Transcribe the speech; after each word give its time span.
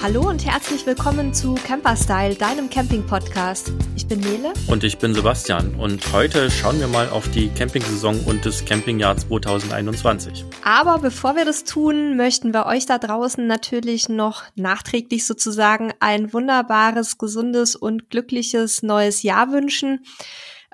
Hallo 0.00 0.28
und 0.28 0.46
herzlich 0.46 0.86
willkommen 0.86 1.34
zu 1.34 1.54
Camperstyle, 1.54 2.36
deinem 2.36 2.70
Camping-Podcast. 2.70 3.72
Ich 3.96 4.06
bin 4.06 4.20
Nele. 4.20 4.52
Und 4.68 4.84
ich 4.84 4.98
bin 4.98 5.12
Sebastian. 5.12 5.74
Und 5.74 6.12
heute 6.12 6.52
schauen 6.52 6.78
wir 6.78 6.86
mal 6.86 7.08
auf 7.08 7.28
die 7.32 7.48
Campingsaison 7.48 8.20
und 8.20 8.46
das 8.46 8.64
Campingjahr 8.64 9.16
2021. 9.16 10.44
Aber 10.62 10.98
bevor 10.98 11.34
wir 11.34 11.44
das 11.44 11.64
tun, 11.64 12.16
möchten 12.16 12.54
wir 12.54 12.66
euch 12.66 12.86
da 12.86 12.98
draußen 12.98 13.44
natürlich 13.44 14.08
noch 14.08 14.44
nachträglich 14.54 15.26
sozusagen 15.26 15.92
ein 15.98 16.32
wunderbares, 16.32 17.18
gesundes 17.18 17.74
und 17.74 18.08
glückliches 18.08 18.84
neues 18.84 19.24
Jahr 19.24 19.50
wünschen. 19.50 20.04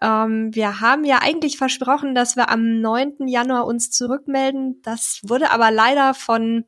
Ähm, 0.02 0.54
wir 0.54 0.80
haben 0.80 1.04
ja 1.04 1.20
eigentlich 1.22 1.56
versprochen, 1.56 2.14
dass 2.14 2.36
wir 2.36 2.50
am 2.50 2.80
9. 2.80 3.28
Januar 3.28 3.66
uns 3.66 3.90
zurückmelden. 3.90 4.80
Das 4.82 5.20
wurde 5.22 5.50
aber 5.50 5.70
leider 5.70 6.14
von 6.14 6.64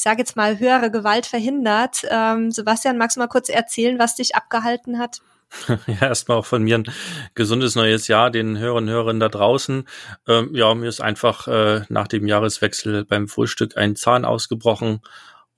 ich 0.00 0.04
sage 0.04 0.20
jetzt 0.20 0.34
mal, 0.34 0.58
höhere 0.58 0.90
Gewalt 0.90 1.26
verhindert. 1.26 2.06
Ähm, 2.08 2.50
Sebastian, 2.50 2.96
magst 2.96 3.16
du 3.16 3.20
mal 3.20 3.26
kurz 3.26 3.50
erzählen, 3.50 3.98
was 3.98 4.14
dich 4.14 4.34
abgehalten 4.34 4.98
hat? 4.98 5.20
Ja, 5.86 6.08
erstmal 6.08 6.38
auch 6.38 6.46
von 6.46 6.62
mir 6.62 6.78
ein 6.78 6.90
gesundes 7.34 7.74
neues 7.74 8.08
Jahr 8.08 8.30
den 8.30 8.56
Hörern 8.56 8.84
und 8.84 8.90
Hörern 8.90 9.20
da 9.20 9.28
draußen. 9.28 9.86
Ähm, 10.26 10.54
ja, 10.54 10.74
mir 10.74 10.88
ist 10.88 11.02
einfach 11.02 11.48
äh, 11.48 11.82
nach 11.90 12.08
dem 12.08 12.26
Jahreswechsel 12.26 13.04
beim 13.04 13.28
Frühstück 13.28 13.76
ein 13.76 13.94
Zahn 13.94 14.24
ausgebrochen 14.24 15.00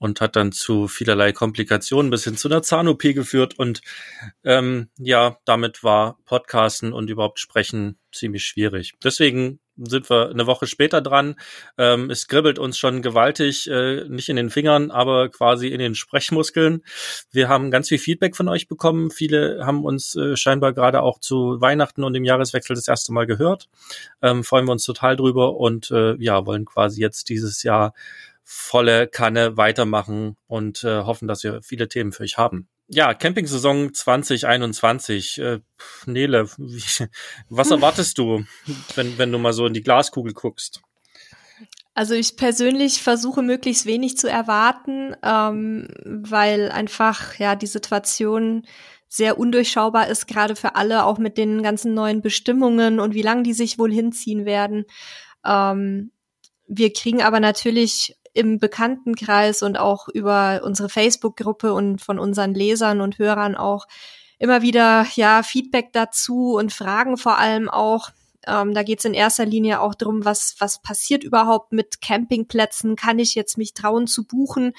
und 0.02 0.20
hat 0.20 0.34
dann 0.34 0.50
zu 0.50 0.88
vielerlei 0.88 1.30
Komplikationen 1.30 2.10
bis 2.10 2.24
hin 2.24 2.36
zu 2.36 2.48
einer 2.48 2.62
Zahn-OP 2.62 3.02
geführt. 3.02 3.56
Und 3.56 3.82
ähm, 4.42 4.88
ja, 4.98 5.38
damit 5.44 5.84
war 5.84 6.18
Podcasten 6.24 6.92
und 6.92 7.08
überhaupt 7.08 7.38
Sprechen 7.38 7.98
ziemlich 8.10 8.44
schwierig. 8.44 8.94
Deswegen 9.04 9.60
sind 9.76 10.10
wir 10.10 10.30
eine 10.30 10.46
Woche 10.46 10.66
später 10.66 11.00
dran. 11.00 11.36
Ähm, 11.78 12.10
es 12.10 12.26
kribbelt 12.26 12.58
uns 12.58 12.78
schon 12.78 13.00
gewaltig, 13.00 13.70
äh, 13.70 14.04
nicht 14.08 14.28
in 14.28 14.34
den 14.34 14.50
Fingern, 14.50 14.90
aber 14.90 15.28
quasi 15.28 15.68
in 15.68 15.78
den 15.78 15.94
Sprechmuskeln. 15.94 16.82
Wir 17.30 17.48
haben 17.48 17.70
ganz 17.70 17.88
viel 17.88 17.98
Feedback 17.98 18.36
von 18.36 18.48
euch 18.48 18.66
bekommen. 18.66 19.12
Viele 19.12 19.64
haben 19.64 19.84
uns 19.84 20.16
äh, 20.16 20.36
scheinbar 20.36 20.72
gerade 20.72 21.00
auch 21.00 21.20
zu 21.20 21.60
Weihnachten 21.60 22.02
und 22.02 22.12
dem 22.12 22.24
Jahreswechsel 22.24 22.74
das 22.74 22.88
erste 22.88 23.12
Mal 23.12 23.26
gehört. 23.26 23.68
Ähm, 24.20 24.42
freuen 24.42 24.66
wir 24.66 24.72
uns 24.72 24.84
total 24.84 25.14
drüber 25.14 25.56
und 25.56 25.92
äh, 25.92 26.16
ja, 26.16 26.44
wollen 26.44 26.64
quasi 26.64 27.00
jetzt 27.00 27.28
dieses 27.28 27.62
Jahr 27.62 27.94
volle 28.44 29.08
Kanne 29.08 29.56
weitermachen 29.56 30.36
und 30.46 30.84
äh, 30.84 31.02
hoffen, 31.02 31.28
dass 31.28 31.44
wir 31.44 31.62
viele 31.62 31.88
Themen 31.88 32.12
für 32.12 32.24
euch 32.24 32.38
haben. 32.38 32.68
Ja, 32.88 33.14
Campingsaison 33.14 33.94
2021. 33.94 35.38
Äh, 35.38 35.60
Nele, 36.06 36.48
wie, 36.58 36.82
was 37.48 37.70
erwartest 37.70 38.18
du, 38.18 38.44
wenn, 38.94 39.16
wenn 39.18 39.32
du 39.32 39.38
mal 39.38 39.52
so 39.52 39.66
in 39.66 39.72
die 39.72 39.82
Glaskugel 39.82 40.32
guckst? 40.32 40.82
Also 41.94 42.14
ich 42.14 42.36
persönlich 42.36 43.02
versuche 43.02 43.42
möglichst 43.42 43.84
wenig 43.86 44.16
zu 44.16 44.28
erwarten, 44.28 45.14
ähm, 45.22 45.88
weil 46.04 46.70
einfach 46.70 47.38
ja 47.38 47.54
die 47.54 47.66
Situation 47.66 48.66
sehr 49.08 49.38
undurchschaubar 49.38 50.08
ist, 50.08 50.26
gerade 50.26 50.56
für 50.56 50.74
alle, 50.74 51.04
auch 51.04 51.18
mit 51.18 51.36
den 51.36 51.62
ganzen 51.62 51.92
neuen 51.92 52.22
Bestimmungen 52.22 52.98
und 52.98 53.12
wie 53.12 53.20
lange 53.20 53.42
die 53.42 53.52
sich 53.52 53.78
wohl 53.78 53.92
hinziehen 53.92 54.46
werden. 54.46 54.86
Ähm, 55.44 56.12
wir 56.66 56.94
kriegen 56.94 57.22
aber 57.22 57.38
natürlich 57.38 58.16
im 58.32 58.58
Bekanntenkreis 58.58 59.62
und 59.62 59.78
auch 59.78 60.08
über 60.08 60.62
unsere 60.64 60.88
Facebook-Gruppe 60.88 61.72
und 61.72 62.00
von 62.00 62.18
unseren 62.18 62.54
Lesern 62.54 63.00
und 63.00 63.18
Hörern 63.18 63.54
auch 63.54 63.86
immer 64.38 64.62
wieder 64.62 65.06
ja 65.14 65.42
Feedback 65.42 65.92
dazu 65.92 66.54
und 66.54 66.72
Fragen 66.72 67.16
vor 67.16 67.38
allem 67.38 67.68
auch. 67.68 68.10
Ähm, 68.44 68.74
da 68.74 68.82
geht 68.82 68.98
es 68.98 69.04
in 69.04 69.14
erster 69.14 69.46
Linie 69.46 69.80
auch 69.80 69.94
darum, 69.94 70.24
was, 70.24 70.56
was 70.58 70.82
passiert 70.82 71.22
überhaupt 71.22 71.72
mit 71.72 72.00
Campingplätzen? 72.00 72.96
Kann 72.96 73.20
ich 73.20 73.36
jetzt 73.36 73.56
mich 73.56 73.72
trauen 73.72 74.08
zu 74.08 74.24
buchen? 74.24 74.72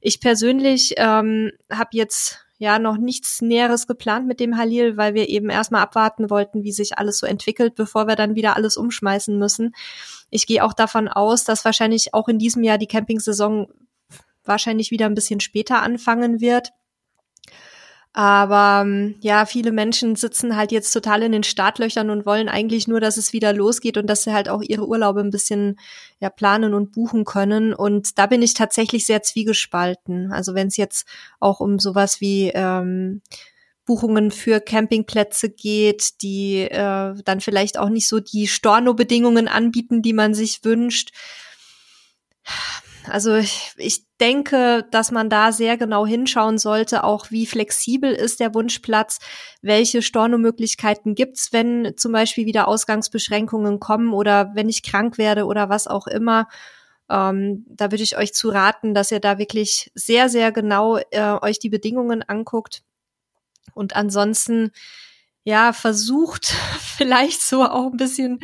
Ich 0.00 0.20
persönlich 0.20 0.94
ähm, 0.96 1.52
habe 1.70 1.90
jetzt 1.92 2.43
ja 2.58 2.78
noch 2.78 2.96
nichts 2.96 3.40
Näheres 3.42 3.86
geplant 3.86 4.26
mit 4.26 4.40
dem 4.40 4.56
Halil, 4.56 4.96
weil 4.96 5.14
wir 5.14 5.28
eben 5.28 5.50
erstmal 5.50 5.82
abwarten 5.82 6.30
wollten, 6.30 6.62
wie 6.62 6.72
sich 6.72 6.98
alles 6.98 7.18
so 7.18 7.26
entwickelt, 7.26 7.74
bevor 7.74 8.06
wir 8.06 8.16
dann 8.16 8.34
wieder 8.34 8.56
alles 8.56 8.76
umschmeißen 8.76 9.38
müssen. 9.38 9.74
Ich 10.30 10.46
gehe 10.46 10.64
auch 10.64 10.72
davon 10.72 11.08
aus, 11.08 11.44
dass 11.44 11.64
wahrscheinlich 11.64 12.14
auch 12.14 12.28
in 12.28 12.38
diesem 12.38 12.62
Jahr 12.62 12.78
die 12.78 12.86
Campingsaison 12.86 13.68
wahrscheinlich 14.44 14.90
wieder 14.90 15.06
ein 15.06 15.14
bisschen 15.14 15.40
später 15.40 15.82
anfangen 15.82 16.40
wird. 16.40 16.70
Aber 18.16 18.82
ähm, 18.86 19.16
ja, 19.22 19.44
viele 19.44 19.72
Menschen 19.72 20.14
sitzen 20.14 20.56
halt 20.56 20.70
jetzt 20.70 20.92
total 20.92 21.24
in 21.24 21.32
den 21.32 21.42
Startlöchern 21.42 22.10
und 22.10 22.24
wollen 22.24 22.48
eigentlich 22.48 22.86
nur, 22.86 23.00
dass 23.00 23.16
es 23.16 23.32
wieder 23.32 23.52
losgeht 23.52 23.98
und 23.98 24.06
dass 24.06 24.22
sie 24.22 24.32
halt 24.32 24.48
auch 24.48 24.62
ihre 24.62 24.86
Urlaube 24.86 25.20
ein 25.20 25.32
bisschen 25.32 25.80
ja 26.20 26.30
planen 26.30 26.74
und 26.74 26.92
buchen 26.92 27.24
können. 27.24 27.74
Und 27.74 28.16
da 28.16 28.26
bin 28.26 28.40
ich 28.40 28.54
tatsächlich 28.54 29.04
sehr 29.04 29.22
zwiegespalten. 29.22 30.30
Also 30.32 30.54
wenn 30.54 30.68
es 30.68 30.76
jetzt 30.76 31.08
auch 31.40 31.58
um 31.58 31.80
sowas 31.80 32.20
wie 32.20 32.52
ähm, 32.54 33.20
Buchungen 33.84 34.30
für 34.30 34.60
Campingplätze 34.60 35.50
geht, 35.50 36.22
die 36.22 36.60
äh, 36.60 37.14
dann 37.24 37.40
vielleicht 37.40 37.78
auch 37.78 37.88
nicht 37.88 38.06
so 38.06 38.20
die 38.20 38.46
Storno-Bedingungen 38.46 39.48
anbieten, 39.48 40.02
die 40.02 40.12
man 40.12 40.34
sich 40.34 40.64
wünscht 40.64 41.10
also 43.08 43.34
ich, 43.34 43.72
ich 43.76 44.03
denke, 44.20 44.86
dass 44.90 45.10
man 45.10 45.28
da 45.28 45.52
sehr 45.52 45.76
genau 45.76 46.06
hinschauen 46.06 46.58
sollte, 46.58 47.04
auch 47.04 47.30
wie 47.30 47.46
flexibel 47.46 48.12
ist 48.12 48.40
der 48.40 48.54
Wunschplatz, 48.54 49.18
welche 49.60 50.02
Stornomöglichkeiten 50.02 51.14
gibt's, 51.14 51.52
wenn 51.52 51.94
zum 51.96 52.12
Beispiel 52.12 52.46
wieder 52.46 52.68
Ausgangsbeschränkungen 52.68 53.80
kommen 53.80 54.12
oder 54.12 54.52
wenn 54.54 54.68
ich 54.68 54.82
krank 54.82 55.18
werde 55.18 55.46
oder 55.46 55.68
was 55.68 55.86
auch 55.86 56.06
immer. 56.06 56.48
Ähm, 57.10 57.66
da 57.68 57.90
würde 57.90 58.04
ich 58.04 58.16
euch 58.16 58.32
zu 58.32 58.50
raten, 58.50 58.94
dass 58.94 59.10
ihr 59.10 59.20
da 59.20 59.38
wirklich 59.38 59.90
sehr, 59.94 60.28
sehr 60.28 60.52
genau 60.52 60.98
äh, 61.10 61.38
euch 61.42 61.58
die 61.58 61.70
Bedingungen 61.70 62.22
anguckt. 62.22 62.82
Und 63.74 63.96
ansonsten 63.96 64.70
ja, 65.44 65.72
versucht 65.72 66.46
vielleicht 66.96 67.42
so 67.42 67.64
auch 67.64 67.90
ein 67.92 67.96
bisschen 67.96 68.40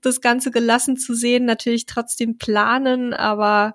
das 0.00 0.20
Ganze 0.20 0.50
gelassen 0.50 0.96
zu 0.96 1.14
sehen, 1.14 1.44
natürlich 1.44 1.86
trotzdem 1.86 2.38
planen, 2.38 3.12
aber, 3.12 3.74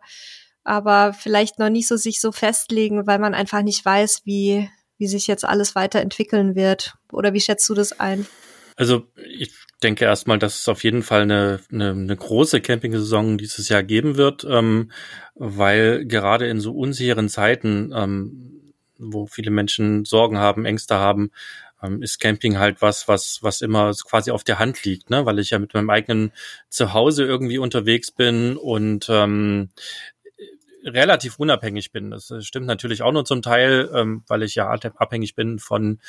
aber 0.65 1.13
vielleicht 1.13 1.59
noch 1.59 1.69
nicht 1.69 1.87
so 1.87 1.95
sich 1.95 2.19
so 2.19 2.31
festlegen, 2.31 3.07
weil 3.07 3.19
man 3.19 3.33
einfach 3.33 3.61
nicht 3.61 3.85
weiß, 3.85 4.23
wie, 4.25 4.69
wie 4.97 5.07
sich 5.07 5.27
jetzt 5.27 5.45
alles 5.45 5.75
weiterentwickeln 5.75 6.55
wird. 6.55 6.95
Oder 7.11 7.33
wie 7.33 7.39
schätzt 7.39 7.69
du 7.69 7.75
das 7.75 7.99
ein? 7.99 8.25
Also 8.75 9.07
ich 9.37 9.53
denke 9.83 10.05
erstmal, 10.05 10.39
dass 10.39 10.59
es 10.59 10.67
auf 10.67 10.83
jeden 10.83 11.03
Fall 11.03 11.21
eine, 11.21 11.61
eine, 11.71 11.91
eine 11.91 12.15
große 12.17 12.59
Campingsaison 12.59 13.37
dieses 13.37 13.69
Jahr 13.69 13.83
geben 13.83 14.17
wird, 14.17 14.45
ähm, 14.49 14.91
weil 15.35 16.05
gerade 16.05 16.47
in 16.47 16.59
so 16.59 16.73
unsicheren 16.73 17.29
Zeiten, 17.29 17.93
ähm, 17.95 18.73
wo 18.97 19.27
viele 19.27 19.51
Menschen 19.51 20.03
Sorgen 20.03 20.39
haben, 20.39 20.65
Ängste 20.65 20.95
haben, 20.95 21.31
ähm, 21.83 22.01
ist 22.01 22.19
Camping 22.19 22.57
halt 22.57 22.81
was, 22.81 23.07
was, 23.07 23.39
was 23.41 23.61
immer 23.61 23.93
quasi 23.93 24.31
auf 24.31 24.43
der 24.43 24.59
Hand 24.59 24.83
liegt, 24.83 25.09
ne? 25.09 25.25
weil 25.25 25.39
ich 25.39 25.51
ja 25.51 25.59
mit 25.59 25.73
meinem 25.73 25.89
eigenen 25.89 26.31
Zuhause 26.69 27.23
irgendwie 27.23 27.57
unterwegs 27.57 28.11
bin 28.11 28.57
und 28.57 29.07
ähm, 29.09 29.69
relativ 30.85 31.39
unabhängig 31.39 31.91
bin. 31.91 32.11
Das 32.11 32.31
stimmt 32.39 32.67
natürlich 32.67 33.01
auch 33.01 33.11
nur 33.11 33.25
zum 33.25 33.41
Teil, 33.41 33.89
ähm, 33.93 34.23
weil 34.27 34.43
ich 34.43 34.55
ja 34.55 34.69
abhängig 34.69 35.35
bin 35.35 35.59
von, 35.59 35.99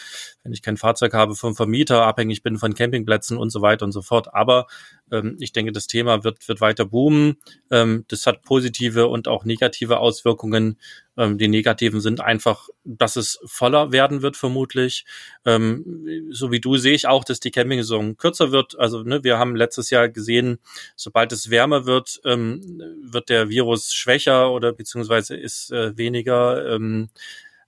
wenn 0.42 0.52
ich 0.52 0.62
kein 0.62 0.76
Fahrzeug 0.76 1.14
habe, 1.14 1.34
vom 1.34 1.56
Vermieter, 1.56 2.06
abhängig 2.06 2.42
bin 2.42 2.58
von 2.58 2.74
Campingplätzen 2.74 3.36
und 3.36 3.50
so 3.50 3.62
weiter 3.62 3.84
und 3.84 3.92
so 3.92 4.02
fort. 4.02 4.34
Aber 4.34 4.66
ähm, 5.10 5.36
ich 5.40 5.52
denke, 5.52 5.72
das 5.72 5.86
Thema 5.86 6.24
wird, 6.24 6.46
wird 6.48 6.60
weiter 6.60 6.84
boomen. 6.84 7.36
Ähm, 7.70 8.04
das 8.08 8.26
hat 8.26 8.42
positive 8.42 9.06
und 9.06 9.28
auch 9.28 9.44
negative 9.44 9.98
Auswirkungen. 9.98 10.78
Ähm, 11.16 11.38
die 11.38 11.48
negativen 11.48 12.00
sind 12.00 12.20
einfach, 12.20 12.68
dass 12.84 13.16
es 13.16 13.38
voller 13.44 13.92
werden 13.92 14.22
wird, 14.22 14.36
vermutlich. 14.36 15.04
Ähm, 15.44 16.28
so 16.30 16.50
wie 16.50 16.60
du 16.60 16.76
sehe 16.76 16.94
ich 16.94 17.06
auch, 17.06 17.24
dass 17.24 17.40
die 17.40 17.50
Campingsaison 17.50 18.16
kürzer 18.16 18.52
wird. 18.52 18.78
Also 18.78 19.02
ne, 19.02 19.24
wir 19.24 19.38
haben 19.38 19.56
letztes 19.56 19.90
Jahr 19.90 20.08
gesehen, 20.08 20.58
sobald 20.96 21.32
es 21.32 21.50
wärmer 21.50 21.86
wird, 21.86 22.20
ähm, 22.24 22.82
wird 23.02 23.28
der 23.28 23.48
Virus 23.48 23.94
schwächer 23.94 24.52
oder 24.52 24.72
beziehungsweise 24.72 25.36
ist 25.36 25.72
äh, 25.72 25.96
weniger 25.96 26.74
ähm, 26.74 27.08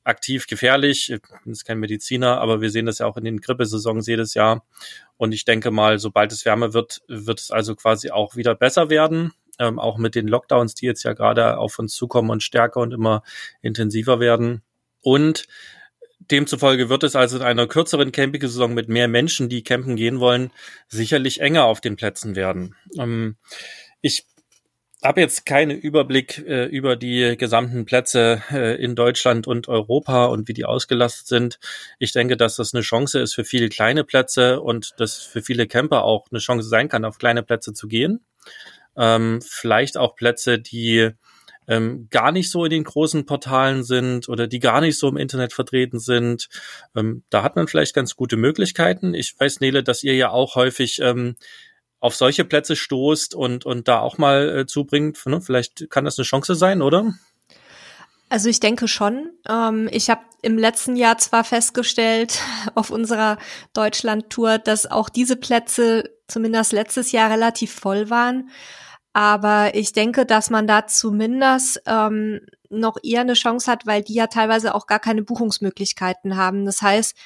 aktiv 0.08 0.46
gefährlich. 0.46 1.10
Ich 1.12 1.20
bin 1.20 1.52
jetzt 1.52 1.64
kein 1.64 1.78
Mediziner, 1.78 2.40
aber 2.40 2.60
wir 2.60 2.70
sehen 2.70 2.86
das 2.86 2.98
ja 2.98 3.06
auch 3.06 3.16
in 3.16 3.24
den 3.24 3.40
Grippesaisons 3.40 4.06
jedes 4.06 4.34
Jahr. 4.34 4.64
Und 5.16 5.32
ich 5.32 5.44
denke 5.44 5.70
mal, 5.70 5.98
sobald 5.98 6.32
es 6.32 6.44
wärmer 6.44 6.72
wird, 6.72 7.02
wird 7.06 7.40
es 7.40 7.50
also 7.50 7.76
quasi 7.76 8.10
auch 8.10 8.34
wieder 8.34 8.54
besser 8.54 8.90
werden. 8.90 9.32
Ähm, 9.60 9.78
auch 9.78 9.98
mit 9.98 10.14
den 10.14 10.28
Lockdowns, 10.28 10.74
die 10.74 10.86
jetzt 10.86 11.02
ja 11.02 11.12
gerade 11.12 11.58
auf 11.58 11.78
uns 11.78 11.94
zukommen 11.94 12.30
und 12.30 12.42
stärker 12.42 12.80
und 12.80 12.92
immer 12.92 13.22
intensiver 13.60 14.20
werden. 14.20 14.62
Und 15.02 15.46
demzufolge 16.18 16.88
wird 16.88 17.02
es 17.02 17.16
also 17.16 17.36
in 17.36 17.42
einer 17.42 17.66
kürzeren 17.66 18.12
Campingsaison 18.12 18.72
mit 18.72 18.88
mehr 18.88 19.08
Menschen, 19.08 19.48
die 19.48 19.62
campen 19.62 19.96
gehen 19.96 20.20
wollen, 20.20 20.52
sicherlich 20.86 21.40
enger 21.40 21.64
auf 21.64 21.80
den 21.80 21.96
Plätzen 21.96 22.36
werden. 22.36 22.76
Ähm, 22.98 23.36
ich 24.00 24.26
habe 25.02 25.20
jetzt 25.20 25.46
keinen 25.46 25.78
Überblick 25.78 26.38
äh, 26.46 26.64
über 26.64 26.96
die 26.96 27.36
gesamten 27.36 27.84
Plätze 27.84 28.42
äh, 28.50 28.82
in 28.82 28.96
Deutschland 28.96 29.46
und 29.46 29.68
Europa 29.68 30.26
und 30.26 30.48
wie 30.48 30.54
die 30.54 30.64
ausgelastet 30.64 31.28
sind. 31.28 31.60
Ich 31.98 32.12
denke, 32.12 32.36
dass 32.36 32.56
das 32.56 32.74
eine 32.74 32.82
Chance 32.82 33.20
ist 33.20 33.34
für 33.34 33.44
viele 33.44 33.68
kleine 33.68 34.04
Plätze 34.04 34.60
und 34.60 34.94
dass 34.98 35.18
für 35.18 35.42
viele 35.42 35.66
Camper 35.66 36.02
auch 36.02 36.26
eine 36.30 36.40
Chance 36.40 36.68
sein 36.68 36.88
kann, 36.88 37.04
auf 37.04 37.18
kleine 37.18 37.42
Plätze 37.42 37.72
zu 37.72 37.86
gehen. 37.86 38.24
Ähm, 38.96 39.40
vielleicht 39.46 39.96
auch 39.96 40.16
Plätze, 40.16 40.58
die 40.58 41.10
ähm, 41.68 42.08
gar 42.10 42.32
nicht 42.32 42.50
so 42.50 42.64
in 42.64 42.70
den 42.70 42.84
großen 42.84 43.26
Portalen 43.26 43.84
sind 43.84 44.28
oder 44.28 44.48
die 44.48 44.58
gar 44.58 44.80
nicht 44.80 44.98
so 44.98 45.08
im 45.08 45.16
Internet 45.18 45.52
vertreten 45.52 46.00
sind. 46.00 46.48
Ähm, 46.96 47.22
da 47.30 47.42
hat 47.42 47.54
man 47.54 47.68
vielleicht 47.68 47.94
ganz 47.94 48.16
gute 48.16 48.36
Möglichkeiten. 48.36 49.14
Ich 49.14 49.38
weiß, 49.38 49.60
Nele, 49.60 49.84
dass 49.84 50.02
ihr 50.02 50.14
ja 50.16 50.30
auch 50.30 50.56
häufig 50.56 50.98
ähm, 51.00 51.36
auf 52.00 52.14
solche 52.14 52.44
Plätze 52.44 52.76
stoßt 52.76 53.34
und, 53.34 53.66
und 53.66 53.88
da 53.88 54.00
auch 54.00 54.18
mal 54.18 54.60
äh, 54.60 54.66
zubringt. 54.66 55.24
Ne? 55.26 55.40
Vielleicht 55.40 55.90
kann 55.90 56.04
das 56.04 56.18
eine 56.18 56.24
Chance 56.24 56.54
sein, 56.54 56.82
oder? 56.82 57.14
Also 58.28 58.48
ich 58.48 58.60
denke 58.60 58.88
schon. 58.88 59.30
Ähm, 59.48 59.88
ich 59.90 60.10
habe 60.10 60.20
im 60.42 60.58
letzten 60.58 60.96
Jahr 60.96 61.18
zwar 61.18 61.44
festgestellt 61.44 62.40
auf 62.74 62.90
unserer 62.90 63.38
Deutschland-Tour, 63.72 64.58
dass 64.58 64.90
auch 64.90 65.08
diese 65.08 65.36
Plätze 65.36 66.10
zumindest 66.28 66.72
letztes 66.72 67.12
Jahr 67.12 67.30
relativ 67.30 67.72
voll 67.72 68.10
waren. 68.10 68.50
Aber 69.12 69.74
ich 69.74 69.92
denke, 69.92 70.26
dass 70.26 70.50
man 70.50 70.66
da 70.66 70.86
zumindest 70.86 71.82
ähm, 71.86 72.40
noch 72.68 72.98
eher 73.02 73.22
eine 73.22 73.34
Chance 73.34 73.70
hat, 73.70 73.86
weil 73.86 74.02
die 74.02 74.14
ja 74.14 74.26
teilweise 74.26 74.74
auch 74.74 74.86
gar 74.86 75.00
keine 75.00 75.22
Buchungsmöglichkeiten 75.22 76.36
haben. 76.36 76.66
Das 76.66 76.82
heißt, 76.82 77.16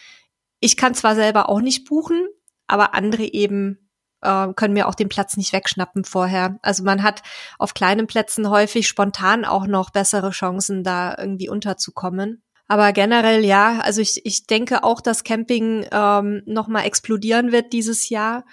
ich 0.61 0.77
kann 0.77 0.95
zwar 0.95 1.17
selber 1.17 1.49
auch 1.49 1.61
nicht 1.61 1.85
buchen, 1.85 2.25
aber 2.69 2.95
andere 2.95 3.25
eben 3.25 3.82
äh, 4.23 4.49
können 4.55 4.75
mir 4.75 4.89
auch 4.89 4.95
den 4.95 5.09
Platz 5.09 5.37
nicht 5.37 5.53
wegschnappen 5.53 6.05
vorher. 6.05 6.59
Also 6.63 6.83
man 6.85 7.03
hat 7.03 7.23
auf 7.59 7.75
kleinen 7.75 8.07
Plätzen 8.07 8.49
häufig 8.49 8.89
spontan 8.89 9.45
auch 9.45 9.67
noch 9.67 9.91
bessere 9.91 10.31
Chancen, 10.31 10.85
da 10.85 11.15
irgendwie 11.19 11.49
unterzukommen. 11.49 12.43
Aber 12.69 12.93
generell 12.93 13.45
ja, 13.45 13.81
also 13.81 14.01
ich, 14.01 14.25
ich 14.25 14.47
denke 14.47 14.83
auch, 14.83 15.01
dass 15.01 15.25
Camping 15.25 15.87
ähm, 15.93 16.43
nochmal 16.47 16.87
explodieren 16.87 17.53
wird 17.53 17.73
dieses 17.73 18.09
Jahr. 18.09 18.45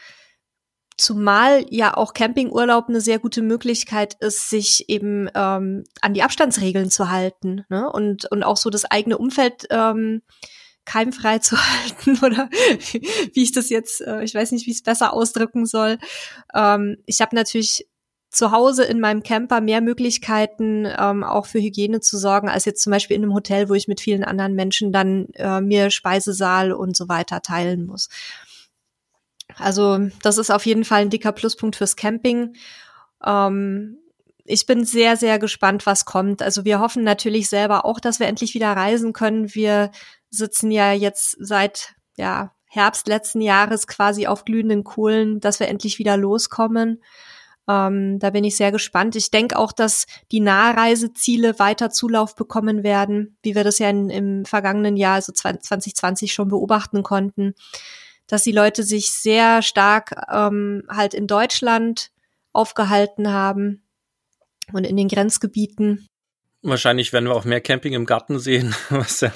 Zumal 0.97 1.65
ja 1.69 1.95
auch 1.95 2.13
Campingurlaub 2.13 2.89
eine 2.89 2.99
sehr 2.99 3.19
gute 3.19 3.41
Möglichkeit 3.41 4.15
ist, 4.19 4.49
sich 4.49 4.89
eben 4.89 5.29
ähm, 5.33 5.85
an 6.01 6.13
die 6.13 6.23
Abstandsregeln 6.23 6.89
zu 6.89 7.09
halten 7.09 7.63
ne? 7.69 7.89
und, 7.89 8.29
und 8.29 8.43
auch 8.43 8.57
so 8.57 8.69
das 8.69 8.83
eigene 8.83 9.17
Umfeld 9.17 9.67
ähm, 9.69 10.21
keimfrei 10.89 11.37
zu 11.39 11.55
halten 11.83 12.17
oder 12.25 12.49
wie 13.33 13.43
ich 13.43 13.51
das 13.51 13.69
jetzt, 13.69 14.01
äh, 14.01 14.23
ich 14.23 14.33
weiß 14.33 14.51
nicht, 14.51 14.65
wie 14.65 14.71
ich 14.71 14.77
es 14.77 14.83
besser 14.83 15.13
ausdrücken 15.13 15.65
soll. 15.65 15.99
Ähm, 16.53 16.97
ich 17.05 17.21
habe 17.21 17.35
natürlich 17.35 17.87
zu 18.31 18.51
Hause 18.51 18.83
in 18.83 18.99
meinem 18.99 19.23
Camper 19.23 19.59
mehr 19.61 19.81
Möglichkeiten, 19.81 20.85
ähm, 20.85 21.23
auch 21.23 21.45
für 21.45 21.59
Hygiene 21.59 21.99
zu 21.99 22.17
sorgen, 22.17 22.47
als 22.49 22.65
jetzt 22.65 22.81
zum 22.81 22.91
Beispiel 22.91 23.17
in 23.17 23.23
einem 23.23 23.33
Hotel, 23.33 23.69
wo 23.69 23.73
ich 23.73 23.87
mit 23.87 24.01
vielen 24.01 24.23
anderen 24.23 24.53
Menschen 24.53 24.91
dann 24.91 25.27
äh, 25.35 25.61
mir 25.61 25.89
Speisesaal 25.89 26.71
und 26.71 26.95
so 26.95 27.07
weiter 27.07 27.41
teilen 27.41 27.85
muss. 27.85 28.09
Also 29.57 29.99
das 30.21 30.37
ist 30.37 30.51
auf 30.51 30.65
jeden 30.65 30.85
Fall 30.85 31.01
ein 31.01 31.09
dicker 31.09 31.31
Pluspunkt 31.31 31.75
fürs 31.75 31.95
Camping. 31.95 32.55
Ähm, 33.25 33.97
ich 34.45 34.65
bin 34.65 34.83
sehr, 34.83 35.17
sehr 35.17 35.37
gespannt, 35.37 35.85
was 35.85 36.05
kommt. 36.05 36.41
Also 36.41 36.65
wir 36.65 36.79
hoffen 36.79 37.03
natürlich 37.03 37.49
selber 37.49 37.85
auch, 37.85 37.99
dass 37.99 38.19
wir 38.19 38.27
endlich 38.27 38.55
wieder 38.55 38.71
reisen 38.71 39.13
können. 39.13 39.53
Wir 39.53 39.91
sitzen 40.29 40.71
ja 40.71 40.93
jetzt 40.93 41.37
seit 41.39 41.95
ja, 42.17 42.53
Herbst 42.65 43.07
letzten 43.07 43.41
Jahres 43.41 43.87
quasi 43.87 44.27
auf 44.27 44.45
glühenden 44.45 44.83
Kohlen, 44.83 45.39
dass 45.39 45.59
wir 45.59 45.67
endlich 45.67 45.99
wieder 45.99 46.17
loskommen. 46.17 47.01
Ähm, 47.67 48.19
da 48.19 48.31
bin 48.31 48.43
ich 48.43 48.57
sehr 48.57 48.71
gespannt. 48.71 49.15
Ich 49.15 49.31
denke 49.31 49.57
auch, 49.57 49.71
dass 49.71 50.07
die 50.31 50.39
Nahreiseziele 50.39 51.59
weiter 51.59 51.91
Zulauf 51.91 52.35
bekommen 52.35 52.83
werden, 52.83 53.37
wie 53.43 53.53
wir 53.55 53.63
das 53.63 53.79
ja 53.79 53.89
in, 53.89 54.09
im 54.09 54.45
vergangenen 54.45 54.97
Jahr, 54.97 55.15
also 55.15 55.31
2020 55.31 56.33
schon 56.33 56.47
beobachten 56.47 57.03
konnten, 57.03 57.53
dass 58.27 58.43
die 58.43 58.51
Leute 58.51 58.83
sich 58.83 59.11
sehr 59.11 59.61
stark 59.61 60.15
ähm, 60.31 60.83
halt 60.89 61.13
in 61.13 61.27
Deutschland 61.27 62.11
aufgehalten 62.53 63.31
haben 63.31 63.83
und 64.73 64.83
in 64.83 64.97
den 64.97 65.07
Grenzgebieten. 65.07 66.08
Wahrscheinlich 66.61 67.13
werden 67.13 67.29
wir 67.29 67.35
auch 67.35 67.45
mehr 67.45 67.61
Camping 67.61 67.93
im 67.93 68.05
Garten 68.05 68.37
sehen, 68.37 68.75
was 68.89 69.21
ja 69.21 69.31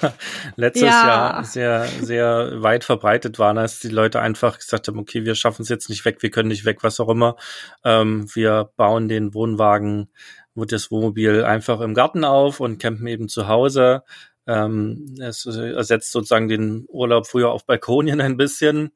letztes 0.58 0.90
ja. 0.90 1.08
Jahr 1.08 1.44
sehr, 1.46 1.86
sehr 1.86 2.62
weit 2.62 2.84
verbreitet 2.84 3.40
war, 3.40 3.54
dass 3.54 3.80
die 3.80 3.88
Leute 3.88 4.20
einfach 4.20 4.60
gesagt 4.60 4.90
haben, 4.90 5.00
okay, 5.00 5.24
wir 5.24 5.36
schaffen 5.36 5.62
es 5.62 5.70
jetzt 5.70 5.90
nicht 5.90 6.04
weg, 6.04 6.22
wir 6.22 6.32
können 6.32 6.50
nicht 6.50 6.66
weg, 6.66 6.80
was 6.84 7.00
auch 7.00 7.08
immer. 7.08 7.38
Ähm, 7.86 8.28
wir 8.34 8.72
bauen 8.76 9.08
den 9.08 9.34
Wohnwagen, 9.34 10.10
das 10.56 10.92
Wohnmobil 10.92 11.46
einfach 11.46 11.80
im 11.80 11.94
Garten 11.94 12.26
auf 12.26 12.60
und 12.60 12.78
campen 12.78 13.08
eben 13.08 13.30
zu 13.30 13.48
Hause. 13.48 14.04
Ähm, 14.46 15.16
es 15.22 15.46
ersetzt 15.46 16.12
sozusagen 16.12 16.50
den 16.50 16.86
Urlaub 16.90 17.28
früher 17.28 17.52
auf 17.52 17.66
Balkonien 17.66 18.20
ein 18.20 18.36
bisschen. 18.36 18.92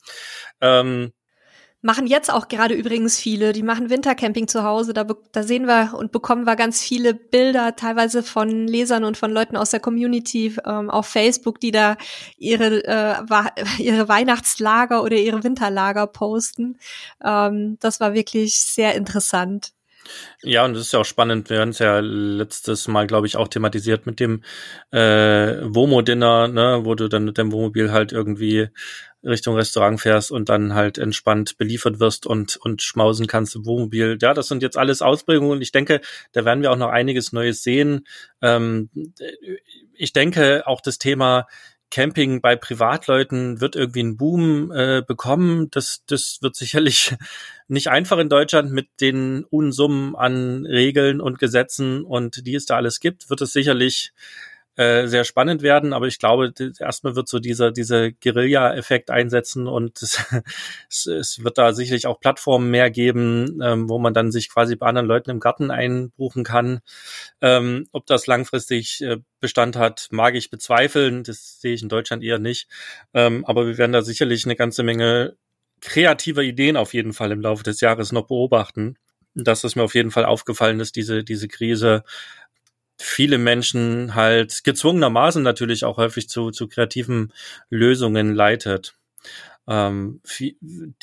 Ähm, 0.59 1.13
Machen 1.87 2.05
jetzt 2.05 2.29
auch 2.29 2.49
gerade 2.49 2.73
übrigens 2.73 3.17
viele, 3.17 3.53
die 3.53 3.63
machen 3.63 3.89
Wintercamping 3.89 4.49
zu 4.49 4.63
Hause. 4.63 4.91
Da, 4.91 5.07
da 5.31 5.41
sehen 5.41 5.67
wir 5.67 5.93
und 5.97 6.11
bekommen 6.11 6.43
wir 6.43 6.57
ganz 6.57 6.83
viele 6.83 7.13
Bilder, 7.13 7.77
teilweise 7.77 8.23
von 8.23 8.67
Lesern 8.67 9.05
und 9.05 9.15
von 9.15 9.31
Leuten 9.31 9.55
aus 9.55 9.69
der 9.69 9.79
Community 9.79 10.53
ähm, 10.65 10.89
auf 10.89 11.07
Facebook, 11.07 11.61
die 11.61 11.71
da 11.71 11.95
ihre, 12.37 12.83
äh, 12.83 13.15
ihre 13.81 14.09
Weihnachtslager 14.09 15.01
oder 15.01 15.15
ihre 15.15 15.45
Winterlager 15.45 16.07
posten. 16.07 16.77
Ähm, 17.23 17.77
das 17.79 18.01
war 18.01 18.13
wirklich 18.13 18.59
sehr 18.59 18.93
interessant. 18.95 19.71
Ja, 20.43 20.65
und 20.65 20.73
das 20.73 20.83
ist 20.83 20.93
ja 20.93 20.99
auch 20.99 21.05
spannend. 21.05 21.49
Wir 21.49 21.59
haben 21.61 21.69
es 21.69 21.79
ja 21.79 21.99
letztes 21.99 22.87
Mal, 22.87 23.07
glaube 23.07 23.27
ich, 23.27 23.37
auch 23.37 23.47
thematisiert 23.47 24.05
mit 24.05 24.19
dem 24.19 24.43
äh, 24.91 25.57
Womo-Dinner, 25.63 26.47
ne, 26.47 26.81
wo 26.83 26.95
du 26.95 27.07
dann 27.07 27.25
mit 27.25 27.37
dem 27.37 27.51
Wohnmobil 27.51 27.91
halt 27.91 28.11
irgendwie 28.11 28.69
Richtung 29.23 29.55
Restaurant 29.55 29.99
fährst 29.99 30.31
und 30.31 30.49
dann 30.49 30.73
halt 30.73 30.97
entspannt 30.97 31.57
beliefert 31.57 31.99
wirst 31.99 32.25
und, 32.25 32.57
und 32.57 32.81
schmausen 32.81 33.27
kannst 33.27 33.55
im 33.55 33.65
Wohnmobil. 33.65 34.17
Ja, 34.21 34.33
das 34.33 34.47
sind 34.47 34.61
jetzt 34.61 34.77
alles 34.77 35.01
Ausprägungen 35.01 35.51
und 35.51 35.61
ich 35.61 35.71
denke, 35.71 36.01
da 36.31 36.45
werden 36.45 36.61
wir 36.61 36.71
auch 36.71 36.77
noch 36.77 36.89
einiges 36.89 37.33
Neues 37.33 37.63
sehen. 37.63 38.07
Ähm, 38.41 38.89
ich 39.93 40.13
denke, 40.13 40.67
auch 40.67 40.81
das 40.81 40.97
Thema 40.97 41.47
Camping 41.89 42.41
bei 42.41 42.55
Privatleuten 42.55 43.61
wird 43.61 43.75
irgendwie 43.75 44.01
einen 44.01 44.17
Boom 44.17 44.71
äh, 44.71 45.01
bekommen. 45.07 45.69
Das, 45.71 46.03
das 46.05 46.39
wird 46.41 46.55
sicherlich 46.55 47.15
nicht 47.67 47.89
einfach 47.89 48.17
in 48.17 48.29
Deutschland 48.29 48.71
mit 48.71 48.87
den 48.99 49.45
Unsummen 49.45 50.15
an 50.15 50.65
Regeln 50.65 51.21
und 51.21 51.39
Gesetzen 51.39 52.03
und 52.03 52.45
die 52.45 52.55
es 52.55 52.65
da 52.65 52.75
alles 52.75 52.99
gibt, 52.99 53.29
wird 53.29 53.41
es 53.41 53.53
sicherlich 53.53 54.11
äh, 54.77 55.07
sehr 55.07 55.24
spannend 55.24 55.63
werden, 55.63 55.91
aber 55.91 56.06
ich 56.06 56.19
glaube, 56.19 56.53
erstmal 56.79 57.15
wird 57.15 57.27
so 57.27 57.39
dieser, 57.39 57.71
dieser 57.71 58.12
Guerilla-Effekt 58.12 59.09
einsetzen 59.09 59.68
und 59.68 60.01
es, 60.03 60.24
es, 60.89 61.07
es, 61.07 61.44
wird 61.44 61.57
da 61.57 61.74
sicherlich 61.74 62.06
auch 62.06 62.19
Plattformen 62.19 62.69
mehr 62.69 62.91
geben, 62.91 63.59
ähm, 63.63 63.90
wo 63.90 63.97
man 63.97 64.13
dann 64.13 64.31
sich 64.31 64.49
quasi 64.49 64.75
bei 64.75 64.85
anderen 64.85 65.07
Leuten 65.07 65.31
im 65.31 65.40
Garten 65.40 65.71
einbuchen 65.71 66.44
kann. 66.44 66.81
Ähm, 67.42 67.87
ob 67.92 68.06
das 68.06 68.28
langfristig 68.28 69.01
äh, 69.01 69.18
Bestand 69.40 69.75
hat, 69.75 70.09
mag 70.11 70.35
ich 70.35 70.51
bezweifeln. 70.51 71.23
Das 71.23 71.59
sehe 71.59 71.73
ich 71.73 71.81
in 71.81 71.90
Deutschland 71.90 72.23
eher 72.23 72.37
nicht. 72.37 72.69
Ähm, 73.16 73.45
aber 73.45 73.66
wir 73.66 73.80
werden 73.80 73.94
da 73.94 74.04
sicherlich 74.04 74.45
eine 74.45 74.56
ganze 74.56 74.83
Menge 74.83 75.37
kreativer 75.81 76.44
Ideen 76.44 76.78
auf 76.78 76.94
jeden 76.94 77.13
Fall 77.13 77.31
im 77.31 77.42
Laufe 77.42 77.63
des 77.63 77.81
Jahres 77.81 78.11
noch 78.11 78.28
beobachten. 78.28 78.97
Das 79.33 79.63
ist 79.63 79.75
mir 79.75 79.83
auf 79.83 79.95
jeden 79.95 80.11
Fall 80.11 80.25
aufgefallen, 80.25 80.80
dass 80.80 80.92
diese, 80.92 81.23
diese 81.23 81.47
Krise 81.47 82.04
viele 82.97 83.37
Menschen 83.37 84.16
halt 84.16 84.63
gezwungenermaßen 84.63 85.44
natürlich 85.44 85.85
auch 85.85 85.97
häufig 85.97 86.30
zu, 86.30 86.51
zu 86.51 86.68
kreativen 86.68 87.31
Lösungen 87.69 88.33
leitet. 88.33 88.95
Ähm, 89.68 90.21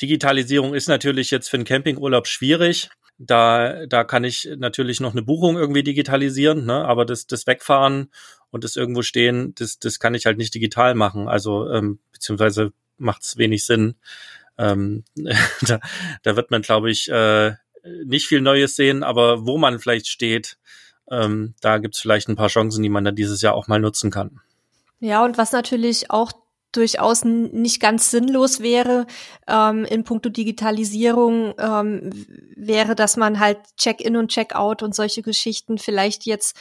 Digitalisierung 0.01 0.73
ist 0.73 0.87
natürlich 0.87 1.31
jetzt 1.31 1.49
für 1.49 1.57
einen 1.57 1.65
Campingurlaub 1.65 2.27
schwierig. 2.27 2.89
Da, 3.17 3.85
da 3.85 4.03
kann 4.03 4.25
ich 4.25 4.49
natürlich 4.57 4.99
noch 4.99 5.13
eine 5.13 5.21
Buchung 5.21 5.55
irgendwie 5.57 5.83
digitalisieren, 5.83 6.65
ne? 6.65 6.83
aber 6.83 7.05
das, 7.05 7.27
das 7.27 7.47
Wegfahren 7.47 8.11
und 8.51 8.65
das 8.65 8.75
irgendwo 8.75 9.03
stehen, 9.03 9.53
das, 9.55 9.79
das 9.79 9.99
kann 9.99 10.15
ich 10.15 10.25
halt 10.25 10.37
nicht 10.37 10.53
digital 10.53 10.95
machen. 10.95 11.29
Also 11.29 11.69
ähm, 11.69 11.99
beziehungsweise 12.11 12.73
macht 12.97 13.23
es 13.23 13.37
wenig 13.37 13.65
Sinn. 13.65 13.95
Ähm, 14.57 15.05
da, 15.61 15.79
da 16.23 16.35
wird 16.35 16.51
man, 16.51 16.61
glaube 16.61 16.91
ich, 16.91 17.09
äh, 17.09 17.53
nicht 18.03 18.27
viel 18.27 18.41
Neues 18.41 18.75
sehen, 18.75 19.03
aber 19.03 19.45
wo 19.45 19.57
man 19.57 19.79
vielleicht 19.79 20.07
steht, 20.07 20.57
ähm, 21.09 21.53
da 21.61 21.77
gibt 21.77 21.95
es 21.95 22.01
vielleicht 22.01 22.29
ein 22.29 22.35
paar 22.35 22.47
Chancen, 22.47 22.83
die 22.83 22.89
man 22.89 23.03
da 23.03 23.11
dieses 23.11 23.41
Jahr 23.41 23.53
auch 23.55 23.67
mal 23.67 23.79
nutzen 23.79 24.11
kann. 24.11 24.41
Ja, 24.99 25.23
und 25.23 25.37
was 25.37 25.51
natürlich 25.51 26.09
auch 26.11 26.31
durchaus 26.71 27.23
nicht 27.23 27.79
ganz 27.79 28.11
sinnlos 28.11 28.59
wäre 28.59 29.05
ähm, 29.47 29.85
in 29.85 30.03
puncto 30.03 30.29
Digitalisierung, 30.29 31.53
ähm, 31.57 32.09
wäre, 32.55 32.95
dass 32.95 33.17
man 33.17 33.39
halt 33.39 33.59
Check-in 33.77 34.17
und 34.17 34.29
Check-out 34.29 34.83
und 34.83 34.93
solche 34.93 35.21
Geschichten 35.21 35.77
vielleicht 35.77 36.25
jetzt 36.25 36.57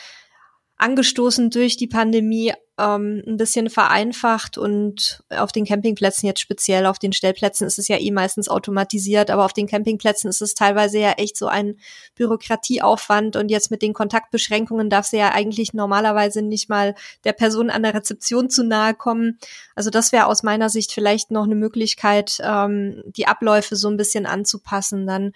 angestoßen 0.77 1.51
durch 1.51 1.77
die 1.77 1.87
Pandemie 1.87 2.53
ähm, 2.77 3.23
ein 3.27 3.37
bisschen 3.37 3.71
vereinfacht 3.71 4.59
und 4.59 5.23
auf 5.31 5.53
den 5.53 5.65
Campingplätzen 5.65 6.27
jetzt 6.27 6.41
speziell, 6.41 6.87
auf 6.87 6.99
den 6.99 7.13
Stellplätzen 7.13 7.67
ist 7.67 7.79
es 7.79 7.87
ja 7.87 7.99
eh 7.99 8.11
meistens 8.11 8.49
automatisiert, 8.49 9.31
aber 9.31 9.45
auf 9.45 9.53
den 9.53 9.69
Campingplätzen 9.69 10.29
ist 10.29 10.43
es 10.43 10.55
teilweise 10.55 10.99
ja 10.99 11.13
echt 11.13 11.37
so 11.37 11.47
ein 11.47 11.79
Bürokratieaufwand 12.17 13.37
und 13.37 13.49
jetzt 13.49 13.71
mit 13.71 13.83
den 13.83 13.93
Kontaktbeschränkungen 13.93 14.91
darf 14.91 15.07
sie 15.07 15.19
ja 15.19 15.33
eigentlich 15.33 15.73
normalerweise 15.73 16.43
nicht 16.43 16.69
mal 16.69 16.97
der 17.23 17.33
Person 17.33 17.71
an 17.71 17.85
der 17.85 17.95
Rezeption 17.95 18.51
zu 18.51 18.65
nahe 18.65 18.95
kommen. 18.95 19.39
Also 19.77 19.91
das 19.91 20.11
wäre 20.11 20.27
aus 20.27 20.43
meiner 20.43 20.69
Sicht 20.69 20.91
vielleicht 20.91 21.31
noch 21.31 21.45
eine 21.45 21.55
Möglichkeit, 21.55 22.39
ähm, 22.43 23.05
die 23.07 23.29
Abläufe 23.29 23.77
so 23.77 23.89
ein 23.89 23.97
bisschen 23.97 24.27
anzupassen. 24.27 25.07
Dann 25.07 25.33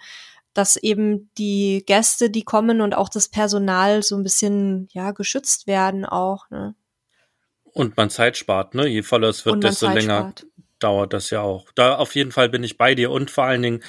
dass 0.59 0.75
eben 0.75 1.31
die 1.37 1.85
Gäste, 1.87 2.29
die 2.29 2.43
kommen 2.43 2.81
und 2.81 2.93
auch 2.93 3.07
das 3.07 3.29
Personal 3.29 4.03
so 4.03 4.17
ein 4.17 4.23
bisschen 4.23 4.89
ja 4.91 5.11
geschützt 5.11 5.67
werden 5.67 6.03
auch. 6.03 6.49
Ne? 6.49 6.75
Und 7.63 7.95
man 7.95 8.09
Zeit 8.09 8.35
spart, 8.35 8.75
ne? 8.75 8.85
Je 8.85 9.01
voller 9.01 9.29
es 9.29 9.45
wird, 9.45 9.63
desto 9.63 9.85
Zeit 9.85 9.95
länger 9.95 10.19
spart. 10.19 10.45
dauert 10.79 11.13
das 11.13 11.29
ja 11.29 11.39
auch. 11.39 11.71
Da 11.75 11.95
auf 11.95 12.13
jeden 12.13 12.33
Fall 12.33 12.49
bin 12.49 12.65
ich 12.65 12.77
bei 12.77 12.93
dir 12.93 13.09
und 13.09 13.31
vor 13.31 13.45
allen 13.45 13.61
Dingen 13.61 13.83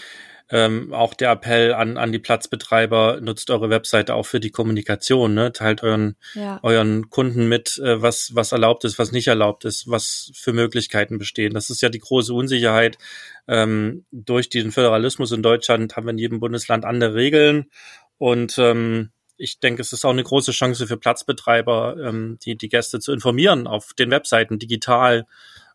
ähm, 0.50 0.92
auch 0.92 1.14
der 1.14 1.30
Appell 1.30 1.74
an, 1.74 1.96
an 1.96 2.12
die 2.12 2.18
Platzbetreiber, 2.18 3.20
nutzt 3.20 3.50
eure 3.50 3.70
Webseite 3.70 4.14
auch 4.14 4.26
für 4.26 4.40
die 4.40 4.50
Kommunikation, 4.50 5.34
ne? 5.34 5.52
teilt 5.52 5.82
euren, 5.82 6.16
ja. 6.34 6.58
euren 6.62 7.08
Kunden 7.08 7.48
mit, 7.48 7.78
äh, 7.78 8.02
was, 8.02 8.34
was 8.34 8.52
erlaubt 8.52 8.84
ist, 8.84 8.98
was 8.98 9.12
nicht 9.12 9.28
erlaubt 9.28 9.64
ist, 9.64 9.88
was 9.88 10.32
für 10.34 10.52
Möglichkeiten 10.52 11.18
bestehen. 11.18 11.54
Das 11.54 11.70
ist 11.70 11.82
ja 11.82 11.88
die 11.88 12.00
große 12.00 12.34
Unsicherheit. 12.34 12.98
Ähm, 13.46 14.04
durch 14.10 14.48
diesen 14.48 14.72
Föderalismus 14.72 15.32
in 15.32 15.42
Deutschland 15.42 15.96
haben 15.96 16.06
wir 16.06 16.12
in 16.12 16.18
jedem 16.18 16.40
Bundesland 16.40 16.84
andere 16.84 17.14
Regeln 17.14 17.70
und 18.18 18.58
ähm, 18.58 19.10
ich 19.36 19.58
denke, 19.58 19.80
es 19.80 19.92
ist 19.92 20.04
auch 20.04 20.10
eine 20.10 20.22
große 20.22 20.52
Chance 20.52 20.86
für 20.86 20.98
Platzbetreiber, 20.98 21.96
ähm, 22.04 22.38
die, 22.42 22.56
die 22.56 22.68
Gäste 22.68 23.00
zu 23.00 23.12
informieren 23.12 23.66
auf 23.66 23.94
den 23.94 24.10
Webseiten 24.10 24.58
digital, 24.58 25.26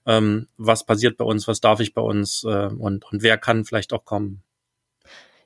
ähm, 0.06 0.48
was 0.58 0.86
passiert 0.86 1.18
bei 1.18 1.26
uns, 1.26 1.48
was 1.48 1.62
darf 1.62 1.80
ich 1.80 1.94
bei 1.94 2.02
uns 2.02 2.44
äh, 2.44 2.68
und, 2.68 3.06
und 3.12 3.24
wer 3.24 3.38
kann 3.38 3.66
vielleicht 3.66 3.92
auch 3.92 4.06
kommen. 4.06 4.44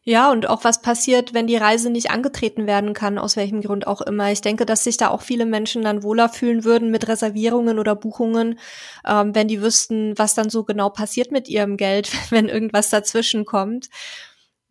Ja, 0.04 0.32
und 0.32 0.48
auch 0.50 0.64
was 0.64 0.82
passiert, 0.82 1.34
wenn 1.34 1.46
die 1.46 1.58
Reise 1.58 1.90
nicht 1.90 2.10
angetreten 2.10 2.68
werden 2.68 2.94
kann, 2.94 3.18
aus 3.18 3.36
welchem 3.36 3.62
Grund 3.62 3.86
auch 3.86 4.02
immer. 4.02 4.32
Ich 4.32 4.42
denke, 4.42 4.66
dass 4.66 4.84
sich 4.84 4.98
da 4.98 5.10
auch 5.10 5.22
viele 5.22 5.46
Menschen 5.46 5.84
dann 5.84 6.04
wohler 6.04 6.30
fühlen 6.30 6.64
würden 6.64 6.90
mit 6.90 7.08
Reservierungen 7.08 7.80
oder 7.80 7.96
Buchungen, 7.96 8.60
ähm, 9.06 9.36
wenn 9.36 9.48
die 9.48 9.62
wüssten, 9.62 10.18
was 10.18 10.36
dann 10.36 10.50
so 10.50 10.64
genau 10.64 10.90
passiert 10.90 11.32
mit 11.32 11.50
ihrem 11.50 11.78
Geld, 11.78 12.10
wenn 12.32 12.48
irgendwas 12.48 12.90
dazwischen 12.90 13.46
kommt. 13.46 13.90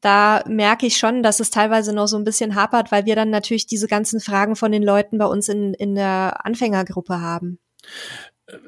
Da 0.00 0.44
merke 0.46 0.86
ich 0.86 0.96
schon, 0.96 1.22
dass 1.22 1.40
es 1.40 1.50
teilweise 1.50 1.92
noch 1.92 2.06
so 2.06 2.16
ein 2.16 2.24
bisschen 2.24 2.54
hapert, 2.54 2.92
weil 2.92 3.04
wir 3.04 3.16
dann 3.16 3.30
natürlich 3.30 3.66
diese 3.66 3.88
ganzen 3.88 4.20
Fragen 4.20 4.54
von 4.54 4.72
den 4.72 4.82
Leuten 4.82 5.18
bei 5.18 5.26
uns 5.26 5.48
in, 5.48 5.74
in 5.74 5.94
der 5.94 6.46
Anfängergruppe 6.46 7.20
haben. 7.20 7.58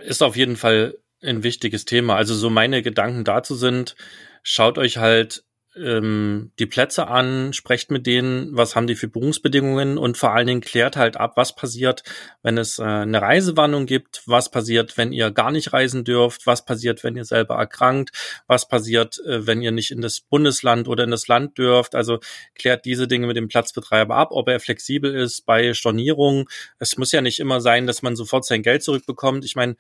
Ist 0.05 0.23
auf 0.23 0.37
jeden 0.37 0.57
Fall 0.57 0.99
ein 1.23 1.43
wichtiges 1.43 1.85
Thema. 1.85 2.17
Also 2.17 2.35
so 2.35 2.50
meine 2.50 2.83
Gedanken 2.83 3.25
dazu 3.25 3.55
sind, 3.55 3.95
schaut 4.43 4.76
euch 4.76 4.99
halt 4.99 5.45
ähm, 5.80 6.52
die 6.58 6.66
Plätze 6.66 7.08
an, 7.08 7.52
sprecht 7.52 7.90
mit 7.90 8.06
denen, 8.06 8.56
was 8.56 8.76
haben 8.76 8.87
die 8.87 8.94
für 8.94 9.08
Buchungsbedingungen 9.08 9.99
und 9.99 10.18
vor 10.18 10.32
allen 10.32 10.46
Dingen 10.46 10.60
klärt 10.60 10.96
halt 10.96 11.16
ab, 11.16 11.32
was 11.37 11.54
passiert, 11.54 12.02
wenn 12.42 12.58
es 12.58 12.78
äh, 12.78 12.82
eine 12.82 13.22
Reisewarnung 13.22 13.87
gibt, 13.87 14.22
was 14.26 14.50
passiert, 14.50 14.96
wenn 14.96 15.12
ihr 15.12 15.30
gar 15.30 15.50
nicht 15.50 15.72
reisen 15.72 16.04
dürft, 16.04 16.46
was 16.46 16.64
passiert, 16.64 17.02
wenn 17.02 17.16
ihr 17.16 17.25
selber 17.25 17.56
erkrankt, 17.56 18.10
was 18.46 18.68
passiert, 18.68 19.18
äh, 19.26 19.46
wenn 19.46 19.62
ihr 19.62 19.72
nicht 19.72 19.90
in 19.90 20.00
das 20.00 20.20
Bundesland 20.20 20.88
oder 20.88 21.04
in 21.04 21.10
das 21.10 21.28
Land 21.28 21.58
dürft. 21.58 21.94
Also 21.94 22.18
klärt 22.54 22.84
diese 22.84 23.08
Dinge 23.08 23.26
mit 23.26 23.37
dem 23.37 23.49
Platzbetreiber 23.49 24.14
ab, 24.14 24.28
ob 24.32 24.49
er 24.49 24.60
flexibel 24.60 25.14
ist 25.14 25.46
bei 25.46 25.72
Stornierungen. 25.72 26.46
Es 26.78 26.99
muss 26.99 27.12
ja 27.12 27.22
nicht 27.22 27.40
immer 27.40 27.60
sein, 27.60 27.87
dass 27.87 28.02
man 28.02 28.16
sofort 28.16 28.44
sein 28.44 28.62
Geld 28.62 28.82
zurückbekommt. 28.82 29.44
Ich 29.44 29.56
meine, 29.56 29.76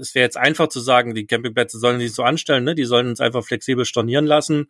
es 0.00 0.14
wäre 0.16 0.24
jetzt 0.24 0.36
einfach 0.36 0.68
zu 0.68 0.80
sagen, 0.80 1.14
die 1.14 1.26
Campingplätze 1.26 1.78
sollen 1.78 2.00
sich 2.00 2.12
so 2.12 2.24
anstellen, 2.24 2.64
ne? 2.64 2.74
die 2.74 2.84
sollen 2.84 3.08
uns 3.08 3.20
einfach 3.20 3.44
flexibel 3.44 3.84
stornieren 3.84 4.26
lassen 4.26 4.68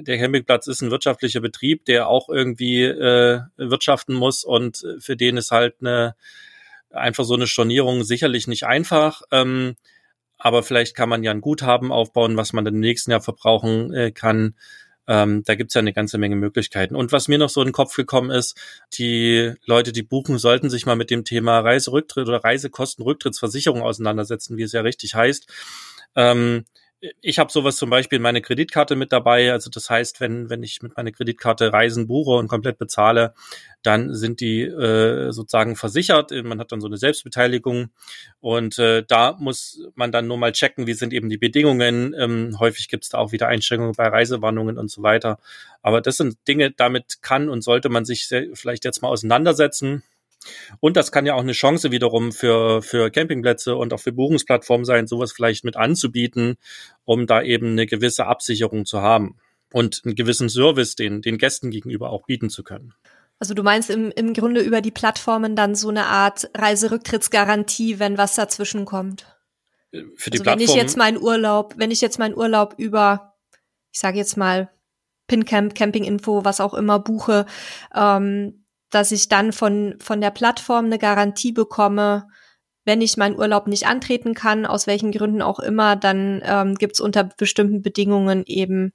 der 0.00 0.18
Campingplatz 0.18 0.66
ist 0.66 0.82
ein 0.82 0.90
wirtschaftlicher 0.90 1.40
Betrieb, 1.40 1.84
der 1.84 2.08
auch 2.08 2.28
irgendwie 2.28 2.82
äh, 2.84 3.40
wirtschaften 3.56 4.14
muss 4.14 4.44
und 4.44 4.84
für 4.98 5.16
den 5.16 5.36
ist 5.36 5.50
halt 5.50 5.76
eine 5.80 6.14
einfach 6.92 7.24
so 7.24 7.34
eine 7.34 7.46
Stornierung 7.46 8.04
sicherlich 8.04 8.46
nicht 8.46 8.64
einfach. 8.64 9.22
Ähm, 9.30 9.76
aber 10.38 10.62
vielleicht 10.62 10.96
kann 10.96 11.08
man 11.08 11.22
ja 11.22 11.30
ein 11.30 11.40
Guthaben 11.40 11.92
aufbauen, 11.92 12.36
was 12.36 12.52
man 12.52 12.64
dann 12.64 12.74
im 12.74 12.80
nächsten 12.80 13.10
Jahr 13.10 13.20
verbrauchen 13.20 13.92
äh, 13.94 14.10
kann. 14.10 14.56
Ähm, 15.08 15.42
da 15.44 15.54
gibt's 15.54 15.74
ja 15.74 15.80
eine 15.80 15.92
ganze 15.92 16.18
Menge 16.18 16.36
Möglichkeiten. 16.36 16.94
Und 16.94 17.12
was 17.12 17.28
mir 17.28 17.38
noch 17.38 17.48
so 17.48 17.60
in 17.60 17.68
den 17.68 17.72
Kopf 17.72 17.94
gekommen 17.94 18.30
ist, 18.30 18.56
die 18.94 19.52
Leute, 19.64 19.92
die 19.92 20.02
buchen, 20.02 20.38
sollten 20.38 20.70
sich 20.70 20.86
mal 20.86 20.96
mit 20.96 21.10
dem 21.10 21.24
Thema 21.24 21.60
Reiserücktritt 21.60 22.28
oder 22.28 22.44
Reisekostenrücktrittsversicherung 22.44 23.82
auseinandersetzen, 23.82 24.56
wie 24.56 24.62
es 24.62 24.72
ja 24.72 24.80
richtig 24.82 25.14
heißt. 25.14 25.46
Ähm, 26.14 26.64
ich 27.20 27.38
habe 27.40 27.50
sowas 27.50 27.76
zum 27.76 27.90
Beispiel 27.90 28.16
in 28.16 28.22
meine 28.22 28.40
Kreditkarte 28.40 28.94
mit 28.94 29.12
dabei. 29.12 29.50
Also 29.50 29.70
das 29.70 29.90
heißt, 29.90 30.20
wenn, 30.20 30.50
wenn 30.50 30.62
ich 30.62 30.82
mit 30.82 30.96
meiner 30.96 31.10
Kreditkarte 31.10 31.72
Reisen 31.72 32.06
buche 32.06 32.32
und 32.32 32.46
komplett 32.46 32.78
bezahle, 32.78 33.34
dann 33.82 34.14
sind 34.14 34.40
die 34.40 34.62
äh, 34.62 35.32
sozusagen 35.32 35.74
versichert. 35.74 36.30
Man 36.30 36.60
hat 36.60 36.70
dann 36.70 36.80
so 36.80 36.86
eine 36.86 36.96
Selbstbeteiligung 36.96 37.90
und 38.40 38.78
äh, 38.78 39.04
da 39.06 39.36
muss 39.40 39.80
man 39.96 40.12
dann 40.12 40.28
nur 40.28 40.38
mal 40.38 40.52
checken, 40.52 40.86
wie 40.86 40.94
sind 40.94 41.12
eben 41.12 41.28
die 41.28 41.38
Bedingungen. 41.38 42.14
Ähm, 42.16 42.56
häufig 42.60 42.88
gibt 42.88 43.02
es 43.02 43.10
da 43.10 43.18
auch 43.18 43.32
wieder 43.32 43.48
Einschränkungen 43.48 43.94
bei 43.96 44.06
Reisewarnungen 44.06 44.78
und 44.78 44.90
so 44.90 45.02
weiter. 45.02 45.38
Aber 45.82 46.00
das 46.00 46.18
sind 46.18 46.36
Dinge, 46.46 46.70
damit 46.70 47.20
kann 47.20 47.48
und 47.48 47.62
sollte 47.62 47.88
man 47.88 48.04
sich 48.04 48.28
vielleicht 48.54 48.84
jetzt 48.84 49.02
mal 49.02 49.08
auseinandersetzen. 49.08 50.04
Und 50.80 50.96
das 50.96 51.12
kann 51.12 51.26
ja 51.26 51.34
auch 51.34 51.40
eine 51.40 51.52
Chance 51.52 51.90
wiederum 51.90 52.32
für, 52.32 52.82
für 52.82 53.10
Campingplätze 53.10 53.76
und 53.76 53.92
auch 53.92 54.00
für 54.00 54.12
Buchungsplattformen 54.12 54.84
sein, 54.84 55.06
sowas 55.06 55.32
vielleicht 55.32 55.64
mit 55.64 55.76
anzubieten, 55.76 56.56
um 57.04 57.26
da 57.26 57.42
eben 57.42 57.72
eine 57.72 57.86
gewisse 57.86 58.26
Absicherung 58.26 58.84
zu 58.84 59.02
haben 59.02 59.36
und 59.72 60.02
einen 60.04 60.14
gewissen 60.14 60.48
Service 60.48 60.96
den, 60.96 61.22
den 61.22 61.38
Gästen 61.38 61.70
gegenüber 61.70 62.10
auch 62.10 62.26
bieten 62.26 62.50
zu 62.50 62.62
können. 62.62 62.94
Also 63.38 63.54
du 63.54 63.62
meinst 63.64 63.90
im, 63.90 64.12
im 64.12 64.34
Grunde 64.34 64.60
über 64.60 64.80
die 64.80 64.92
Plattformen 64.92 65.56
dann 65.56 65.74
so 65.74 65.88
eine 65.88 66.06
Art 66.06 66.48
Reiserücktrittsgarantie, 66.54 67.98
wenn 67.98 68.16
was 68.16 68.36
dazwischen 68.36 68.84
kommt. 68.84 69.26
Für 69.90 70.30
die 70.30 70.38
also 70.38 70.44
Plattform, 70.44 70.46
wenn 70.46 70.60
ich 70.60 70.74
jetzt 70.74 70.96
meinen 70.96 71.18
Urlaub, 71.18 71.74
wenn 71.76 71.90
ich 71.90 72.00
jetzt 72.00 72.18
meinen 72.18 72.36
Urlaub 72.36 72.74
über, 72.78 73.34
ich 73.90 73.98
sage 73.98 74.18
jetzt 74.18 74.36
mal 74.36 74.70
Pincamp, 75.26 75.74
Camping 75.74 76.04
Info, 76.04 76.44
was 76.44 76.60
auch 76.60 76.72
immer 76.72 76.98
buche, 76.98 77.46
ähm, 77.94 78.64
dass 78.92 79.10
ich 79.10 79.28
dann 79.28 79.52
von, 79.52 79.96
von 80.00 80.20
der 80.20 80.30
Plattform 80.30 80.86
eine 80.86 80.98
Garantie 80.98 81.52
bekomme, 81.52 82.28
wenn 82.84 83.00
ich 83.00 83.16
meinen 83.16 83.38
Urlaub 83.38 83.66
nicht 83.66 83.86
antreten 83.86 84.34
kann, 84.34 84.66
aus 84.66 84.86
welchen 84.86 85.12
Gründen 85.12 85.42
auch 85.42 85.60
immer, 85.60 85.96
dann 85.96 86.42
ähm, 86.44 86.74
gibt 86.74 87.00
unter 87.00 87.24
bestimmten 87.24 87.82
Bedingungen 87.82 88.44
eben 88.46 88.92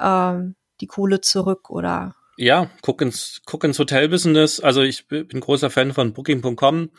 ähm, 0.00 0.54
die 0.80 0.86
Kohle 0.86 1.20
zurück 1.20 1.70
oder 1.70 2.14
ja, 2.40 2.70
guck 2.82 3.02
ins, 3.02 3.42
guck 3.46 3.64
ins 3.64 3.80
Hotelbusiness. 3.80 4.60
Also 4.60 4.82
ich 4.82 5.08
bin 5.08 5.40
großer 5.40 5.70
Fan 5.70 5.92
von 5.92 6.12
Booking.com. 6.12 6.90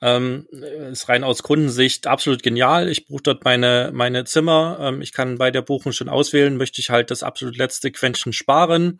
Ähm, 0.00 0.48
ist 0.90 1.08
rein 1.08 1.22
aus 1.22 1.44
Kundensicht 1.44 2.08
absolut 2.08 2.42
genial. 2.42 2.88
Ich 2.88 3.06
buche 3.06 3.22
dort 3.22 3.44
meine, 3.44 3.90
meine 3.94 4.24
Zimmer. 4.24 4.78
Ähm, 4.80 5.00
ich 5.00 5.12
kann 5.12 5.38
bei 5.38 5.52
der 5.52 5.62
Buchung 5.62 5.92
schon 5.92 6.08
auswählen, 6.08 6.56
möchte 6.56 6.80
ich 6.80 6.90
halt 6.90 7.12
das 7.12 7.22
absolut 7.22 7.56
letzte 7.56 7.92
Quäntchen 7.92 8.32
sparen 8.32 8.98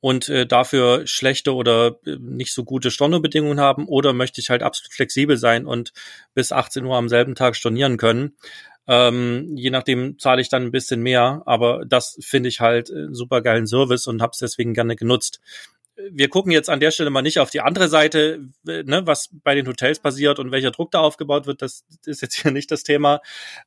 und 0.00 0.28
äh, 0.28 0.46
dafür 0.46 1.06
schlechte 1.06 1.54
oder 1.54 1.98
äh, 2.06 2.16
nicht 2.18 2.52
so 2.52 2.64
gute 2.64 2.90
Stornobedingungen 2.90 3.60
haben 3.60 3.86
oder 3.86 4.12
möchte 4.12 4.40
ich 4.40 4.50
halt 4.50 4.62
absolut 4.62 4.92
flexibel 4.92 5.36
sein 5.36 5.66
und 5.66 5.92
bis 6.34 6.52
18 6.52 6.84
Uhr 6.84 6.96
am 6.96 7.08
selben 7.08 7.34
Tag 7.34 7.56
stornieren 7.56 7.96
können. 7.96 8.36
Ähm, 8.86 9.56
je 9.56 9.70
nachdem 9.70 10.18
zahle 10.18 10.40
ich 10.40 10.48
dann 10.48 10.64
ein 10.64 10.72
bisschen 10.72 11.02
mehr, 11.02 11.42
aber 11.46 11.84
das 11.86 12.18
finde 12.20 12.48
ich 12.48 12.60
halt 12.60 12.90
äh, 12.90 13.08
super 13.12 13.42
geilen 13.42 13.66
Service 13.66 14.06
und 14.06 14.22
habe 14.22 14.32
es 14.32 14.38
deswegen 14.38 14.74
gerne 14.74 14.96
genutzt. 14.96 15.40
Wir 16.10 16.30
gucken 16.30 16.50
jetzt 16.50 16.70
an 16.70 16.80
der 16.80 16.90
Stelle 16.90 17.10
mal 17.10 17.20
nicht 17.20 17.38
auf 17.38 17.50
die 17.50 17.60
andere 17.60 17.88
Seite, 17.88 18.48
ne, 18.64 19.02
was 19.04 19.28
bei 19.44 19.54
den 19.54 19.68
Hotels 19.68 20.00
passiert 20.00 20.38
und 20.38 20.50
welcher 20.50 20.70
Druck 20.70 20.90
da 20.92 21.00
aufgebaut 21.00 21.46
wird. 21.46 21.60
Das 21.60 21.84
ist 22.06 22.22
jetzt 22.22 22.40
hier 22.40 22.50
nicht 22.52 22.70
das 22.70 22.84
Thema. 22.84 23.20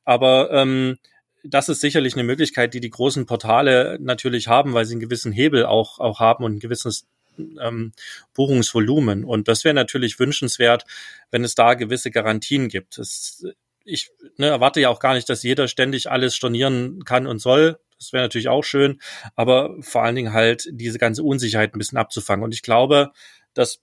Aber 0.04 0.50
ähm, 0.50 0.98
das 1.44 1.68
ist 1.68 1.80
sicherlich 1.80 2.14
eine 2.14 2.24
Möglichkeit, 2.24 2.74
die 2.74 2.80
die 2.80 2.90
großen 2.90 3.26
Portale 3.26 3.98
natürlich 4.00 4.48
haben, 4.48 4.72
weil 4.72 4.86
sie 4.86 4.94
einen 4.94 5.00
gewissen 5.00 5.32
Hebel 5.32 5.66
auch, 5.66 5.98
auch 5.98 6.18
haben 6.18 6.42
und 6.44 6.56
ein 6.56 6.60
gewisses 6.60 7.06
ähm, 7.38 7.92
Buchungsvolumen. 8.34 9.24
Und 9.24 9.48
das 9.48 9.64
wäre 9.64 9.74
natürlich 9.74 10.18
wünschenswert, 10.18 10.84
wenn 11.30 11.44
es 11.44 11.54
da 11.54 11.74
gewisse 11.74 12.10
Garantien 12.10 12.68
gibt. 12.68 12.98
Das, 12.98 13.44
ich 13.84 14.10
ne, 14.38 14.46
erwarte 14.46 14.80
ja 14.80 14.88
auch 14.88 15.00
gar 15.00 15.14
nicht, 15.14 15.28
dass 15.28 15.42
jeder 15.42 15.68
ständig 15.68 16.10
alles 16.10 16.34
stornieren 16.34 17.04
kann 17.04 17.26
und 17.26 17.40
soll. 17.40 17.78
Das 17.98 18.12
wäre 18.12 18.24
natürlich 18.24 18.48
auch 18.48 18.64
schön, 18.64 19.00
aber 19.36 19.76
vor 19.80 20.02
allen 20.02 20.16
Dingen 20.16 20.32
halt 20.32 20.68
diese 20.70 20.98
ganze 20.98 21.22
Unsicherheit 21.22 21.74
ein 21.74 21.78
bisschen 21.78 21.98
abzufangen. 21.98 22.44
Und 22.44 22.54
ich 22.54 22.62
glaube, 22.62 23.12
dass 23.52 23.80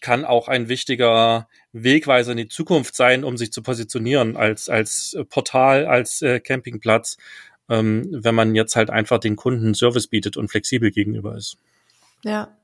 kann 0.00 0.24
auch 0.24 0.48
ein 0.48 0.68
wichtiger 0.68 1.48
Wegweiser 1.72 2.32
in 2.32 2.38
die 2.38 2.48
Zukunft 2.48 2.94
sein, 2.94 3.24
um 3.24 3.36
sich 3.36 3.52
zu 3.52 3.62
positionieren 3.62 4.36
als, 4.36 4.68
als 4.68 5.16
Portal, 5.28 5.86
als 5.86 6.22
äh, 6.22 6.40
Campingplatz, 6.40 7.16
ähm, 7.68 8.08
wenn 8.10 8.34
man 8.34 8.54
jetzt 8.54 8.76
halt 8.76 8.90
einfach 8.90 9.18
den 9.18 9.36
Kunden 9.36 9.74
Service 9.74 10.08
bietet 10.08 10.36
und 10.36 10.48
flexibel 10.48 10.90
gegenüber 10.90 11.36
ist. 11.36 11.56
Ja. 12.24 12.56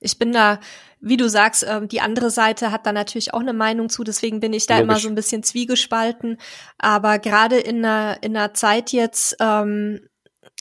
Ich 0.00 0.18
bin 0.18 0.32
da, 0.32 0.60
wie 1.00 1.16
du 1.16 1.28
sagst, 1.30 1.64
ähm, 1.66 1.88
die 1.88 2.00
andere 2.00 2.28
Seite 2.30 2.70
hat 2.70 2.84
da 2.86 2.92
natürlich 2.92 3.32
auch 3.32 3.40
eine 3.40 3.54
Meinung 3.54 3.88
zu, 3.88 4.04
deswegen 4.04 4.40
bin 4.40 4.52
ich 4.52 4.66
da 4.66 4.74
Logisch. 4.74 4.84
immer 4.84 4.98
so 4.98 5.08
ein 5.08 5.14
bisschen 5.14 5.42
zwiegespalten. 5.42 6.38
Aber 6.78 7.18
gerade 7.18 7.58
in 7.58 7.84
einer, 7.84 8.22
in 8.22 8.36
einer 8.36 8.52
Zeit 8.52 8.92
jetzt, 8.92 9.36
ähm, 9.40 10.00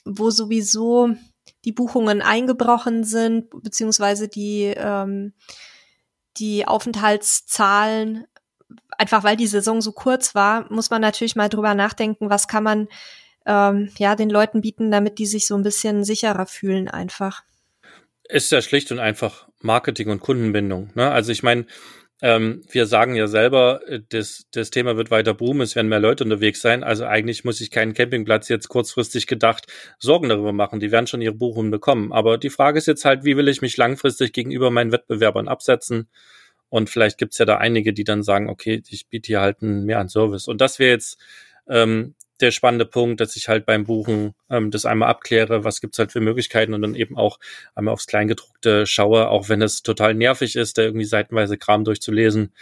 wo 0.06 0.30
sowieso 0.30 1.10
die 1.66 1.72
Buchungen 1.72 2.22
eingebrochen 2.22 3.04
sind, 3.04 3.50
beziehungsweise 3.64 4.28
die 4.28 4.74
ähm, 4.76 5.34
die 6.38 6.68
Aufenthaltszahlen, 6.68 8.26
einfach 8.98 9.24
weil 9.24 9.38
die 9.38 9.48
Saison 9.48 9.82
so 9.82 9.92
kurz 9.92 10.36
war, 10.36 10.72
muss 10.72 10.90
man 10.90 11.02
natürlich 11.02 11.36
mal 11.36 11.50
drüber 11.50 11.76
nachdenken, 11.76 12.30
was 12.30 12.48
kann 12.48 12.64
man 12.64 12.88
ähm, 13.46 13.90
ja 13.98 14.16
den 14.16 14.30
Leuten 14.30 14.62
bieten, 14.62 14.92
damit 14.92 15.20
die 15.20 15.26
sich 15.26 15.48
so 15.48 15.56
ein 15.56 15.64
bisschen 15.64 16.04
sicherer 16.04 16.46
fühlen 16.46 16.88
einfach. 16.88 17.44
ist 18.30 18.52
ja 18.52 18.62
schlicht 18.62 18.92
und 18.92 19.00
einfach 19.00 19.48
Marketing 19.62 20.10
und 20.10 20.22
Kundenbindung. 20.22 20.92
Ne? 20.96 21.10
Also 21.12 21.32
ich 21.32 21.44
meine, 21.44 21.66
ähm, 22.24 22.62
wir 22.72 22.86
sagen 22.86 23.16
ja 23.16 23.28
selber, 23.28 23.82
äh, 23.86 24.00
das, 24.08 24.48
das 24.52 24.70
Thema 24.70 24.96
wird 24.96 25.12
weiter 25.12 25.34
boomen, 25.34 25.60
es 25.62 25.76
werden 25.76 25.90
mehr 25.90 26.00
Leute 26.00 26.24
unterwegs 26.24 26.62
sein. 26.62 26.82
Also 26.82 27.06
eigentlich 27.06 27.44
muss 27.44 27.60
ich 27.60 27.70
keinen 27.70 27.94
Campingplatz 27.94 28.48
jetzt 28.48 28.70
kurzfristig 28.70 29.28
gedacht 29.28 29.68
Sorgen 30.00 30.30
darüber 30.30 30.54
machen. 30.54 30.80
Die 30.80 30.90
werden 30.90 31.06
schon 31.06 31.22
ihre 31.22 31.34
Buchungen 31.34 31.70
bekommen. 31.70 32.14
Aber 32.14 32.38
die 32.38 32.50
Frage 32.50 32.78
ist 32.78 32.88
jetzt 32.88 33.04
halt, 33.04 33.26
wie 33.26 33.36
will 33.36 33.50
ich 33.50 33.62
mich 33.62 33.76
langfristig 33.76 34.32
gegenüber 34.32 34.72
meinen 34.72 34.94
Wettbewerbern 34.94 35.50
absetzen? 35.50 36.08
Und 36.70 36.90
vielleicht 36.90 37.18
gibt's 37.18 37.40
ja 37.40 37.46
da 37.46 37.58
einige, 37.58 37.92
die 37.92 38.06
dann 38.06 38.24
sagen, 38.24 38.50
okay, 38.50 38.82
ich 38.88 39.10
biete 39.10 39.28
hier 39.28 39.42
halt 39.42 39.62
mehr 39.62 40.00
an 40.00 40.08
Service. 40.08 40.48
Und 40.48 40.62
das 40.62 40.80
wäre 40.80 40.92
jetzt 40.92 41.20
ähm, 41.68 42.16
der 42.42 42.52
spannende 42.52 42.86
Punkt, 42.86 43.22
dass 43.22 43.36
ich 43.36 43.48
halt 43.48 43.66
beim 43.66 43.86
Buchen 43.86 44.34
ähm, 44.50 44.72
das 44.72 44.86
einmal 44.86 45.10
abkläre, 45.10 45.64
was 45.64 45.82
gibt's 45.82 46.00
halt 46.00 46.12
für 46.12 46.20
Möglichkeiten 46.20 46.74
und 46.74 46.82
dann 46.82 46.96
eben 46.96 47.18
auch 47.18 47.40
einmal 47.76 47.94
aufs 47.94 48.08
Kleingedruckte 48.08 48.86
schaue, 48.86 49.30
auch 49.30 49.50
wenn 49.50 49.62
es 49.62 49.84
total 49.84 50.14
nervig 50.14 50.56
ist, 50.56 50.78
da 50.78 50.82
irgendwie 50.82 51.06
seitenweise 51.06 51.58
Kram 51.58 51.84
durchzulesen. 51.84 52.54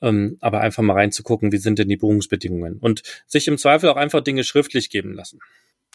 Ähm, 0.00 0.38
aber 0.40 0.60
einfach 0.60 0.82
mal 0.84 0.94
reinzugucken, 0.94 1.50
wie 1.50 1.56
sind 1.56 1.80
denn 1.80 1.88
die 1.88 1.96
Buchungsbedingungen 1.96 2.78
und 2.78 3.02
sich 3.26 3.48
im 3.48 3.58
Zweifel 3.58 3.88
auch 3.88 3.96
einfach 3.96 4.20
Dinge 4.20 4.44
schriftlich 4.44 4.90
geben 4.90 5.12
lassen. 5.12 5.40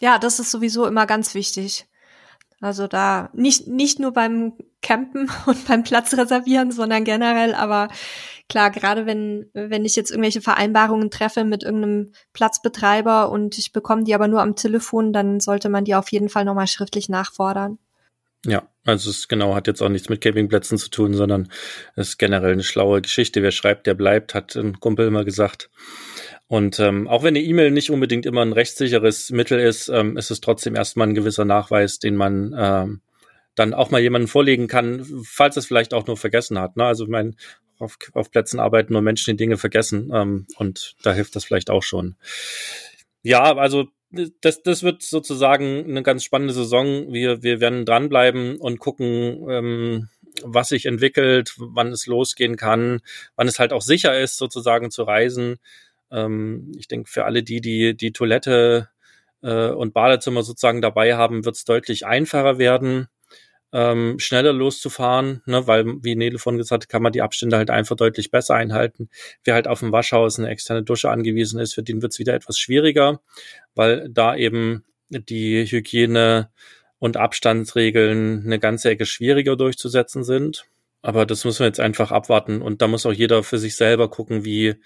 Ja, 0.00 0.18
das 0.18 0.40
ist 0.40 0.50
sowieso 0.50 0.86
immer 0.86 1.06
ganz 1.06 1.34
wichtig. 1.34 1.86
Also 2.60 2.86
da 2.86 3.30
nicht, 3.32 3.66
nicht 3.66 3.98
nur 3.98 4.12
beim 4.12 4.54
Campen 4.82 5.30
und 5.46 5.66
beim 5.66 5.82
Platz 5.82 6.16
reservieren, 6.16 6.72
sondern 6.72 7.04
generell, 7.04 7.54
aber 7.54 7.88
klar, 8.48 8.70
gerade 8.70 9.06
wenn, 9.06 9.50
wenn 9.52 9.84
ich 9.84 9.96
jetzt 9.96 10.10
irgendwelche 10.10 10.40
Vereinbarungen 10.40 11.10
treffe 11.10 11.44
mit 11.44 11.62
irgendeinem 11.62 12.12
Platzbetreiber 12.32 13.30
und 13.30 13.58
ich 13.58 13.72
bekomme 13.72 14.04
die 14.04 14.14
aber 14.14 14.28
nur 14.28 14.42
am 14.42 14.56
Telefon, 14.56 15.12
dann 15.12 15.40
sollte 15.40 15.68
man 15.68 15.84
die 15.84 15.94
auf 15.94 16.10
jeden 16.12 16.28
Fall 16.28 16.44
nochmal 16.44 16.66
schriftlich 16.66 17.08
nachfordern. 17.08 17.78
Ja, 18.46 18.68
also 18.84 19.08
es 19.08 19.28
genau 19.28 19.54
hat 19.54 19.66
jetzt 19.66 19.82
auch 19.82 19.88
nichts 19.88 20.10
mit 20.10 20.20
Campingplätzen 20.20 20.76
zu 20.76 20.90
tun, 20.90 21.14
sondern 21.14 21.48
es 21.96 22.10
ist 22.10 22.18
generell 22.18 22.52
eine 22.52 22.62
schlaue 22.62 23.00
Geschichte. 23.00 23.42
Wer 23.42 23.52
schreibt, 23.52 23.86
der 23.86 23.94
bleibt, 23.94 24.34
hat 24.34 24.54
ein 24.54 24.80
Kumpel 24.80 25.06
immer 25.06 25.24
gesagt. 25.24 25.70
Und 26.46 26.78
ähm, 26.78 27.08
auch 27.08 27.22
wenn 27.22 27.36
eine 27.36 27.42
E-Mail 27.42 27.70
nicht 27.70 27.90
unbedingt 27.90 28.26
immer 28.26 28.42
ein 28.42 28.52
rechtssicheres 28.52 29.30
Mittel 29.30 29.58
ist, 29.58 29.88
ähm, 29.88 30.16
ist 30.16 30.30
es 30.30 30.40
trotzdem 30.40 30.76
erstmal 30.76 31.08
ein 31.08 31.14
gewisser 31.14 31.44
Nachweis, 31.44 31.98
den 31.98 32.16
man 32.16 32.54
ähm, 32.56 33.00
dann 33.54 33.72
auch 33.72 33.90
mal 33.90 34.00
jemanden 34.00 34.28
vorlegen 34.28 34.66
kann, 34.66 35.06
falls 35.24 35.56
es 35.56 35.66
vielleicht 35.66 35.94
auch 35.94 36.06
nur 36.06 36.16
vergessen 36.16 36.58
hat. 36.58 36.76
Ne? 36.76 36.84
Also 36.84 37.06
mein, 37.06 37.36
auf, 37.78 37.96
auf 38.12 38.30
Plätzen 38.30 38.60
arbeiten 38.60 38.92
nur 38.92 39.02
Menschen, 39.02 39.32
die 39.32 39.36
Dinge 39.42 39.56
vergessen. 39.56 40.10
Ähm, 40.12 40.46
und 40.56 40.96
da 41.02 41.12
hilft 41.12 41.34
das 41.36 41.44
vielleicht 41.44 41.70
auch 41.70 41.82
schon. 41.82 42.16
Ja, 43.22 43.56
also 43.56 43.86
das, 44.40 44.62
das 44.62 44.82
wird 44.82 45.02
sozusagen 45.02 45.84
eine 45.88 46.02
ganz 46.02 46.24
spannende 46.24 46.54
Saison. 46.54 47.12
Wir, 47.12 47.42
wir 47.42 47.60
werden 47.60 47.84
dranbleiben 47.84 48.56
und 48.56 48.78
gucken, 48.78 49.48
ähm, 49.50 50.08
was 50.42 50.68
sich 50.68 50.86
entwickelt, 50.86 51.54
wann 51.56 51.92
es 51.92 52.06
losgehen 52.06 52.56
kann, 52.56 53.00
wann 53.36 53.48
es 53.48 53.58
halt 53.58 53.72
auch 53.72 53.82
sicher 53.82 54.18
ist, 54.18 54.36
sozusagen 54.36 54.90
zu 54.90 55.04
reisen. 55.04 55.58
Ähm, 56.10 56.72
ich 56.76 56.88
denke, 56.88 57.10
für 57.10 57.24
alle 57.24 57.42
die, 57.42 57.60
die 57.60 57.96
die 57.96 58.12
Toilette 58.12 58.88
äh, 59.42 59.70
und 59.70 59.94
Badezimmer 59.94 60.42
sozusagen 60.42 60.82
dabei 60.82 61.16
haben, 61.16 61.44
wird 61.44 61.56
es 61.56 61.64
deutlich 61.64 62.06
einfacher 62.06 62.58
werden 62.58 63.08
ähm, 63.74 64.20
schneller 64.20 64.52
loszufahren, 64.52 65.42
ne, 65.46 65.66
weil, 65.66 65.84
wie 66.04 66.14
Nele 66.14 66.38
von 66.38 66.56
gesagt 66.56 66.84
hat, 66.84 66.88
kann 66.88 67.02
man 67.02 67.12
die 67.12 67.22
Abstände 67.22 67.56
halt 67.56 67.70
einfach 67.70 67.96
deutlich 67.96 68.30
besser 68.30 68.54
einhalten. 68.54 69.10
Wer 69.42 69.54
halt 69.54 69.66
auf 69.66 69.80
dem 69.80 69.90
Waschhaus 69.90 70.38
eine 70.38 70.48
externe 70.48 70.84
Dusche 70.84 71.10
angewiesen 71.10 71.58
ist, 71.58 71.74
für 71.74 71.82
den 71.82 72.00
wird 72.00 72.12
es 72.12 72.20
wieder 72.20 72.34
etwas 72.34 72.56
schwieriger, 72.56 73.20
weil 73.74 74.08
da 74.08 74.36
eben 74.36 74.84
die 75.08 75.64
Hygiene 75.66 76.50
und 77.00 77.16
Abstandsregeln 77.16 78.44
eine 78.46 78.60
ganze 78.60 78.90
Ecke 78.90 79.06
schwieriger 79.06 79.56
durchzusetzen 79.56 80.22
sind. 80.22 80.66
Aber 81.02 81.26
das 81.26 81.44
müssen 81.44 81.60
wir 81.60 81.66
jetzt 81.66 81.80
einfach 81.80 82.12
abwarten 82.12 82.62
und 82.62 82.80
da 82.80 82.86
muss 82.86 83.04
auch 83.06 83.12
jeder 83.12 83.42
für 83.42 83.58
sich 83.58 83.74
selber 83.74 84.08
gucken, 84.08 84.44
wie 84.44 84.76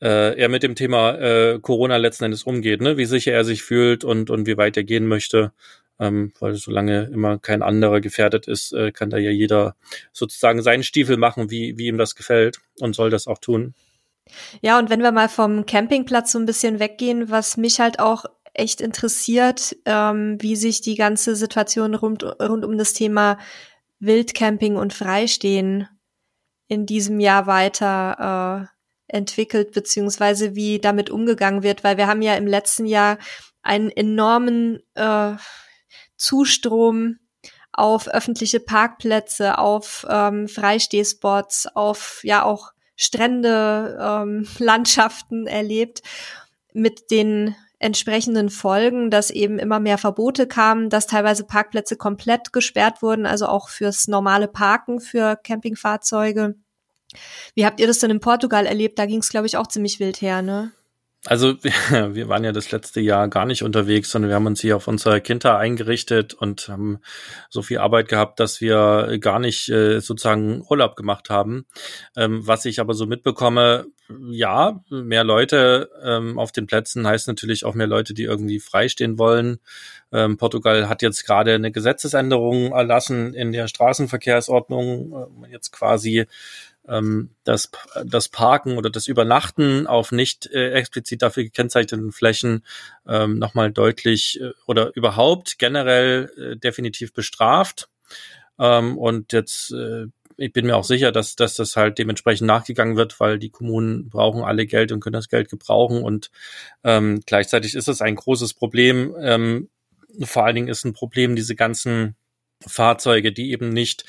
äh, 0.00 0.38
er 0.38 0.48
mit 0.48 0.62
dem 0.62 0.74
Thema 0.74 1.14
äh, 1.18 1.58
Corona 1.60 1.96
letzten 1.96 2.24
Endes 2.24 2.44
umgeht, 2.44 2.80
ne? 2.80 2.96
wie 2.96 3.04
sicher 3.04 3.32
er 3.32 3.44
sich 3.44 3.62
fühlt 3.62 4.04
und, 4.04 4.30
und 4.30 4.46
wie 4.46 4.56
weit 4.56 4.76
er 4.76 4.84
gehen 4.84 5.06
möchte 5.06 5.52
ähm, 6.00 6.32
weil 6.38 6.54
solange 6.54 7.04
immer 7.04 7.38
kein 7.38 7.62
anderer 7.62 8.00
gefährdet 8.00 8.46
ist, 8.46 8.72
äh, 8.72 8.92
kann 8.92 9.10
da 9.10 9.18
ja 9.18 9.30
jeder 9.30 9.74
sozusagen 10.12 10.62
seinen 10.62 10.82
Stiefel 10.82 11.16
machen, 11.16 11.50
wie, 11.50 11.76
wie 11.76 11.86
ihm 11.86 11.98
das 11.98 12.14
gefällt 12.14 12.60
und 12.80 12.94
soll 12.94 13.10
das 13.10 13.26
auch 13.26 13.38
tun. 13.38 13.74
Ja, 14.60 14.78
und 14.78 14.90
wenn 14.90 15.02
wir 15.02 15.12
mal 15.12 15.28
vom 15.28 15.66
Campingplatz 15.66 16.32
so 16.32 16.38
ein 16.38 16.46
bisschen 16.46 16.80
weggehen, 16.80 17.30
was 17.30 17.56
mich 17.56 17.80
halt 17.80 17.98
auch 17.98 18.26
echt 18.52 18.80
interessiert, 18.80 19.76
ähm, 19.86 20.36
wie 20.40 20.56
sich 20.56 20.80
die 20.80 20.96
ganze 20.96 21.34
Situation 21.34 21.94
rund, 21.94 22.24
rund 22.24 22.64
um 22.64 22.76
das 22.76 22.92
Thema 22.92 23.38
Wildcamping 24.00 24.76
und 24.76 24.92
Freistehen 24.92 25.88
in 26.68 26.86
diesem 26.86 27.18
Jahr 27.20 27.46
weiter 27.46 28.68
äh, 28.68 28.77
entwickelt, 29.08 29.72
beziehungsweise 29.72 30.54
wie 30.54 30.78
damit 30.78 31.10
umgegangen 31.10 31.62
wird, 31.62 31.82
weil 31.82 31.96
wir 31.96 32.06
haben 32.06 32.22
ja 32.22 32.34
im 32.34 32.46
letzten 32.46 32.86
Jahr 32.86 33.18
einen 33.62 33.90
enormen 33.90 34.80
äh, 34.94 35.32
Zustrom 36.16 37.18
auf 37.72 38.08
öffentliche 38.08 38.60
Parkplätze, 38.60 39.58
auf 39.58 40.06
ähm, 40.08 40.48
Freistehspots, 40.48 41.68
auf 41.74 42.20
ja 42.24 42.42
auch 42.42 42.72
Strände, 42.96 43.98
ähm, 44.00 44.46
Landschaften 44.58 45.46
erlebt 45.46 46.02
mit 46.72 47.10
den 47.10 47.54
entsprechenden 47.78 48.50
Folgen, 48.50 49.10
dass 49.10 49.30
eben 49.30 49.58
immer 49.58 49.78
mehr 49.78 49.98
Verbote 49.98 50.48
kamen, 50.48 50.90
dass 50.90 51.06
teilweise 51.06 51.44
Parkplätze 51.44 51.96
komplett 51.96 52.52
gesperrt 52.52 53.02
wurden, 53.02 53.24
also 53.24 53.46
auch 53.46 53.68
fürs 53.68 54.08
normale 54.08 54.48
Parken 54.48 55.00
für 55.00 55.36
Campingfahrzeuge. 55.36 56.56
Wie 57.54 57.64
habt 57.64 57.80
ihr 57.80 57.86
das 57.86 57.98
denn 57.98 58.10
in 58.10 58.20
Portugal 58.20 58.66
erlebt? 58.66 58.98
Da 58.98 59.06
ging 59.06 59.20
es, 59.20 59.28
glaube 59.28 59.46
ich, 59.46 59.56
auch 59.56 59.66
ziemlich 59.66 60.00
wild 60.00 60.20
her, 60.20 60.42
ne? 60.42 60.72
Also 61.26 61.56
wir 61.62 62.28
waren 62.28 62.44
ja 62.44 62.52
das 62.52 62.70
letzte 62.70 63.00
Jahr 63.00 63.28
gar 63.28 63.44
nicht 63.44 63.62
unterwegs, 63.62 64.10
sondern 64.10 64.30
wir 64.30 64.36
haben 64.36 64.46
uns 64.46 64.60
hier 64.60 64.76
auf 64.76 64.88
unser 64.88 65.20
Kinder 65.20 65.58
eingerichtet 65.58 66.34
und 66.34 66.68
haben 66.68 67.00
so 67.50 67.62
viel 67.62 67.78
Arbeit 67.78 68.08
gehabt, 68.08 68.38
dass 68.40 68.60
wir 68.60 69.18
gar 69.20 69.40
nicht 69.40 69.68
äh, 69.68 70.00
sozusagen 70.00 70.64
Urlaub 70.68 70.96
gemacht 70.96 71.28
haben. 71.28 71.66
Ähm, 72.16 72.46
was 72.46 72.64
ich 72.64 72.80
aber 72.80 72.94
so 72.94 73.06
mitbekomme, 73.06 73.86
ja, 74.30 74.82
mehr 74.88 75.24
Leute 75.24 75.90
ähm, 76.02 76.38
auf 76.38 76.52
den 76.52 76.66
Plätzen 76.66 77.06
heißt 77.06 77.28
natürlich 77.28 77.64
auch 77.64 77.74
mehr 77.74 77.86
Leute, 77.86 78.14
die 78.14 78.22
irgendwie 78.22 78.58
freistehen 78.58 79.18
wollen. 79.18 79.58
Ähm, 80.12 80.38
Portugal 80.38 80.88
hat 80.88 81.02
jetzt 81.02 81.26
gerade 81.26 81.54
eine 81.54 81.70
Gesetzesänderung 81.70 82.72
erlassen 82.72 83.34
in 83.34 83.52
der 83.52 83.68
Straßenverkehrsordnung, 83.68 85.44
äh, 85.44 85.52
jetzt 85.52 85.72
quasi 85.72 86.26
ähm, 86.88 87.30
das, 87.44 87.70
das 88.04 88.28
Parken 88.28 88.78
oder 88.78 88.90
das 88.90 89.06
Übernachten 89.06 89.86
auf 89.86 90.12
nicht 90.12 90.46
äh, 90.46 90.72
explizit 90.72 91.22
dafür 91.22 91.44
gekennzeichneten 91.44 92.12
Flächen 92.12 92.64
ähm, 93.06 93.38
nochmal 93.38 93.70
deutlich 93.70 94.40
äh, 94.40 94.52
oder 94.66 94.94
überhaupt 94.94 95.58
generell 95.58 96.30
äh, 96.36 96.56
definitiv 96.56 97.12
bestraft. 97.12 97.88
Ähm, 98.58 98.98
und 98.98 99.32
jetzt 99.32 99.72
äh, 99.72 100.06
ich 100.40 100.52
bin 100.52 100.66
mir 100.66 100.76
auch 100.76 100.84
sicher, 100.84 101.10
dass, 101.10 101.34
dass 101.34 101.56
das 101.56 101.74
halt 101.74 101.98
dementsprechend 101.98 102.46
nachgegangen 102.46 102.96
wird, 102.96 103.18
weil 103.18 103.40
die 103.40 103.50
Kommunen 103.50 104.08
brauchen 104.08 104.44
alle 104.44 104.66
Geld 104.66 104.92
und 104.92 105.00
können 105.00 105.14
das 105.14 105.28
Geld 105.28 105.50
gebrauchen. 105.50 106.02
Und 106.02 106.30
ähm, 106.84 107.20
gleichzeitig 107.26 107.74
ist 107.74 107.88
es 107.88 108.00
ein 108.00 108.14
großes 108.14 108.54
Problem. 108.54 109.16
Ähm, 109.20 109.68
vor 110.22 110.44
allen 110.44 110.54
Dingen 110.54 110.68
ist 110.68 110.84
ein 110.84 110.92
Problem 110.92 111.34
diese 111.34 111.56
ganzen 111.56 112.14
Fahrzeuge, 112.64 113.32
die 113.32 113.50
eben 113.50 113.68
nicht 113.70 114.04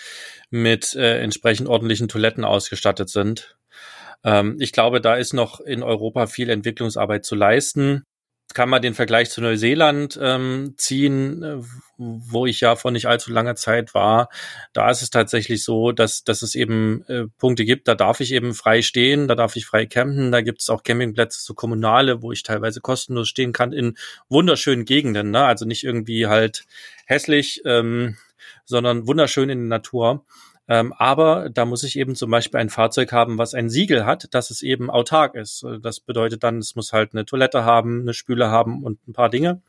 mit 0.50 0.96
äh, 0.96 1.20
entsprechend 1.20 1.68
ordentlichen 1.68 2.08
Toiletten 2.08 2.44
ausgestattet 2.44 3.10
sind. 3.10 3.58
Ähm, 4.24 4.58
ich 4.60 4.72
glaube, 4.72 5.02
da 5.02 5.16
ist 5.16 5.34
noch 5.34 5.60
in 5.60 5.84
Europa 5.84 6.28
viel 6.28 6.50
Entwicklungsarbeit 6.50 7.26
zu 7.26 7.36
leisten. 7.36 8.04
Kann 8.56 8.70
man 8.70 8.82
den 8.82 8.96
Vergleich 8.96 9.30
zu 9.30 9.42
Neuseeland 9.42 10.20
ähm, 10.20 10.74
ziehen, 10.76 11.44
äh, 11.44 11.58
wo 11.98 12.48
ich 12.48 12.62
ja 12.62 12.76
vor 12.76 12.90
nicht 12.90 13.06
allzu 13.06 13.32
langer 13.32 13.56
Zeit 13.56 13.94
war. 13.94 14.30
Da 14.74 14.90
ist 14.90 15.04
es 15.04 15.12
tatsächlich 15.12 15.64
so, 15.64 15.92
dass, 15.92 16.24
dass 16.24 16.42
es 16.42 16.56
eben 16.56 17.04
äh, 17.08 17.26
Punkte 17.38 17.64
gibt, 17.64 17.88
da 17.88 17.94
darf 17.94 18.22
ich 18.22 18.32
eben 18.34 18.56
frei 18.56 18.82
stehen, 18.82 19.28
da 19.28 19.36
darf 19.36 19.56
ich 19.56 19.68
frei 19.68 19.86
campen, 19.86 20.32
da 20.32 20.42
gibt 20.42 20.62
es 20.62 20.70
auch 20.72 20.82
Campingplätze, 20.82 21.44
so 21.44 21.54
kommunale, 21.54 22.24
wo 22.24 22.32
ich 22.32 22.42
teilweise 22.42 22.82
kostenlos 22.82 23.30
stehen 23.30 23.54
kann 23.54 23.72
in 23.72 23.96
wunderschönen 24.30 24.86
Gegenden. 24.86 25.30
Ne? 25.30 25.46
Also 25.46 25.66
nicht 25.66 25.84
irgendwie 25.84 26.26
halt 26.26 26.64
hässlich. 27.06 27.62
Ähm, 27.66 28.18
sondern 28.66 29.08
wunderschön 29.08 29.50
in 29.50 29.60
der 29.60 29.78
Natur. 29.78 30.26
Ähm, 30.68 30.94
aber 30.94 31.50
da 31.50 31.66
muss 31.66 31.84
ich 31.84 31.98
eben 31.98 32.16
zum 32.16 32.30
Beispiel 32.30 32.60
ein 32.60 32.70
Fahrzeug 32.70 33.12
haben, 33.12 33.40
was 33.40 33.56
ein 33.56 33.70
Siegel 33.70 34.06
hat, 34.06 34.34
dass 34.36 34.52
es 34.52 34.62
eben 34.62 34.92
autark 34.92 35.34
ist. 35.34 35.66
Das 35.82 36.00
bedeutet 36.00 36.44
dann, 36.44 36.60
es 36.60 36.76
muss 36.76 36.94
halt 36.94 37.14
eine 37.14 37.26
Toilette 37.26 37.66
haben, 37.66 38.02
eine 38.02 38.14
Spüle 38.14 38.52
haben 38.52 38.84
und 38.84 39.08
ein 39.08 39.14
paar 39.14 39.30
Dinge. 39.30 39.62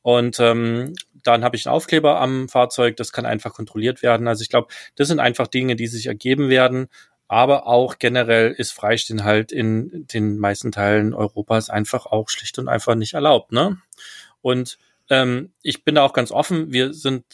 Und 0.00 0.40
ähm, 0.40 0.94
dann 1.22 1.44
habe 1.44 1.56
ich 1.56 1.66
einen 1.66 1.74
Aufkleber 1.74 2.20
am 2.20 2.48
Fahrzeug, 2.48 2.96
das 2.96 3.12
kann 3.12 3.26
einfach 3.26 3.52
kontrolliert 3.52 4.02
werden. 4.02 4.26
Also 4.26 4.42
ich 4.42 4.48
glaube, 4.48 4.68
das 4.96 5.08
sind 5.08 5.20
einfach 5.20 5.46
Dinge, 5.46 5.76
die 5.76 5.86
sich 5.86 6.06
ergeben 6.06 6.48
werden. 6.48 6.88
Aber 7.28 7.66
auch 7.66 7.98
generell 7.98 8.52
ist 8.52 8.72
Freistehen 8.72 9.24
halt 9.24 9.52
in 9.52 10.06
den 10.12 10.38
meisten 10.38 10.72
Teilen 10.72 11.14
Europas 11.14 11.70
einfach 11.70 12.06
auch 12.06 12.28
schlicht 12.28 12.58
und 12.58 12.68
einfach 12.68 12.94
nicht 12.94 13.14
erlaubt. 13.14 13.52
Ne? 13.52 13.78
Und 14.42 14.78
ähm, 15.08 15.52
ich 15.62 15.84
bin 15.84 15.94
da 15.94 16.02
auch 16.02 16.12
ganz 16.12 16.30
offen. 16.30 16.72
Wir 16.72 16.92
sind 16.92 17.24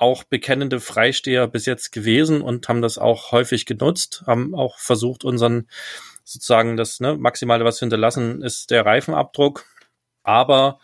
auch 0.00 0.24
bekennende 0.24 0.80
Freisteher 0.80 1.46
bis 1.46 1.66
jetzt 1.66 1.92
gewesen 1.92 2.42
und 2.42 2.68
haben 2.68 2.82
das 2.82 2.98
auch 2.98 3.32
häufig 3.32 3.66
genutzt, 3.66 4.24
haben 4.26 4.54
auch 4.54 4.78
versucht, 4.78 5.24
unseren 5.24 5.68
sozusagen 6.24 6.76
das 6.76 7.00
ne, 7.00 7.16
Maximale, 7.16 7.64
was 7.64 7.80
wir 7.80 7.86
hinterlassen, 7.86 8.42
ist 8.42 8.70
der 8.70 8.84
Reifenabdruck. 8.84 9.64
Aber 10.22 10.80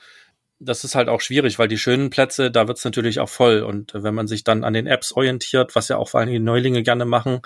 das 0.61 0.85
ist 0.85 0.95
halt 0.95 1.09
auch 1.09 1.21
schwierig, 1.21 1.59
weil 1.59 1.69
die 1.69 1.79
schönen 1.79 2.11
Plätze, 2.11 2.51
da 2.51 2.69
wird's 2.69 2.85
natürlich 2.85 3.19
auch 3.19 3.29
voll. 3.29 3.63
Und 3.63 3.93
wenn 3.95 4.15
man 4.15 4.29
sich 4.29 4.45
dann 4.45 4.63
an 4.63 4.73
den 4.73 4.87
Apps 4.87 5.13
orientiert, 5.13 5.75
was 5.75 5.89
ja 5.89 5.97
auch 5.97 6.13
die 6.25 6.39
Neulinge 6.39 6.83
gerne 6.83 7.05
machen, 7.05 7.43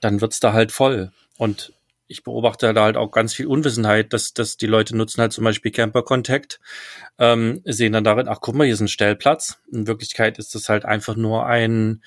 dann 0.00 0.20
wird's 0.20 0.40
da 0.40 0.52
halt 0.52 0.72
voll. 0.72 1.12
Und 1.38 1.72
ich 2.10 2.24
beobachte 2.24 2.74
da 2.74 2.82
halt 2.82 2.96
auch 2.96 3.12
ganz 3.12 3.32
viel 3.32 3.46
Unwissenheit, 3.46 4.12
dass, 4.12 4.34
dass 4.34 4.56
die 4.56 4.66
Leute 4.66 4.96
nutzen 4.96 5.20
halt 5.20 5.32
zum 5.32 5.44
Beispiel 5.44 5.70
Camper 5.70 6.02
Contact, 6.02 6.60
ähm, 7.18 7.62
sehen 7.64 7.92
dann 7.92 8.02
darin, 8.02 8.26
ach 8.28 8.38
guck 8.40 8.56
mal, 8.56 8.64
hier 8.64 8.74
ist 8.74 8.80
ein 8.80 8.88
Stellplatz. 8.88 9.58
In 9.70 9.86
Wirklichkeit 9.86 10.38
ist 10.38 10.54
das 10.56 10.68
halt 10.68 10.84
einfach 10.84 11.14
nur 11.14 11.46
ein 11.46 12.02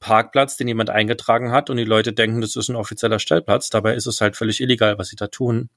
Parkplatz, 0.00 0.56
den 0.56 0.66
jemand 0.66 0.90
eingetragen 0.90 1.52
hat 1.52 1.70
und 1.70 1.76
die 1.76 1.84
Leute 1.84 2.12
denken, 2.12 2.40
das 2.40 2.56
ist 2.56 2.68
ein 2.68 2.74
offizieller 2.74 3.20
Stellplatz. 3.20 3.70
Dabei 3.70 3.94
ist 3.94 4.06
es 4.06 4.20
halt 4.20 4.36
völlig 4.36 4.60
illegal, 4.60 4.98
was 4.98 5.08
sie 5.08 5.16
da 5.16 5.28
tun. 5.28 5.70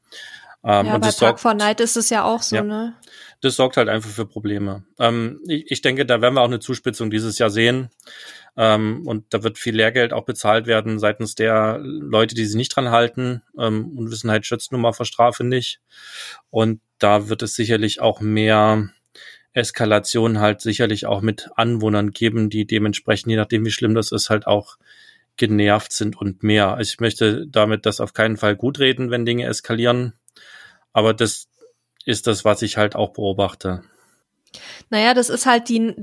Ähm, 0.69 0.86
ja, 0.86 0.95
und 0.95 1.01
bei 1.01 1.12
Park 1.12 1.39
for 1.39 1.53
Night 1.53 1.80
ist 1.80 1.95
es 1.95 2.10
ja 2.10 2.25
auch 2.25 2.41
so, 2.41 2.58
ja, 2.58 2.62
ne? 2.62 2.93
Das 3.39 3.56
sorgt 3.56 3.77
halt 3.77 3.88
einfach 3.88 4.10
für 4.10 4.25
Probleme. 4.25 4.84
Ähm, 4.99 5.39
ich, 5.47 5.71
ich 5.71 5.82
denke, 5.82 6.06
da 6.06 6.21
werden 6.21 6.34
wir 6.34 6.41
auch 6.41 6.47
eine 6.47 6.60
Zuspitzung 6.60 7.10
dieses 7.10 7.38
Jahr 7.38 7.49
sehen. 7.49 7.89
Ähm, 8.58 9.08
und 9.08 9.34
da 9.34 9.43
wird 9.43 9.58
viel 9.58 9.75
Lehrgeld 9.77 10.12
auch 10.12 10.25
bezahlt 10.25 10.67
werden 10.67 10.99
seitens 10.99 11.36
der 11.36 11.80
Leute, 11.82 12.36
die 12.36 12.43
sich 12.43 12.58
nicht 12.58 12.75
dran 12.75 12.91
halten. 12.91 13.43
Ähm, 13.58 13.97
Unwissenheit 13.97 14.45
schützt 14.45 14.73
nun 14.73 14.82
mal 14.82 14.91
vor 14.91 15.06
Strafe 15.06 15.45
nicht. 15.45 15.80
Und 16.49 16.82
da 16.99 17.30
wird 17.30 17.43
es 17.43 17.56
sicherlich 17.56 18.01
auch 18.01 18.19
mehr 18.19 18.89
Eskalation 19.53 20.39
halt 20.39 20.60
sicherlich 20.60 21.06
auch 21.06 21.21
mit 21.21 21.49
Anwohnern 21.56 22.12
geben, 22.12 22.49
die 22.49 22.67
dementsprechend, 22.67 23.30
je 23.32 23.38
nachdem 23.38 23.63
wie 23.63 23.71
schlimm 23.71 23.95
das 23.95 24.12
ist, 24.12 24.30
halt 24.30 24.47
auch 24.47 24.77
genervt 25.38 25.93
sind 25.93 26.17
und 26.17 26.43
mehr. 26.43 26.73
Also 26.73 26.91
ich 26.91 26.99
möchte 26.99 27.47
damit 27.47 27.86
das 27.86 28.01
auf 28.01 28.13
keinen 28.13 28.36
Fall 28.36 28.58
gut 28.58 28.80
reden, 28.80 29.12
wenn 29.12 29.25
Dinge 29.25 29.45
eskalieren. 29.45 30.13
Aber 30.98 31.14
das 31.14 31.48
ist 32.06 32.26
das, 32.26 32.44
was 32.44 32.64
ich 32.64 32.78
halt 32.78 32.96
auch 32.96 33.14
beobachte. 33.14 33.84
Naja, 34.90 35.14
das 35.14 35.30
ist 35.30 35.46
halt 35.46 35.70
die, 35.70 35.94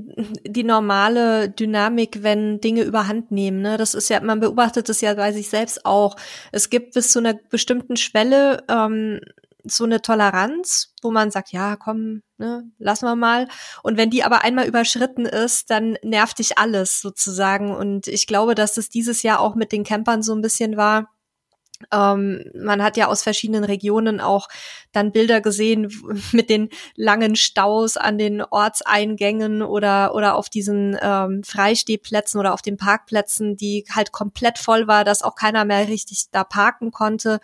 die 0.47 0.63
normale 0.63 1.49
Dynamik, 1.49 2.23
wenn 2.23 2.61
Dinge 2.61 2.83
überhand 2.83 3.29
nehmen. 3.29 3.61
Ne? 3.61 3.75
Das 3.75 3.93
ist 3.93 4.09
ja, 4.09 4.21
man 4.21 4.39
beobachtet 4.39 4.87
es 4.87 5.01
ja 5.01 5.13
bei 5.15 5.33
sich 5.33 5.49
selbst 5.49 5.85
auch. 5.85 6.15
Es 6.53 6.69
gibt 6.69 6.93
bis 6.93 7.11
zu 7.11 7.19
einer 7.19 7.33
bestimmten 7.33 7.97
Schwelle 7.97 8.63
ähm, 8.69 9.19
so 9.65 9.83
eine 9.83 10.01
Toleranz, 10.01 10.93
wo 11.01 11.11
man 11.11 11.29
sagt, 11.29 11.51
ja, 11.51 11.75
komm, 11.75 12.21
ne, 12.37 12.63
lassen 12.77 13.05
wir 13.05 13.17
mal. 13.17 13.49
Und 13.83 13.97
wenn 13.97 14.11
die 14.11 14.23
aber 14.23 14.45
einmal 14.45 14.65
überschritten 14.65 15.25
ist, 15.25 15.71
dann 15.71 15.97
nervt 16.03 16.39
dich 16.39 16.57
alles 16.57 17.01
sozusagen. 17.01 17.75
Und 17.75 18.07
ich 18.07 18.27
glaube, 18.27 18.55
dass 18.55 18.75
das 18.75 18.87
dieses 18.87 19.23
Jahr 19.23 19.41
auch 19.41 19.55
mit 19.55 19.73
den 19.73 19.83
Campern 19.83 20.23
so 20.23 20.33
ein 20.33 20.41
bisschen 20.41 20.77
war 20.77 21.14
ähm, 21.91 22.43
man 22.55 22.81
hat 22.83 22.97
ja 22.97 23.07
aus 23.07 23.23
verschiedenen 23.23 23.63
Regionen 23.63 24.19
auch 24.21 24.47
dann 24.91 25.11
Bilder 25.11 25.41
gesehen 25.41 25.91
mit 26.31 26.49
den 26.49 26.69
langen 26.95 27.35
Staus 27.35 27.97
an 27.97 28.17
den 28.17 28.41
Ortseingängen 28.41 29.61
oder 29.61 30.15
oder 30.15 30.35
auf 30.35 30.49
diesen 30.49 30.97
ähm, 31.01 31.43
Freistehplätzen 31.43 32.39
oder 32.39 32.53
auf 32.53 32.61
den 32.61 32.77
Parkplätzen, 32.77 33.57
die 33.57 33.85
halt 33.93 34.11
komplett 34.11 34.57
voll 34.57 34.87
war, 34.87 35.03
dass 35.03 35.21
auch 35.21 35.35
keiner 35.35 35.65
mehr 35.65 35.87
richtig 35.87 36.25
da 36.31 36.43
parken 36.43 36.91
konnte 36.91 37.39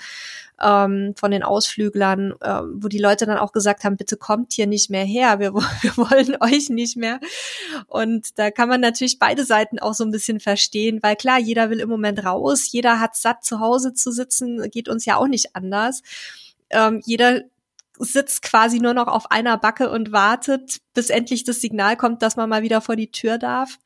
ähm, 0.61 1.13
von 1.15 1.31
den 1.31 1.43
Ausflüglern, 1.43 2.33
äh, 2.39 2.61
wo 2.73 2.87
die 2.87 2.99
Leute 2.99 3.25
dann 3.25 3.37
auch 3.37 3.51
gesagt 3.51 3.83
haben, 3.83 3.97
bitte 3.97 4.17
kommt 4.17 4.53
hier 4.53 4.67
nicht 4.67 4.89
mehr 4.89 5.03
her, 5.03 5.39
wir, 5.39 5.53
wir 5.53 5.97
wollen 5.97 6.37
euch 6.39 6.69
nicht 6.69 6.97
mehr. 6.97 7.19
Und 7.87 8.37
da 8.37 8.51
kann 8.51 8.69
man 8.69 8.81
natürlich 8.81 9.19
beide 9.19 9.45
Seiten 9.45 9.79
auch 9.79 9.93
so 9.93 10.03
ein 10.03 10.11
bisschen 10.11 10.39
verstehen, 10.39 10.99
weil 11.01 11.15
klar, 11.15 11.39
jeder 11.39 11.69
will 11.69 11.79
im 11.79 11.89
Moment 11.89 12.23
raus, 12.23 12.71
jeder 12.71 12.99
hat 12.99 13.15
satt 13.15 13.43
zu 13.43 13.59
Hause 13.59 13.93
zu 13.93 14.11
sitzen, 14.11 14.20
geht 14.71 14.89
uns 14.89 15.05
ja 15.05 15.17
auch 15.17 15.27
nicht 15.27 15.55
anders. 15.55 16.01
Ähm, 16.69 17.01
jeder 17.05 17.41
sitzt 17.99 18.41
quasi 18.41 18.79
nur 18.79 18.93
noch 18.93 19.07
auf 19.07 19.29
einer 19.31 19.57
Backe 19.57 19.89
und 19.89 20.11
wartet, 20.11 20.77
bis 20.93 21.09
endlich 21.09 21.43
das 21.43 21.61
Signal 21.61 21.97
kommt, 21.97 22.21
dass 22.21 22.35
man 22.35 22.49
mal 22.49 22.63
wieder 22.63 22.81
vor 22.81 22.95
die 22.95 23.11
Tür 23.11 23.37
darf. 23.37 23.77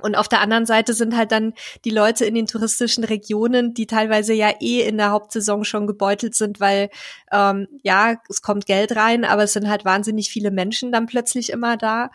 Und 0.00 0.14
auf 0.14 0.28
der 0.28 0.40
anderen 0.40 0.64
Seite 0.64 0.94
sind 0.94 1.16
halt 1.16 1.32
dann 1.32 1.54
die 1.84 1.90
Leute 1.90 2.24
in 2.24 2.34
den 2.34 2.46
touristischen 2.46 3.02
Regionen, 3.02 3.74
die 3.74 3.86
teilweise 3.86 4.32
ja 4.32 4.52
eh 4.60 4.82
in 4.82 4.96
der 4.96 5.10
Hauptsaison 5.10 5.64
schon 5.64 5.88
gebeutelt 5.88 6.36
sind, 6.36 6.60
weil 6.60 6.88
ähm, 7.32 7.66
ja, 7.82 8.16
es 8.28 8.40
kommt 8.40 8.66
Geld 8.66 8.94
rein, 8.94 9.24
aber 9.24 9.42
es 9.44 9.54
sind 9.54 9.68
halt 9.68 9.84
wahnsinnig 9.84 10.30
viele 10.30 10.52
Menschen 10.52 10.92
dann 10.92 11.06
plötzlich 11.06 11.50
immer 11.50 11.76
da. 11.76 12.10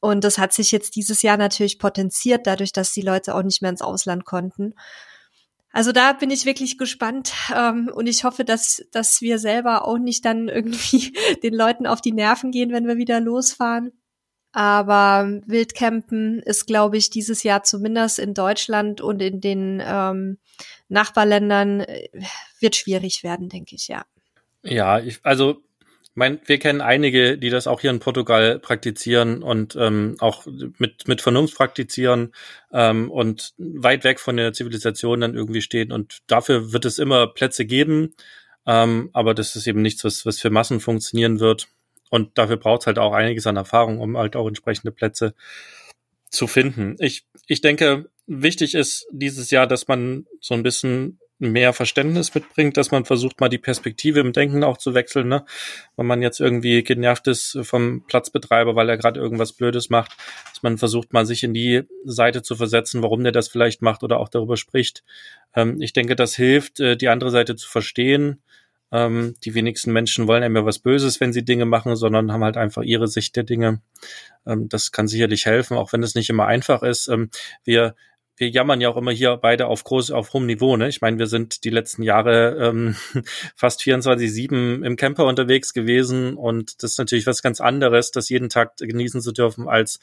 Und 0.00 0.24
das 0.24 0.36
hat 0.36 0.52
sich 0.52 0.72
jetzt 0.72 0.96
dieses 0.96 1.22
Jahr 1.22 1.38
natürlich 1.38 1.78
potenziert, 1.78 2.46
dadurch, 2.46 2.72
dass 2.72 2.92
die 2.92 3.02
Leute 3.02 3.34
auch 3.34 3.42
nicht 3.42 3.62
mehr 3.62 3.70
ins 3.70 3.82
Ausland 3.82 4.26
konnten. 4.26 4.74
Also 5.72 5.92
da 5.92 6.12
bin 6.12 6.30
ich 6.30 6.44
wirklich 6.44 6.76
gespannt 6.76 7.32
ähm, 7.54 7.90
und 7.92 8.06
ich 8.06 8.24
hoffe, 8.24 8.44
dass, 8.44 8.84
dass 8.92 9.22
wir 9.22 9.38
selber 9.38 9.86
auch 9.86 9.98
nicht 9.98 10.24
dann 10.24 10.48
irgendwie 10.48 11.14
den 11.42 11.54
Leuten 11.54 11.86
auf 11.86 12.00
die 12.00 12.12
Nerven 12.12 12.50
gehen, 12.50 12.72
wenn 12.72 12.86
wir 12.86 12.96
wieder 12.96 13.20
losfahren. 13.20 13.92
Aber 14.52 15.40
Wildcampen 15.46 16.40
ist, 16.40 16.66
glaube 16.66 16.98
ich, 16.98 17.08
dieses 17.08 17.42
Jahr 17.42 17.62
zumindest 17.62 18.18
in 18.18 18.34
Deutschland 18.34 19.00
und 19.00 19.22
in 19.22 19.40
den 19.40 19.82
ähm, 19.82 20.38
Nachbarländern 20.88 21.80
äh, 21.80 22.10
wird 22.60 22.76
schwierig 22.76 23.22
werden, 23.22 23.48
denke 23.48 23.74
ich, 23.74 23.88
ja. 23.88 24.04
Ja, 24.62 25.00
ich, 25.00 25.20
also 25.22 25.62
mein, 26.14 26.40
wir 26.44 26.58
kennen 26.58 26.80
einige, 26.80 27.38
die 27.38 27.50
das 27.50 27.66
auch 27.66 27.80
hier 27.80 27.90
in 27.90 27.98
Portugal 27.98 28.58
praktizieren 28.58 29.42
und 29.42 29.76
ähm, 29.76 30.16
auch 30.18 30.46
mit, 30.78 31.08
mit 31.08 31.22
Vernunft 31.22 31.56
praktizieren 31.56 32.34
ähm, 32.72 33.10
und 33.10 33.54
weit 33.56 34.04
weg 34.04 34.20
von 34.20 34.36
der 34.36 34.52
Zivilisation 34.52 35.20
dann 35.20 35.34
irgendwie 35.34 35.62
stehen. 35.62 35.90
Und 35.90 36.18
dafür 36.26 36.72
wird 36.72 36.84
es 36.84 36.98
immer 36.98 37.26
Plätze 37.28 37.64
geben, 37.64 38.14
ähm, 38.66 39.10
aber 39.12 39.34
das 39.34 39.56
ist 39.56 39.66
eben 39.66 39.80
nichts, 39.80 40.04
was, 40.04 40.26
was 40.26 40.38
für 40.38 40.50
Massen 40.50 40.80
funktionieren 40.80 41.40
wird. 41.40 41.68
Und 42.10 42.36
dafür 42.36 42.58
braucht 42.58 42.82
es 42.82 42.86
halt 42.88 42.98
auch 42.98 43.14
einiges 43.14 43.46
an 43.46 43.56
Erfahrung, 43.56 43.98
um 43.98 44.18
halt 44.18 44.36
auch 44.36 44.46
entsprechende 44.46 44.92
Plätze 44.92 45.34
zu 46.28 46.46
finden. 46.46 46.96
Ich, 46.98 47.24
ich 47.46 47.62
denke, 47.62 48.10
wichtig 48.26 48.74
ist 48.74 49.06
dieses 49.12 49.50
Jahr, 49.50 49.66
dass 49.66 49.88
man 49.88 50.26
so 50.40 50.52
ein 50.52 50.62
bisschen 50.62 51.18
mehr 51.50 51.72
Verständnis 51.72 52.34
mitbringt, 52.34 52.76
dass 52.76 52.90
man 52.90 53.04
versucht, 53.04 53.40
mal 53.40 53.48
die 53.48 53.58
Perspektive 53.58 54.20
im 54.20 54.32
Denken 54.32 54.64
auch 54.64 54.78
zu 54.78 54.94
wechseln, 54.94 55.28
ne? 55.28 55.44
Wenn 55.96 56.06
man 56.06 56.22
jetzt 56.22 56.40
irgendwie 56.40 56.82
genervt 56.82 57.26
ist 57.26 57.58
vom 57.62 58.04
Platzbetreiber, 58.06 58.76
weil 58.76 58.88
er 58.88 58.96
gerade 58.96 59.20
irgendwas 59.20 59.52
Blödes 59.52 59.90
macht, 59.90 60.16
dass 60.52 60.62
man 60.62 60.78
versucht, 60.78 61.12
mal 61.12 61.26
sich 61.26 61.42
in 61.42 61.54
die 61.54 61.82
Seite 62.04 62.42
zu 62.42 62.56
versetzen, 62.56 63.02
warum 63.02 63.22
der 63.22 63.32
das 63.32 63.48
vielleicht 63.48 63.82
macht 63.82 64.02
oder 64.02 64.20
auch 64.20 64.28
darüber 64.28 64.56
spricht. 64.56 65.02
Ähm, 65.54 65.80
ich 65.80 65.92
denke, 65.92 66.16
das 66.16 66.36
hilft, 66.36 66.80
äh, 66.80 66.96
die 66.96 67.08
andere 67.08 67.30
Seite 67.30 67.56
zu 67.56 67.68
verstehen 67.68 68.42
ähm, 68.92 69.34
die 69.42 69.54
wenigsten 69.54 69.90
Menschen 69.90 70.28
wollen 70.28 70.42
ja 70.42 70.64
was 70.66 70.78
Böses, 70.78 71.18
wenn 71.18 71.32
sie 71.32 71.44
Dinge 71.44 71.64
machen, 71.64 71.96
sondern 71.96 72.30
haben 72.30 72.44
halt 72.44 72.58
einfach 72.58 72.82
ihre 72.82 73.08
Sicht 73.08 73.34
der 73.36 73.42
Dinge. 73.42 73.80
Ähm, 74.46 74.68
das 74.68 74.92
kann 74.92 75.08
sicherlich 75.08 75.46
helfen, 75.46 75.78
auch 75.78 75.94
wenn 75.94 76.02
es 76.02 76.14
nicht 76.14 76.28
immer 76.28 76.46
einfach 76.46 76.82
ist. 76.82 77.08
Ähm, 77.08 77.30
wir 77.64 77.94
wir 78.36 78.48
jammern 78.48 78.80
ja 78.80 78.88
auch 78.88 78.96
immer 78.96 79.12
hier 79.12 79.36
beide 79.36 79.66
auf 79.66 79.84
groß, 79.84 80.10
auf 80.10 80.32
hohem 80.32 80.46
Niveau. 80.46 80.76
Ne? 80.76 80.88
Ich 80.88 81.00
meine, 81.00 81.18
wir 81.18 81.26
sind 81.26 81.64
die 81.64 81.70
letzten 81.70 82.02
Jahre 82.02 82.56
ähm, 82.60 82.96
fast 83.56 83.80
24-7 83.80 84.84
im 84.84 84.96
Camper 84.96 85.26
unterwegs 85.26 85.72
gewesen 85.72 86.34
und 86.36 86.82
das 86.82 86.92
ist 86.92 86.98
natürlich 86.98 87.26
was 87.26 87.42
ganz 87.42 87.60
anderes, 87.60 88.10
das 88.10 88.28
jeden 88.28 88.48
Tag 88.48 88.76
genießen 88.78 89.20
zu 89.20 89.32
dürfen, 89.32 89.68
als 89.68 90.00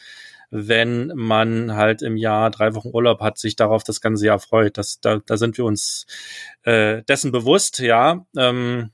wenn 0.51 1.11
man 1.15 1.75
halt 1.75 2.01
im 2.01 2.17
Jahr 2.17 2.49
drei 2.49 2.73
Wochen 2.73 2.89
Urlaub 2.91 3.21
hat, 3.21 3.37
sich 3.37 3.55
darauf 3.55 3.83
das 3.83 4.01
ganze 4.01 4.25
Jahr 4.25 4.39
freut. 4.39 4.77
Das, 4.77 4.99
da, 4.99 5.19
da 5.25 5.37
sind 5.37 5.57
wir 5.57 5.65
uns 5.65 6.07
äh, 6.63 7.03
dessen 7.03 7.31
bewusst, 7.31 7.79
ja. 7.79 8.25
Ähm, 8.35 8.91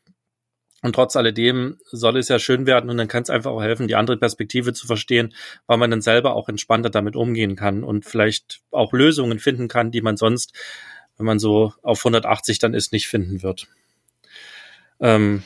und 0.85 0.93
trotz 0.93 1.15
alledem 1.15 1.79
soll 1.91 2.15
es 2.15 2.29
ja 2.29 2.37
schön 2.37 2.67
werden 2.67 2.91
und 2.91 2.97
dann 2.97 3.07
kann 3.07 3.23
es 3.23 3.31
einfach 3.31 3.49
auch 3.49 3.63
helfen, 3.63 3.87
die 3.87 3.95
andere 3.95 4.17
Perspektive 4.17 4.71
zu 4.71 4.85
verstehen, 4.85 5.33
weil 5.65 5.79
man 5.79 5.89
dann 5.89 6.01
selber 6.01 6.35
auch 6.35 6.47
entspannter 6.47 6.91
damit 6.91 7.15
umgehen 7.15 7.55
kann 7.55 7.83
und 7.83 8.05
vielleicht 8.05 8.61
auch 8.69 8.93
Lösungen 8.93 9.39
finden 9.39 9.67
kann, 9.67 9.89
die 9.89 10.01
man 10.01 10.15
sonst, 10.15 10.53
wenn 11.17 11.25
man 11.25 11.39
so 11.39 11.73
auf 11.81 12.05
180 12.05 12.59
dann 12.59 12.75
ist, 12.75 12.93
nicht 12.93 13.07
finden 13.07 13.41
wird. 13.41 13.67
Ähm, 14.99 15.41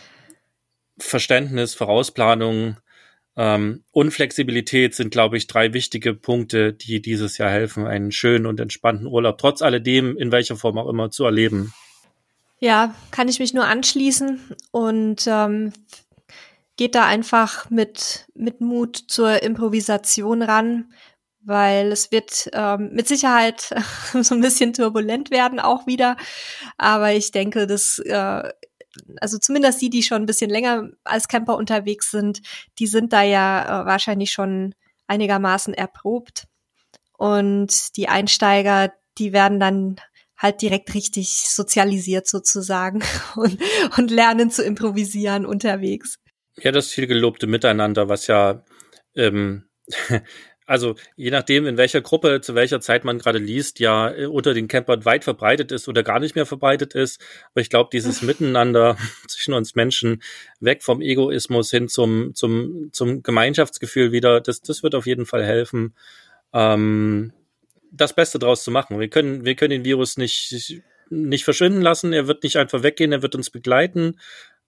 Verständnis, 0.97 1.73
Vorausplanung 1.73 2.75
ähm, 3.38 3.86
und 3.91 4.12
Flexibilität 4.12 4.93
sind, 4.93 5.12
glaube 5.12 5.38
ich, 5.38 5.47
drei 5.47 5.71
wichtige 5.71 6.15
Punkte, 6.15 6.73
die 6.73 7.02
dieses 7.02 7.38
Jahr 7.38 7.49
helfen, 7.49 7.88
einen 7.88 8.12
schönen 8.12 8.45
und 8.45 8.60
entspannten 8.60 9.08
Urlaub 9.08 9.38
trotz 9.38 9.62
alledem, 9.62 10.17
in 10.17 10.34
welcher 10.34 10.58
Form 10.58 10.78
auch 10.78 10.89
immer, 10.89 11.12
zu 11.12 11.23
erleben. 11.23 11.73
Ja, 12.59 12.93
kann 13.11 13.29
ich 13.29 13.39
mich 13.39 13.53
nur 13.53 13.65
anschließen 13.65 14.55
und 14.71 15.23
ähm, 15.27 15.71
geht 16.75 16.95
da 16.95 17.05
einfach 17.05 17.69
mit, 17.69 18.27
mit 18.35 18.59
Mut 18.61 18.97
zur 19.07 19.41
Improvisation 19.43 20.41
ran, 20.41 20.93
weil 21.41 21.91
es 21.91 22.11
wird 22.11 22.49
ähm, 22.53 22.91
mit 22.93 23.07
Sicherheit 23.07 23.73
so 24.21 24.35
ein 24.35 24.41
bisschen 24.41 24.73
turbulent 24.73 25.31
werden 25.31 25.59
auch 25.59 25.87
wieder. 25.87 26.17
Aber 26.77 27.13
ich 27.13 27.31
denke, 27.31 27.65
dass 27.65 27.99
äh, 27.99 28.49
also 29.21 29.37
zumindest 29.37 29.81
die, 29.81 29.89
die 29.89 30.03
schon 30.03 30.23
ein 30.23 30.25
bisschen 30.25 30.49
länger 30.49 30.89
als 31.03 31.27
Camper 31.27 31.55
unterwegs 31.57 32.11
sind, 32.11 32.41
die 32.79 32.87
sind 32.87 33.13
da 33.13 33.21
ja 33.21 33.83
äh, 33.83 33.85
wahrscheinlich 33.85 34.31
schon 34.31 34.75
einigermaßen 35.07 35.73
erprobt. 35.73 36.45
und 37.17 37.97
die 37.97 38.09
Einsteiger, 38.09 38.93
die 39.17 39.33
werden 39.33 39.59
dann 39.59 39.97
halt 40.39 40.62
direkt 40.62 40.93
richtig 40.95 41.30
sozialisiert 41.30 42.28
sozusagen 42.28 43.04
und, 43.36 43.60
und 43.97 44.10
lernen 44.10 44.49
zu 44.49 44.63
improvisieren 44.63 45.45
unterwegs. 45.45 46.17
Ja, 46.58 46.71
das 46.71 46.88
viel 46.88 47.08
gelobte 47.08 47.45
Miteinander, 47.45 48.10
was 48.10 48.28
ja 48.28 48.63
ähm, 49.15 49.65
also 50.69 50.95
je 51.15 51.32
nachdem, 51.32 51.65
in 51.65 51.78
welcher 51.78 52.02
Gruppe, 52.02 52.41
zu 52.41 52.54
welcher 52.54 52.80
Zeit 52.80 53.04
man 53.04 53.17
gerade 53.17 53.39
liest, 53.39 53.80
ja 53.80 54.12
äh, 54.12 54.28
unter 54.28 54.54
den 54.54 54.67
Campern 54.67 55.04
weit 55.04 55.23
verbreitet 55.23 55.71
ist 55.71 55.88
oder 55.88 56.04
gar 56.04 56.19
nicht 56.19 56.36
mehr 56.36 56.45
verbreitet 56.45 56.93
ist. 56.95 57.19
Aber 57.52 57.62
ich 57.62 57.69
glaube, 57.69 57.89
dieses 57.91 58.21
Miteinander 58.23 58.95
zwischen 59.28 59.54
uns 59.54 59.75
Menschen, 59.75 60.21
weg 60.60 60.84
vom 60.84 61.02
Egoismus 61.02 61.71
hin 61.71 61.89
zum, 61.89 62.36
zum, 62.36 62.89
zum 62.91 63.23
Gemeinschaftsgefühl 63.23 64.12
wieder, 64.12 64.41
das, 64.41 64.62
das 64.62 64.84
wird 64.84 64.95
auf 64.95 65.08
jeden 65.08 65.25
Fall 65.25 65.43
helfen, 65.43 65.95
ähm, 66.54 67.34
das 67.91 68.13
Beste 68.13 68.39
draus 68.39 68.63
zu 68.63 68.71
machen. 68.71 68.99
Wir 68.99 69.10
können, 69.10 69.45
wir 69.45 69.56
können 69.56 69.71
den 69.71 69.86
Virus 69.86 70.17
nicht, 70.17 70.82
nicht 71.10 71.43
verschwinden 71.43 71.82
lassen. 71.82 72.13
Er 72.13 72.28
wird 72.28 72.43
nicht 72.43 72.58
einfach 72.58 72.84
weggehen, 72.84 73.12
er 73.12 73.21
wird 73.21 73.36
uns 73.36 73.49
begleiten. 73.49 74.19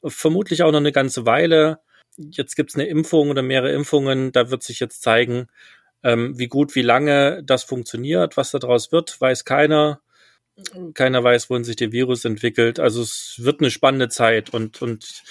Vermutlich 0.04 0.64
auch 0.64 0.72
noch 0.72 0.80
eine 0.80 0.92
ganze 0.92 1.26
Weile. 1.26 1.80
Jetzt 2.18 2.56
gibt's 2.56 2.76
eine 2.76 2.88
Impfung 2.88 3.30
oder 3.30 3.42
mehrere 3.42 3.72
Impfungen. 3.72 4.32
Da 4.32 4.50
wird 4.50 4.64
sich 4.64 4.80
jetzt 4.80 5.02
zeigen, 5.02 5.48
ähm, 6.04 6.38
wie 6.38 6.48
gut, 6.48 6.76
wie 6.76 6.82
lange 6.82 7.44
das 7.44 7.64
funktioniert, 7.64 8.38
was 8.38 8.52
daraus 8.52 8.92
wird, 8.92 9.20
weiß 9.22 9.46
keiner. 9.46 10.02
Keiner 10.94 11.24
weiß, 11.24 11.50
wohin 11.50 11.64
sich 11.64 11.76
der 11.78 11.92
Virus 11.92 12.26
entwickelt. 12.26 12.80
Also 12.80 13.02
es 13.02 13.36
wird 13.40 13.62
eine 13.62 13.72
spannende 13.72 14.10
Zeit 14.10 14.54
und, 14.54 14.82
und 14.82 15.24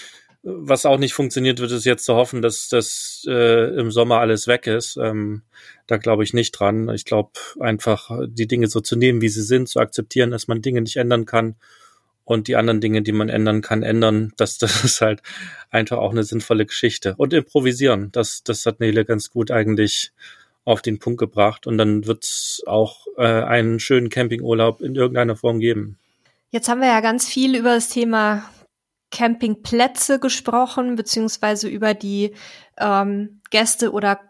was 0.42 0.87
auch 0.87 0.98
nicht 0.98 1.12
funktioniert, 1.12 1.61
wird 1.61 1.70
es 1.70 1.85
jetzt 1.85 2.05
zu 2.05 2.14
hoffen, 2.14 2.40
dass 2.40 2.68
das 2.68 3.24
äh, 3.29 3.74
im 3.79 3.90
Sommer 3.90 4.20
alles 4.20 4.46
weg 4.46 4.66
ist. 4.66 4.96
Ähm, 4.96 5.42
da 5.87 5.98
glaube 5.98 6.24
ich 6.24 6.33
nicht 6.33 6.53
dran. 6.53 6.88
Ich 6.90 7.05
glaube 7.05 7.33
einfach, 7.59 8.11
die 8.26 8.46
Dinge 8.46 8.68
so 8.68 8.81
zu 8.81 8.96
nehmen, 8.96 9.20
wie 9.20 9.29
sie 9.29 9.42
sind, 9.42 9.68
zu 9.68 9.81
akzeptieren, 9.81 10.31
dass 10.31 10.48
man 10.48 10.62
Dinge 10.62 10.81
nicht 10.81 10.96
ändern 10.96 11.26
kann 11.26 11.57
und 12.24 12.48
die 12.48 12.57
anderen 12.57 12.81
Dinge, 12.81 13.03
die 13.03 13.12
man 13.12 13.29
ändern 13.29 13.61
kann, 13.61 13.83
ändern. 13.83 14.33
Das, 14.37 14.57
das 14.57 14.85
ist 14.85 15.00
halt 15.00 15.20
einfach 15.70 15.98
auch 15.98 16.12
eine 16.12 16.24
sinnvolle 16.24 16.64
Geschichte. 16.64 17.14
Und 17.16 17.35
improvisieren, 17.35 18.11
das, 18.12 18.42
das 18.42 18.64
hat 18.64 18.81
Nele 18.81 19.05
ganz 19.05 19.31
gut 19.31 19.50
eigentlich 19.50 20.12
auf 20.64 20.81
den 20.83 20.98
Punkt 20.98 21.18
gebracht 21.18 21.66
und 21.66 21.79
dann 21.79 22.07
wird 22.07 22.24
es 22.24 22.62
auch 22.66 23.07
äh, 23.16 23.24
einen 23.24 23.81
schönen 23.81 24.11
Campingurlaub 24.11 24.81
in 24.81 24.94
irgendeiner 24.94 25.35
Form 25.35 25.59
geben. 25.59 25.98
Jetzt 26.50 26.68
haben 26.68 26.81
wir 26.81 26.88
ja 26.88 27.00
ganz 27.00 27.29
viel 27.29 27.57
über 27.57 27.74
das 27.74 27.88
Thema 27.88 28.44
Campingplätze 29.10 30.18
gesprochen, 30.18 30.96
beziehungsweise 30.96 31.68
über 31.68 31.94
die 31.94 32.34
ähm, 32.78 33.40
Gäste- 33.50 33.92
oder 33.92 34.20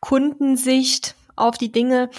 Kundensicht 0.00 1.14
auf 1.36 1.58
die 1.58 1.72
Dinge. 1.72 2.10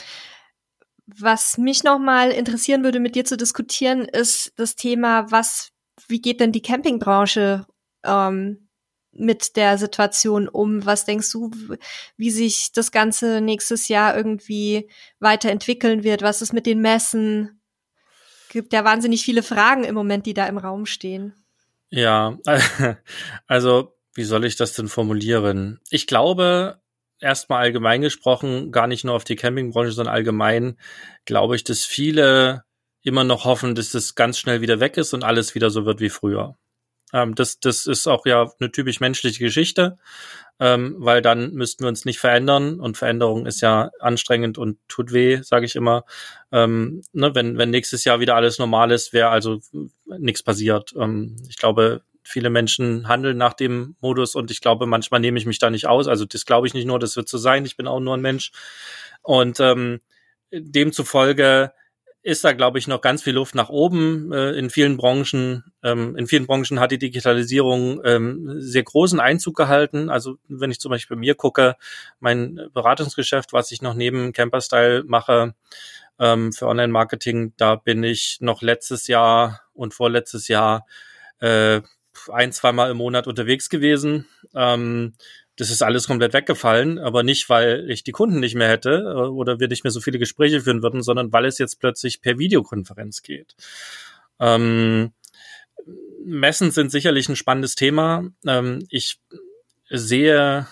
Was 1.06 1.58
mich 1.58 1.84
nochmal 1.84 2.32
interessieren 2.32 2.84
würde, 2.84 3.00
mit 3.00 3.15
dir 3.15 3.26
zu 3.26 3.38
diskutieren, 3.38 4.02
ist 4.06 4.54
das 4.58 4.76
Thema, 4.76 5.32
was, 5.32 5.71
wie 6.08 6.21
geht 6.21 6.39
denn 6.39 6.52
die 6.52 6.62
Campingbranche 6.62 7.65
ähm, 8.04 8.69
mit 9.12 9.56
der 9.58 9.78
Situation 9.78 10.47
um? 10.47 10.86
Was 10.86 11.06
denkst 11.06 11.32
du, 11.32 11.52
wie 12.17 12.32
sich 12.32 12.71
das 12.71 12.91
Ganze 12.91 13.41
nächstes 13.41 13.88
Jahr 13.88 14.15
irgendwie 14.15 14.89
weiterentwickeln 15.19 16.04
wird? 16.04 16.21
Was 16.21 16.41
ist 16.41 16.54
mit 16.54 16.65
den 16.65 16.80
Messen? 16.80 17.62
Gibt 18.50 18.74
ja 18.74 18.84
wahnsinnig 18.84 19.24
viele 19.24 19.43
Fragen 19.43 19.84
im 19.84 19.95
Moment, 19.95 20.26
die 20.26 20.34
da 20.34 20.45
im 20.47 20.58
Raum 20.58 20.86
stehen. 20.86 21.41
Ja, 21.92 22.38
also 23.48 23.98
wie 24.14 24.24
soll 24.24 24.46
ich 24.46 24.56
das 24.56 24.74
denn 24.74 24.88
formulieren? 24.88 25.80
Ich 25.90 26.08
glaube, 26.08 26.82
erstmal 27.20 27.62
allgemein 27.64 28.02
gesprochen, 28.02 28.72
gar 28.72 28.88
nicht 28.88 29.04
nur 29.04 29.16
auf 29.16 29.24
die 29.26 29.36
Campingbranche, 29.36 29.92
sondern 29.92 30.14
allgemein, 30.14 30.78
glaube 31.26 31.56
ich, 31.56 31.64
dass 31.64 31.84
viele 31.86 32.64
immer 33.04 33.24
noch 33.24 33.46
hoffen, 33.46 33.76
dass 33.76 33.92
das 33.92 34.16
ganz 34.16 34.38
schnell 34.40 34.62
wieder 34.62 34.80
weg 34.80 34.98
ist 34.98 35.14
und 35.14 35.24
alles 35.24 35.56
wieder 35.56 35.70
so 35.70 35.86
wird 35.86 36.00
wie 36.00 36.10
früher. 36.10 36.58
Ähm, 37.13 37.36
das, 37.36 37.60
das 37.60 37.86
ist 37.86 38.08
auch 38.08 38.26
ja 38.26 38.52
eine 38.60 38.71
typisch 38.71 39.00
menschliche 39.00 39.43
Geschichte, 39.43 39.97
ähm, 40.60 40.95
weil 41.00 41.21
dann 41.21 41.54
müssten 41.54 41.84
wir 41.84 41.89
uns 41.89 42.06
nicht 42.06 42.19
verändern 42.19 42.80
und 42.80 42.97
Veränderung 42.97 43.45
ist 43.45 43.62
ja 43.62 43.91
anstrengend 44.00 44.58
und 44.58 44.78
tut 44.88 45.12
weh, 45.12 45.41
sage 45.41 45.65
ich 45.65 45.76
immer. 45.76 46.06
Ähm, 46.52 47.04
ne, 47.13 47.34
wenn, 47.36 47.58
wenn 47.58 47.69
nächstes 47.69 48.04
Jahr 48.04 48.19
wieder 48.19 48.36
alles 48.36 48.60
normal 48.60 48.91
ist, 48.91 49.13
wäre 49.13 49.30
also 49.30 49.60
nichts 50.06 50.43
passiert. 50.43 50.93
Ähm, 50.97 51.38
ich 51.50 51.58
glaube, 51.58 52.02
viele 52.24 52.50
Menschen 52.50 53.08
handeln 53.08 53.38
nach 53.38 53.54
dem 53.54 53.95
Modus 54.00 54.36
und 54.36 54.52
ich 54.52 54.62
glaube, 54.62 54.86
manchmal 54.86 55.19
nehme 55.19 55.38
ich 55.39 55.45
mich 55.45 55.60
da 55.60 55.69
nicht 55.69 55.88
aus. 55.88 56.08
Also 56.08 56.26
das 56.26 56.45
glaube 56.45 56.67
ich 56.67 56.74
nicht 56.74 56.86
nur, 56.86 57.00
das 57.00 57.15
wird 57.15 57.28
so 57.28 57.38
sein. 57.38 57.65
Ich 57.65 57.78
bin 57.78 57.88
auch 57.88 58.00
nur 58.00 58.15
ein 58.15 58.21
Mensch. 58.21 58.52
Und 59.24 59.60
ähm, 59.60 60.02
demzufolge 60.52 61.74
ist 62.24 62.44
da, 62.44 62.54
glaube 62.54 62.78
ich, 62.78 62.88
noch 62.88 63.02
ganz 63.02 63.24
viel 63.24 63.34
Luft 63.34 63.56
nach 63.56 63.70
oben 63.70 64.32
äh, 64.32 64.52
in 64.52 64.70
vielen 64.70 64.98
Branchen. 64.98 65.64
Ähm, 65.84 66.16
in 66.16 66.28
vielen 66.28 66.46
Branchen 66.46 66.80
hat 66.80 66.92
die 66.92 67.00
Digitalisierung 67.00 68.02
ähm, 68.06 68.56
sehr 68.60 68.84
großen 68.84 69.20
Einzug 69.20 69.56
gehalten. 69.56 70.10
Also 70.10 70.38
wenn 70.48 70.70
ich 70.70 70.80
zum 70.80 70.92
Beispiel 70.92 71.18
bei 71.18 71.22
mir 71.22 71.36
gucke, 71.36 71.76
mein 72.20 72.70
Beratungsgeschäft, 72.74 73.54
was 73.54 73.72
ich 73.72 73.82
noch 73.82 73.96
neben 73.96 74.34
Camperstyle 74.34 75.04
mache 75.06 75.56
ähm, 76.20 76.54
für 76.54 76.68
Online-Marketing, 76.68 77.54
da 77.58 77.76
bin 77.76 78.04
ich 78.04 78.38
noch 78.40 78.62
letztes 78.62 79.08
Jahr 79.08 79.62
und 79.74 79.96
vorletztes 79.96 80.48
Jahr 80.48 80.86
äh, 81.40 81.82
ein, 82.32 82.52
zweimal 82.52 82.92
im 82.92 82.98
Monat 82.98 83.26
unterwegs 83.26 83.70
gewesen. 83.70 84.28
Ähm, 84.54 85.16
das 85.58 85.70
ist 85.70 85.82
alles 85.82 86.08
komplett 86.08 86.34
weggefallen, 86.34 86.98
aber 86.98 87.24
nicht, 87.24 87.50
weil 87.50 87.90
ich 87.90 88.04
die 88.04 88.12
Kunden 88.12 88.40
nicht 88.40 88.56
mehr 88.56 88.70
hätte 88.70 89.04
äh, 89.06 89.28
oder 89.28 89.60
wir 89.60 89.68
nicht 89.68 89.84
mehr 89.84 89.92
so 89.92 90.02
viele 90.02 90.20
Gespräche 90.20 90.62
führen 90.62 90.82
würden, 90.82 91.04
sondern 91.04 91.32
weil 91.34 91.46
es 91.46 91.58
jetzt 91.58 91.80
plötzlich 91.80 92.22
per 92.22 92.40
Videokonferenz 92.40 93.22
geht. 93.22 93.56
Ähm, 94.40 95.12
Messen 96.24 96.72
sind 96.72 96.92
sicherlich 96.92 97.28
ein 97.30 97.36
spannendes 97.36 97.76
Thema. 97.76 98.26
Ähm, 98.46 98.86
ich 98.90 99.20
sehe 99.90 100.68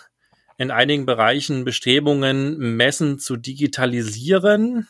in 0.57 0.71
einigen 0.71 1.05
Bereichen 1.05 1.65
Bestrebungen, 1.65 2.57
Messen 2.57 3.19
zu 3.19 3.37
digitalisieren. 3.37 4.87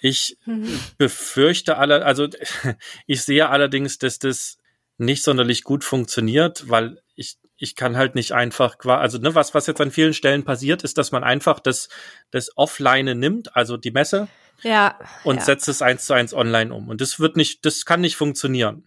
Ich 0.00 0.36
mhm. 0.46 0.80
befürchte 0.98 1.78
alle, 1.78 2.04
also 2.04 2.28
ich 3.06 3.22
sehe 3.22 3.48
allerdings, 3.48 3.98
dass 3.98 4.18
das 4.18 4.58
nicht 4.98 5.22
sonderlich 5.22 5.62
gut 5.62 5.84
funktioniert, 5.84 6.68
weil 6.68 7.00
ich 7.14 7.36
ich 7.58 7.76
kann 7.76 7.96
halt 7.96 8.14
nicht 8.14 8.32
einfach, 8.32 8.76
also 8.84 9.18
ne, 9.18 9.34
was 9.34 9.52
was 9.54 9.66
jetzt 9.66 9.80
an 9.80 9.90
vielen 9.90 10.14
Stellen 10.14 10.44
passiert, 10.44 10.84
ist, 10.84 10.96
dass 10.96 11.12
man 11.12 11.24
einfach 11.24 11.60
das 11.60 11.88
das 12.30 12.56
Offline 12.56 13.18
nimmt, 13.18 13.54
also 13.56 13.76
die 13.76 13.90
Messe, 13.90 14.28
ja, 14.62 14.98
und 15.24 15.36
ja. 15.36 15.42
setzt 15.42 15.68
es 15.68 15.82
eins 15.82 16.06
zu 16.06 16.14
eins 16.14 16.34
online 16.34 16.72
um. 16.72 16.88
Und 16.88 17.00
das 17.00 17.20
wird 17.20 17.36
nicht, 17.36 17.64
das 17.64 17.84
kann 17.84 18.00
nicht 18.00 18.16
funktionieren. 18.16 18.84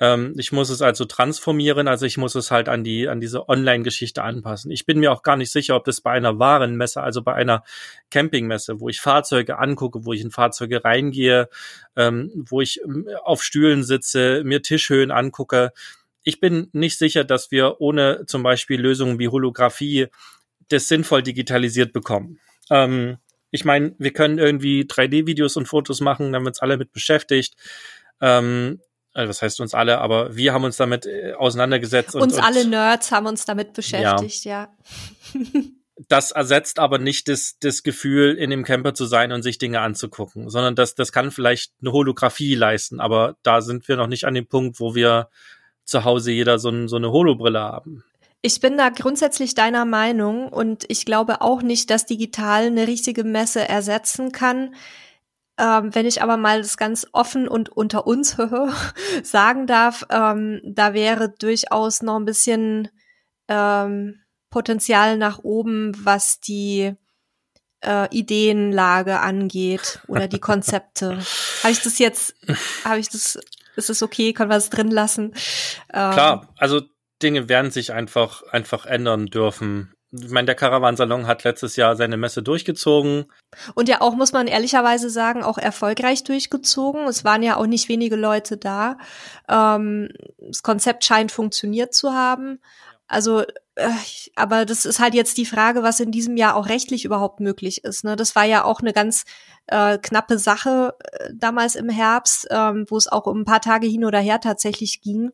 Ähm, 0.00 0.34
ich 0.38 0.50
muss 0.50 0.70
es 0.70 0.80
also 0.80 1.04
transformieren, 1.04 1.86
also 1.86 2.06
ich 2.06 2.16
muss 2.16 2.34
es 2.34 2.50
halt 2.50 2.68
an 2.68 2.82
die 2.84 3.08
an 3.08 3.20
diese 3.20 3.48
Online-Geschichte 3.48 4.22
anpassen. 4.22 4.70
Ich 4.70 4.86
bin 4.86 4.98
mir 4.98 5.12
auch 5.12 5.22
gar 5.22 5.36
nicht 5.36 5.52
sicher, 5.52 5.76
ob 5.76 5.84
das 5.84 6.00
bei 6.00 6.12
einer 6.12 6.38
Warenmesse, 6.38 7.02
also 7.02 7.22
bei 7.22 7.34
einer 7.34 7.62
Campingmesse, 8.10 8.80
wo 8.80 8.88
ich 8.88 9.00
Fahrzeuge 9.00 9.58
angucke, 9.58 10.04
wo 10.04 10.12
ich 10.12 10.22
in 10.22 10.30
Fahrzeuge 10.30 10.84
reingehe, 10.84 11.48
ähm, 11.96 12.30
wo 12.48 12.60
ich 12.60 12.80
ähm, 12.82 13.08
auf 13.24 13.42
Stühlen 13.42 13.82
sitze, 13.84 14.42
mir 14.44 14.62
Tischhöhen 14.62 15.10
angucke, 15.10 15.72
ich 16.22 16.40
bin 16.40 16.68
nicht 16.72 16.98
sicher, 16.98 17.24
dass 17.24 17.50
wir 17.50 17.80
ohne 17.80 18.24
zum 18.26 18.42
Beispiel 18.42 18.80
Lösungen 18.80 19.18
wie 19.18 19.28
Holographie 19.28 20.08
das 20.68 20.88
sinnvoll 20.88 21.22
digitalisiert 21.22 21.92
bekommen. 21.92 22.38
Ähm, 22.70 23.18
ich 23.50 23.64
meine, 23.64 23.94
wir 23.98 24.12
können 24.12 24.38
irgendwie 24.38 24.82
3D-Videos 24.82 25.56
und 25.56 25.66
Fotos 25.66 26.00
machen, 26.00 26.26
dann 26.26 26.36
haben 26.36 26.44
wir 26.44 26.50
uns 26.50 26.60
alle 26.60 26.76
mit 26.76 26.92
beschäftigt. 26.92 27.56
Ähm, 28.20 28.80
also 29.12 29.28
was 29.28 29.42
heißt 29.42 29.60
uns 29.60 29.74
alle, 29.74 29.98
aber 29.98 30.36
wir 30.36 30.52
haben 30.52 30.64
uns 30.64 30.76
damit 30.76 31.06
äh, 31.06 31.32
auseinandergesetzt. 31.32 32.14
Uns 32.14 32.34
und, 32.34 32.44
alle 32.44 32.64
Nerds 32.64 33.10
haben 33.10 33.26
uns 33.26 33.44
damit 33.44 33.72
beschäftigt, 33.72 34.44
ja. 34.44 34.72
ja. 35.34 35.42
das 36.08 36.30
ersetzt 36.30 36.78
aber 36.78 36.98
nicht 36.98 37.28
das, 37.28 37.56
das 37.58 37.82
Gefühl, 37.82 38.36
in 38.36 38.50
dem 38.50 38.64
Camper 38.64 38.94
zu 38.94 39.06
sein 39.06 39.32
und 39.32 39.42
sich 39.42 39.58
Dinge 39.58 39.80
anzugucken, 39.80 40.48
sondern 40.48 40.76
das, 40.76 40.94
das 40.94 41.10
kann 41.10 41.32
vielleicht 41.32 41.72
eine 41.80 41.92
Holographie 41.92 42.54
leisten, 42.54 43.00
aber 43.00 43.36
da 43.42 43.62
sind 43.62 43.88
wir 43.88 43.96
noch 43.96 44.06
nicht 44.06 44.24
an 44.24 44.34
dem 44.34 44.46
Punkt, 44.46 44.78
wo 44.78 44.94
wir 44.94 45.28
zu 45.90 46.04
Hause 46.04 46.30
jeder 46.30 46.58
so, 46.58 46.86
so 46.86 46.96
eine 46.96 47.10
Holobrille 47.10 47.60
haben. 47.60 48.04
Ich 48.42 48.60
bin 48.60 48.78
da 48.78 48.88
grundsätzlich 48.88 49.54
deiner 49.54 49.84
Meinung 49.84 50.48
und 50.48 50.84
ich 50.88 51.04
glaube 51.04 51.42
auch 51.42 51.60
nicht, 51.60 51.90
dass 51.90 52.06
digital 52.06 52.66
eine 52.66 52.86
richtige 52.86 53.24
Messe 53.24 53.68
ersetzen 53.68 54.32
kann. 54.32 54.74
Ähm, 55.58 55.94
wenn 55.94 56.06
ich 56.06 56.22
aber 56.22 56.38
mal 56.38 56.62
das 56.62 56.78
ganz 56.78 57.06
offen 57.12 57.48
und 57.48 57.68
unter 57.68 58.06
uns 58.06 58.38
sagen 59.22 59.66
darf, 59.66 60.06
ähm, 60.10 60.62
da 60.64 60.94
wäre 60.94 61.28
durchaus 61.28 62.00
noch 62.00 62.16
ein 62.16 62.24
bisschen 62.24 62.88
ähm, 63.48 64.20
Potenzial 64.48 65.18
nach 65.18 65.40
oben, 65.40 65.92
was 66.02 66.40
die 66.40 66.94
äh, 67.84 68.08
Ideenlage 68.16 69.20
angeht 69.20 70.00
oder 70.08 70.28
die 70.28 70.38
Konzepte. 70.38 71.18
habe 71.62 71.72
ich 71.72 71.82
das 71.82 71.98
jetzt, 71.98 72.34
habe 72.84 73.00
ich 73.00 73.10
das 73.10 73.38
ist 73.76 73.90
es 73.90 74.02
okay, 74.02 74.32
können 74.32 74.50
wir 74.50 74.56
es 74.56 74.70
drin 74.70 74.90
lassen? 74.90 75.32
Ähm, 75.92 76.12
Klar, 76.12 76.48
also 76.56 76.82
Dinge 77.22 77.48
werden 77.48 77.70
sich 77.70 77.92
einfach, 77.92 78.42
einfach 78.50 78.86
ändern 78.86 79.26
dürfen. 79.26 79.92
ich 80.10 80.30
meine, 80.30 80.46
der 80.46 80.54
Caravansalon 80.54 81.26
hat 81.26 81.44
letztes 81.44 81.76
Jahr 81.76 81.96
seine 81.96 82.16
Messe 82.16 82.42
durchgezogen. 82.42 83.26
Und 83.74 83.88
ja 83.88 84.00
auch, 84.00 84.14
muss 84.14 84.32
man 84.32 84.46
ehrlicherweise 84.46 85.10
sagen, 85.10 85.42
auch 85.42 85.58
erfolgreich 85.58 86.24
durchgezogen. 86.24 87.06
Es 87.06 87.24
waren 87.24 87.42
ja 87.42 87.56
auch 87.56 87.66
nicht 87.66 87.88
wenige 87.88 88.16
Leute 88.16 88.56
da. 88.56 88.96
Ähm, 89.48 90.08
das 90.38 90.62
Konzept 90.62 91.04
scheint 91.04 91.32
funktioniert 91.32 91.94
zu 91.94 92.12
haben. 92.12 92.60
Also, 93.10 93.40
äh, 93.74 93.90
aber 94.36 94.64
das 94.64 94.84
ist 94.84 95.00
halt 95.00 95.14
jetzt 95.14 95.36
die 95.36 95.44
Frage, 95.44 95.82
was 95.82 95.98
in 95.98 96.12
diesem 96.12 96.36
Jahr 96.36 96.54
auch 96.54 96.68
rechtlich 96.68 97.04
überhaupt 97.04 97.40
möglich 97.40 97.82
ist. 97.82 98.04
Ne? 98.04 98.14
Das 98.14 98.36
war 98.36 98.44
ja 98.44 98.62
auch 98.62 98.80
eine 98.80 98.92
ganz 98.92 99.24
äh, 99.66 99.98
knappe 99.98 100.38
Sache 100.38 100.94
äh, 101.00 101.30
damals 101.34 101.74
im 101.74 101.88
Herbst, 101.88 102.46
ähm, 102.50 102.86
wo 102.88 102.96
es 102.96 103.08
auch 103.08 103.26
um 103.26 103.40
ein 103.40 103.44
paar 103.44 103.60
Tage 103.60 103.88
hin 103.88 104.04
oder 104.04 104.20
her 104.20 104.40
tatsächlich 104.40 105.00
ging. 105.00 105.32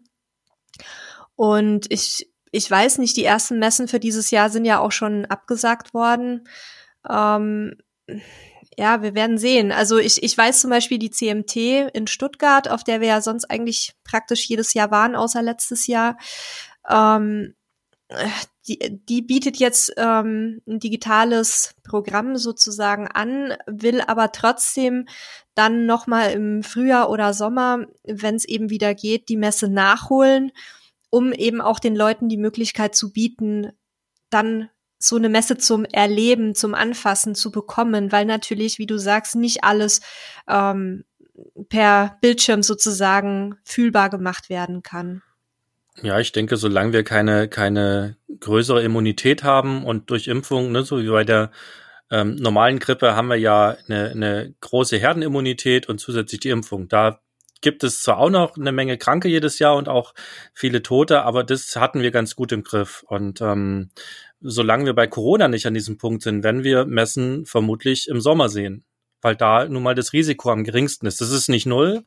Und 1.37 1.85
ich 1.91 2.31
ich 2.51 2.71
weiß 2.71 2.97
nicht, 2.99 3.17
die 3.19 3.25
ersten 3.25 3.59
Messen 3.59 3.89
für 3.89 4.01
dieses 4.01 4.31
Jahr 4.31 4.49
sind 4.49 4.65
ja 4.65 4.79
auch 4.79 4.93
schon 4.93 5.27
abgesagt 5.27 5.93
worden. 5.93 6.49
Ähm, 7.07 7.77
ja, 8.79 9.03
wir 9.03 9.15
werden 9.15 9.37
sehen. 9.37 9.73
Also 9.73 9.99
ich, 9.99 10.23
ich 10.23 10.39
weiß 10.39 10.62
zum 10.62 10.71
Beispiel 10.71 10.99
die 10.99 11.11
CMT 11.11 11.57
in 11.93 12.07
Stuttgart, 12.07 12.71
auf 12.71 12.85
der 12.85 13.03
wir 13.03 13.09
ja 13.09 13.21
sonst 13.21 13.51
eigentlich 13.51 13.95
praktisch 14.05 14.49
jedes 14.49 14.73
Jahr 14.73 14.91
waren, 14.91 15.15
außer 15.15 15.43
letztes 15.43 15.87
Jahr. 15.87 16.17
Ähm, 16.89 17.56
die, 18.69 19.01
die 19.05 19.23
bietet 19.23 19.57
jetzt 19.57 19.92
ähm, 19.97 20.62
ein 20.66 20.79
digitales 20.79 21.75
Programm 21.83 22.37
sozusagen 22.37 23.09
an, 23.09 23.55
will 23.66 24.01
aber 24.01 24.33
trotzdem 24.33 25.07
dann 25.55 25.87
nochmal 25.87 26.33
im 26.33 26.62
Frühjahr 26.62 27.11
oder 27.11 27.35
Sommer, 27.35 27.87
wenn 28.05 28.37
es 28.37 28.45
eben 28.45 28.71
wieder 28.71 28.95
geht, 28.95 29.29
die 29.29 29.37
Messe 29.37 29.69
nachholen 29.69 30.53
um 31.11 31.33
eben 31.33 31.61
auch 31.61 31.79
den 31.79 31.97
Leuten 31.97 32.29
die 32.29 32.37
Möglichkeit 32.37 32.95
zu 32.95 33.12
bieten, 33.12 33.73
dann 34.31 34.69
so 34.99 35.16
eine 35.16 35.29
Messe 35.29 35.57
zum 35.57 35.85
Erleben, 35.85 36.55
zum 36.55 36.75
Anfassen 36.75 37.35
zu 37.35 37.51
bekommen, 37.51 38.12
weil 38.12 38.25
natürlich, 38.25 38.79
wie 38.79 38.87
du 38.87 38.99
sagst, 38.99 39.37
nicht 39.37 39.62
alles 39.64 40.01
ähm, 40.49 41.05
per 41.69 42.19
Bildschirm 42.21 42.62
sozusagen 42.62 43.57
fühlbar 43.64 44.11
gemacht 44.11 44.49
werden 44.49 44.83
kann. 44.83 45.23
Ja, 46.03 46.21
ich 46.21 46.33
denke, 46.33 46.57
solange 46.57 46.93
wir 46.93 47.05
keine, 47.05 47.49
keine 47.49 48.17
größere 48.41 48.83
Immunität 48.83 49.43
haben 49.45 49.85
und 49.85 50.11
durch 50.11 50.29
Impfung, 50.29 50.71
ne, 50.73 50.83
so 50.83 51.03
wie 51.03 51.09
bei 51.09 51.25
der 51.25 51.51
ähm, 52.11 52.37
normalen 52.37 52.79
Grippe, 52.79 53.17
haben 53.17 53.29
wir 53.29 53.37
ja 53.37 53.77
eine, 53.89 54.11
eine 54.11 54.55
große 54.61 54.99
Herdenimmunität 54.99 55.89
und 55.89 55.99
zusätzlich 55.99 56.41
die 56.41 56.51
Impfung. 56.51 56.89
Da 56.89 57.21
gibt 57.63 57.83
es 57.83 58.03
zwar 58.03 58.19
auch 58.19 58.31
noch 58.31 58.57
eine 58.57 58.73
Menge 58.73 58.99
Kranke 58.99 59.29
jedes 59.29 59.59
Jahr 59.59 59.77
und 59.77 59.89
auch 59.89 60.15
viele 60.55 60.83
Tote, 60.83 61.23
aber 61.23 61.45
das 61.45 61.75
hatten 61.77 62.03
wir 62.03 62.11
ganz 62.11 62.37
gut 62.37 62.53
im 62.53 62.63
Griff. 62.63 63.03
Und 63.09 63.41
ähm, 63.41 63.91
solange 64.41 64.85
wir 64.85 64.95
bei 64.95 65.07
Corona 65.07 65.49
nicht 65.49 65.67
an 65.67 65.75
diesem 65.75 65.97
Punkt 65.99 66.23
sind, 66.23 66.45
werden 66.45 66.63
wir 66.63 66.85
Messen 66.85 67.47
vermutlich 67.47 68.09
im 68.09 68.21
Sommer 68.21 68.51
sehen, 68.51 68.85
weil 69.23 69.35
da 69.35 69.67
nun 69.67 69.83
mal 69.83 69.95
das 69.95 70.13
Risiko 70.13 70.51
am 70.51 70.65
geringsten 70.65 71.07
ist. 71.07 71.21
Das 71.23 71.31
ist 71.31 71.49
nicht 71.49 71.67
null. 71.67 72.05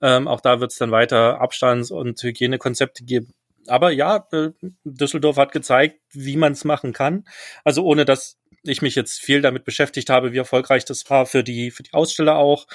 Ähm, 0.00 0.28
auch 0.28 0.40
da 0.40 0.60
wird 0.60 0.72
es 0.72 0.78
dann 0.78 0.90
weiter 0.90 1.40
Abstands- 1.40 1.90
und 1.90 2.22
Hygienekonzepte 2.22 3.04
geben. 3.04 3.34
Aber 3.66 3.90
ja, 3.90 4.26
äh, 4.32 4.50
Düsseldorf 4.84 5.36
hat 5.36 5.52
gezeigt, 5.52 6.00
wie 6.12 6.36
man 6.36 6.52
es 6.52 6.64
machen 6.64 6.92
kann. 6.92 7.24
Also 7.64 7.84
ohne 7.84 8.04
dass 8.04 8.38
ich 8.62 8.82
mich 8.82 8.94
jetzt 8.94 9.20
viel 9.20 9.40
damit 9.40 9.64
beschäftigt 9.64 10.10
habe, 10.10 10.32
wie 10.32 10.38
erfolgreich 10.38 10.84
das 10.84 11.08
war 11.08 11.26
für 11.26 11.42
die 11.42 11.70
für 11.70 11.82
die 11.82 11.92
Aussteller 11.92 12.36
auch. 12.36 12.66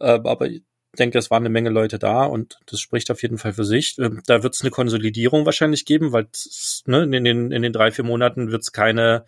Äh, 0.00 0.20
aber 0.24 0.48
denke, 0.98 1.18
es 1.18 1.30
waren 1.30 1.42
eine 1.42 1.50
Menge 1.50 1.70
Leute 1.70 1.98
da 1.98 2.24
und 2.24 2.58
das 2.66 2.80
spricht 2.80 3.10
auf 3.10 3.22
jeden 3.22 3.38
Fall 3.38 3.52
für 3.52 3.64
sich. 3.64 3.98
Ähm, 3.98 4.22
da 4.26 4.42
wird 4.42 4.54
es 4.54 4.62
eine 4.62 4.70
Konsolidierung 4.70 5.46
wahrscheinlich 5.46 5.84
geben, 5.84 6.12
weil 6.12 6.28
ne, 6.86 7.02
in, 7.04 7.24
den, 7.24 7.52
in 7.52 7.62
den 7.62 7.72
drei, 7.72 7.90
vier 7.90 8.04
Monaten 8.04 8.50
wird 8.50 8.62
es 8.62 8.72
keine 8.72 9.24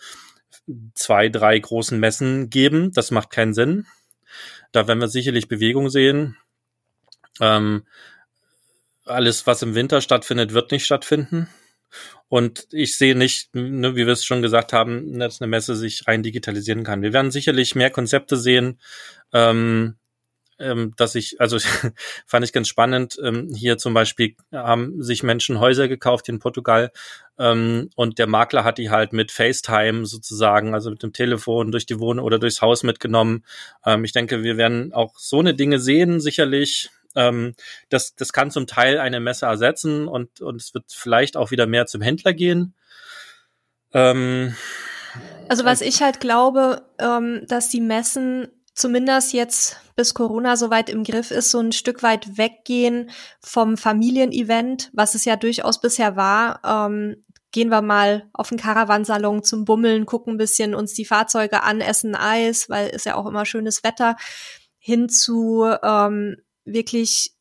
zwei, 0.95 1.29
drei 1.29 1.59
großen 1.59 1.99
Messen 1.99 2.51
geben. 2.51 2.93
Das 2.93 3.11
macht 3.11 3.31
keinen 3.31 3.55
Sinn. 3.55 3.87
Da 4.73 4.87
werden 4.87 5.01
wir 5.01 5.09
sicherlich 5.09 5.49
Bewegung 5.49 5.91
sehen. 5.91 6.37
Ähm, 7.41 7.85
alles, 9.05 9.47
was 9.47 9.63
im 9.63 9.75
Winter 9.75 10.01
stattfindet, 10.01 10.55
wird 10.55 10.73
nicht 10.73 10.85
stattfinden. 10.85 11.49
Und 12.29 12.69
ich 12.71 12.97
sehe 12.97 13.17
nicht, 13.17 13.55
ne, 13.55 13.97
wie 13.97 14.07
wir 14.07 14.13
es 14.13 14.25
schon 14.25 14.43
gesagt 14.43 14.73
haben, 14.73 15.19
dass 15.19 15.41
eine 15.41 15.49
Messe 15.49 15.75
sich 15.75 16.07
rein 16.07 16.23
digitalisieren 16.23 16.85
kann. 16.85 17.03
Wir 17.03 17.13
werden 17.13 17.33
sicherlich 17.33 17.75
mehr 17.75 17.91
Konzepte 17.91 18.37
sehen. 18.37 18.81
Ähm, 19.33 19.97
ähm, 20.61 20.93
dass 20.97 21.15
ich, 21.15 21.41
also 21.41 21.59
fand 22.27 22.45
ich 22.45 22.53
ganz 22.53 22.69
spannend, 22.69 23.19
ähm, 23.25 23.49
hier 23.55 23.79
zum 23.79 23.95
Beispiel 23.95 24.37
haben 24.53 25.03
sich 25.03 25.23
Menschen 25.23 25.59
Häuser 25.59 25.89
gekauft 25.89 26.29
in 26.29 26.39
Portugal 26.39 26.93
ähm, 27.39 27.89
und 27.97 28.19
der 28.19 28.27
Makler 28.27 28.63
hat 28.63 28.77
die 28.77 28.91
halt 28.91 29.13
mit 29.15 29.33
FaceTime 29.33 30.05
sozusagen, 30.05 30.75
also 30.75 30.91
mit 30.91 31.03
dem 31.03 31.15
Telefon 31.15 31.73
durch 31.73 31.87
die 31.87 31.99
Wohnung 31.99 32.25
oder 32.25 32.39
durchs 32.39 32.61
Haus 32.61 32.83
mitgenommen. 32.83 33.45
Ich 34.03 34.13
denke, 34.13 34.43
wir 34.43 34.59
werden 34.59 34.93
auch 34.93 35.19
so 35.19 35.41
eine 35.41 35.55
Dinge 35.55 35.79
sehen, 35.79 36.21
sicherlich. 36.21 36.91
Ähm, 37.17 37.55
das, 37.89 38.15
das 38.15 38.33
kann 38.33 38.51
zum 38.51 38.67
Teil 38.67 38.99
eine 38.99 39.21
Messe 39.21 39.47
ersetzen 39.47 40.09
und, 40.09 40.41
und 40.41 40.61
es 40.61 40.75
wird 40.75 40.85
vielleicht 40.89 41.37
auch 41.37 41.51
wieder 41.51 41.67
mehr 41.67 41.87
zum 41.87 42.03
Händler 42.03 42.33
gehen. 42.33 42.75
Ähm, 43.93 44.55
also 45.49 45.65
was 45.65 45.81
ich 45.81 46.03
halt 46.03 46.21
glaube, 46.21 46.83
ähm, 46.99 47.45
dass 47.49 47.69
die 47.69 47.81
Messen 47.81 48.49
zumindest 48.75 49.33
jetzt 49.33 49.81
bis 49.97 50.15
Corona 50.15 50.57
soweit 50.57 50.89
im 50.89 51.05
Griff 51.05 51.31
ist, 51.31 51.51
so 51.51 51.59
ein 51.61 51.73
Stück 51.73 52.03
weit 52.03 52.39
weggehen 52.39 53.11
vom 53.43 53.77
Familienevent, 53.77 54.91
was 54.93 55.15
es 55.15 55.25
ja 55.25 55.37
durchaus 55.37 55.81
bisher 55.81 56.17
war. 56.17 56.61
Ähm, 56.65 57.25
gehen 57.53 57.69
wir 57.69 57.83
mal 57.83 58.29
auf 58.33 58.49
den 58.49 58.59
Caravansalon 58.59 59.43
zum 59.43 59.65
Bummeln, 59.65 60.07
gucken 60.07 60.35
ein 60.35 60.39
bisschen 60.39 60.75
uns 60.75 60.95
die 60.95 61.05
Fahrzeuge 61.05 61.63
an, 61.65 61.81
essen 61.81 62.15
Eis, 62.15 62.71
weil 62.71 62.89
ist 62.89 63.07
ja 63.07 63.17
auch 63.17 63.27
immer 63.27 63.45
schönes 63.45 63.83
Wetter, 63.83 64.17
hin 64.79 65.09
zu 65.09 65.67
ähm, 65.83 66.37
wirklich 66.65 67.35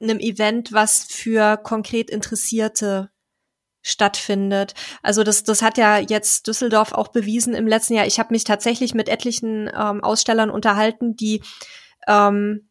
einem 0.00 0.18
Event, 0.18 0.72
was 0.72 1.04
für 1.04 1.56
konkret 1.56 2.10
Interessierte 2.10 3.10
stattfindet. 3.82 4.74
Also 5.02 5.24
das, 5.24 5.42
das 5.44 5.62
hat 5.62 5.76
ja 5.76 5.98
jetzt 5.98 6.46
Düsseldorf 6.46 6.92
auch 6.92 7.08
bewiesen 7.08 7.54
im 7.54 7.66
letzten 7.66 7.94
Jahr. 7.94 8.06
Ich 8.06 8.18
habe 8.18 8.32
mich 8.32 8.44
tatsächlich 8.44 8.94
mit 8.94 9.08
etlichen 9.08 9.70
ähm, 9.74 10.02
Ausstellern 10.02 10.50
unterhalten, 10.50 11.16
die 11.16 11.42
ähm, 12.06 12.68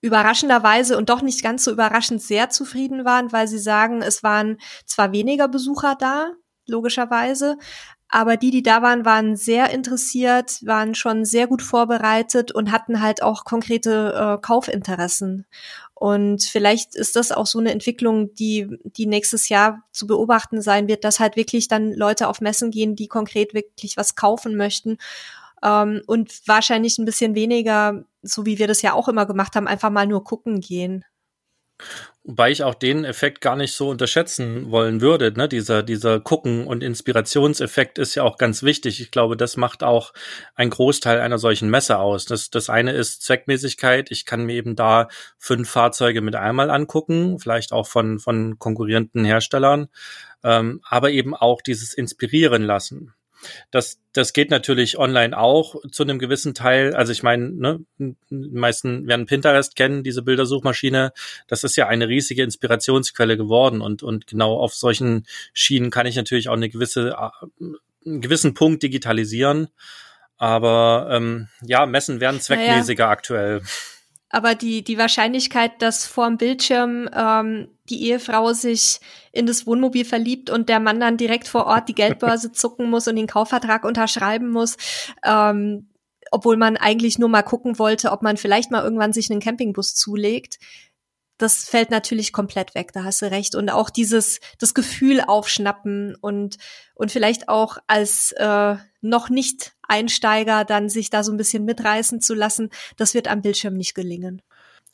überraschenderweise 0.00 0.96
und 0.98 1.08
doch 1.08 1.22
nicht 1.22 1.42
ganz 1.42 1.64
so 1.64 1.72
überraschend 1.72 2.22
sehr 2.22 2.50
zufrieden 2.50 3.04
waren, 3.04 3.32
weil 3.32 3.48
sie 3.48 3.58
sagen, 3.58 4.02
es 4.02 4.22
waren 4.22 4.58
zwar 4.84 5.12
weniger 5.12 5.48
Besucher 5.48 5.96
da, 5.98 6.32
logischerweise, 6.66 7.56
aber 8.08 8.36
die, 8.36 8.50
die 8.50 8.62
da 8.62 8.82
waren, 8.82 9.04
waren 9.04 9.36
sehr 9.36 9.70
interessiert, 9.70 10.64
waren 10.64 10.94
schon 10.94 11.24
sehr 11.24 11.46
gut 11.46 11.62
vorbereitet 11.62 12.52
und 12.52 12.70
hatten 12.70 13.00
halt 13.02 13.22
auch 13.22 13.44
konkrete 13.44 14.14
äh, 14.38 14.40
Kaufinteressen. 14.40 15.46
Und 15.94 16.44
vielleicht 16.44 16.94
ist 16.94 17.16
das 17.16 17.32
auch 17.32 17.46
so 17.46 17.58
eine 17.58 17.72
Entwicklung, 17.72 18.34
die, 18.34 18.68
die 18.84 19.06
nächstes 19.06 19.48
Jahr 19.48 19.82
zu 19.92 20.06
beobachten 20.06 20.60
sein 20.60 20.88
wird, 20.88 21.04
dass 21.04 21.20
halt 21.20 21.36
wirklich 21.36 21.68
dann 21.68 21.92
Leute 21.92 22.28
auf 22.28 22.40
Messen 22.40 22.70
gehen, 22.70 22.96
die 22.96 23.08
konkret 23.08 23.54
wirklich 23.54 23.96
was 23.96 24.14
kaufen 24.14 24.56
möchten. 24.56 24.98
Ähm, 25.64 26.02
und 26.06 26.42
wahrscheinlich 26.46 26.98
ein 26.98 27.06
bisschen 27.06 27.34
weniger, 27.34 28.04
so 28.22 28.46
wie 28.46 28.58
wir 28.58 28.68
das 28.68 28.82
ja 28.82 28.92
auch 28.92 29.08
immer 29.08 29.26
gemacht 29.26 29.56
haben, 29.56 29.66
einfach 29.66 29.90
mal 29.90 30.06
nur 30.06 30.22
gucken 30.22 30.60
gehen. 30.60 31.04
Wobei 32.28 32.50
ich 32.50 32.64
auch 32.64 32.74
den 32.74 33.04
Effekt 33.04 33.40
gar 33.40 33.54
nicht 33.54 33.72
so 33.72 33.88
unterschätzen 33.88 34.72
wollen 34.72 35.00
würde. 35.00 35.30
Ne? 35.30 35.48
Dieser, 35.48 35.84
dieser 35.84 36.18
Gucken- 36.18 36.66
und 36.66 36.82
Inspirationseffekt 36.82 37.98
ist 37.98 38.16
ja 38.16 38.24
auch 38.24 38.36
ganz 38.36 38.64
wichtig. 38.64 39.00
Ich 39.00 39.12
glaube, 39.12 39.36
das 39.36 39.56
macht 39.56 39.84
auch 39.84 40.12
einen 40.56 40.70
Großteil 40.70 41.20
einer 41.20 41.38
solchen 41.38 41.70
Messe 41.70 41.98
aus. 41.98 42.24
Das, 42.24 42.50
das 42.50 42.68
eine 42.68 42.90
ist 42.90 43.22
Zweckmäßigkeit. 43.22 44.10
Ich 44.10 44.26
kann 44.26 44.44
mir 44.44 44.54
eben 44.54 44.74
da 44.74 45.06
fünf 45.38 45.70
Fahrzeuge 45.70 46.20
mit 46.20 46.34
einmal 46.34 46.68
angucken, 46.68 47.38
vielleicht 47.38 47.70
auch 47.72 47.86
von, 47.86 48.18
von 48.18 48.58
konkurrierenden 48.58 49.24
Herstellern, 49.24 49.86
ähm, 50.42 50.80
aber 50.82 51.12
eben 51.12 51.32
auch 51.32 51.62
dieses 51.62 51.94
Inspirieren 51.94 52.64
lassen. 52.64 53.14
Das, 53.70 53.98
das 54.12 54.32
geht 54.32 54.50
natürlich 54.50 54.98
online 54.98 55.36
auch 55.36 55.76
zu 55.90 56.02
einem 56.02 56.18
gewissen 56.18 56.54
Teil. 56.54 56.94
Also 56.94 57.12
ich 57.12 57.22
meine, 57.22 57.50
ne, 57.50 57.80
die 57.98 58.16
meisten 58.30 59.06
werden 59.06 59.26
Pinterest 59.26 59.76
kennen, 59.76 60.02
diese 60.02 60.22
Bildersuchmaschine. 60.22 61.12
Das 61.46 61.64
ist 61.64 61.76
ja 61.76 61.86
eine 61.88 62.08
riesige 62.08 62.42
Inspirationsquelle 62.42 63.36
geworden 63.36 63.80
und, 63.80 64.02
und 64.02 64.26
genau 64.26 64.58
auf 64.58 64.74
solchen 64.74 65.26
Schienen 65.52 65.90
kann 65.90 66.06
ich 66.06 66.16
natürlich 66.16 66.48
auch 66.48 66.54
eine 66.54 66.68
gewisse, 66.68 67.10
äh, 67.10 67.66
einen 68.06 68.20
gewissen 68.20 68.54
Punkt 68.54 68.82
digitalisieren. 68.82 69.68
Aber 70.38 71.08
ähm, 71.10 71.48
ja, 71.62 71.86
Messen 71.86 72.20
werden 72.20 72.40
zweckmäßiger 72.40 73.04
naja. 73.04 73.12
aktuell. 73.12 73.62
Aber 74.28 74.54
die, 74.54 74.82
die 74.82 74.98
Wahrscheinlichkeit, 74.98 75.80
dass 75.80 76.06
vorm 76.06 76.36
Bildschirm 76.36 77.08
ähm, 77.14 77.68
die 77.88 78.02
Ehefrau 78.08 78.52
sich 78.52 79.00
in 79.32 79.46
das 79.46 79.66
Wohnmobil 79.66 80.04
verliebt 80.04 80.50
und 80.50 80.68
der 80.68 80.80
Mann 80.80 80.98
dann 80.98 81.16
direkt 81.16 81.46
vor 81.46 81.66
Ort 81.66 81.88
die 81.88 81.94
Geldbörse 81.94 82.50
zucken 82.52 82.90
muss 82.90 83.06
und 83.06 83.16
den 83.16 83.28
Kaufvertrag 83.28 83.84
unterschreiben 83.84 84.50
muss, 84.50 84.76
ähm, 85.24 85.88
obwohl 86.32 86.56
man 86.56 86.76
eigentlich 86.76 87.18
nur 87.18 87.28
mal 87.28 87.42
gucken 87.42 87.78
wollte, 87.78 88.10
ob 88.10 88.22
man 88.22 88.36
vielleicht 88.36 88.72
mal 88.72 88.82
irgendwann 88.82 89.12
sich 89.12 89.30
einen 89.30 89.40
Campingbus 89.40 89.94
zulegt. 89.94 90.58
Das 91.38 91.68
fällt 91.68 91.90
natürlich 91.90 92.32
komplett 92.32 92.74
weg, 92.74 92.92
da 92.92 93.04
hast 93.04 93.22
du 93.22 93.30
recht. 93.30 93.54
Und 93.54 93.68
auch 93.70 93.90
dieses, 93.90 94.40
das 94.58 94.74
Gefühl 94.74 95.20
aufschnappen 95.20 96.16
und, 96.20 96.56
und 96.94 97.12
vielleicht 97.12 97.48
auch 97.48 97.78
als 97.86 98.32
äh, 98.32 98.76
noch 99.00 99.28
nicht 99.28 99.72
Einsteiger 99.82 100.64
dann 100.64 100.88
sich 100.88 101.10
da 101.10 101.22
so 101.22 101.32
ein 101.32 101.36
bisschen 101.36 101.64
mitreißen 101.64 102.20
zu 102.20 102.34
lassen, 102.34 102.70
das 102.96 103.14
wird 103.14 103.28
am 103.28 103.42
Bildschirm 103.42 103.74
nicht 103.74 103.94
gelingen. 103.94 104.42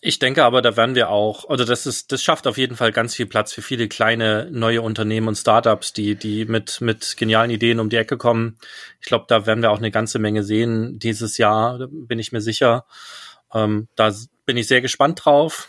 Ich 0.05 0.19
denke 0.19 0.45
aber, 0.45 0.63
da 0.63 0.77
werden 0.77 0.97
wir 0.97 1.11
auch, 1.11 1.49
also 1.49 1.65
das 1.65 1.87
ist, 1.87 2.11
das 2.11 2.25
schafft 2.25 2.49
auf 2.49 2.59
jeden 2.59 2.75
Fall 2.75 2.91
ganz 2.91 3.15
viel 3.15 3.27
Platz 3.27 3.53
für 3.53 3.63
viele 3.63 3.87
kleine 3.87 4.49
neue 4.51 4.83
Unternehmen 4.83 5.29
und 5.29 5.37
Startups, 5.37 5.93
die, 5.93 6.17
die 6.17 6.45
mit, 6.45 6.81
mit 6.81 7.17
genialen 7.17 7.51
Ideen 7.51 7.79
um 7.79 7.89
die 7.89 7.97
Ecke 7.97 8.19
kommen. 8.19 8.59
Ich 9.01 9.07
glaube, 9.07 9.27
da 9.29 9.47
werden 9.47 9.63
wir 9.63 9.71
auch 9.71 9.79
eine 9.79 9.93
ganze 9.93 10.19
Menge 10.19 10.43
sehen 10.43 10.99
dieses 10.99 11.39
Jahr, 11.39 11.87
bin 11.89 12.19
ich 12.19 12.33
mir 12.33 12.41
sicher. 12.41 12.85
Ähm, 13.55 13.87
da 13.95 14.13
bin 14.45 14.57
ich 14.57 14.67
sehr 14.67 14.81
gespannt 14.81 15.25
drauf 15.25 15.69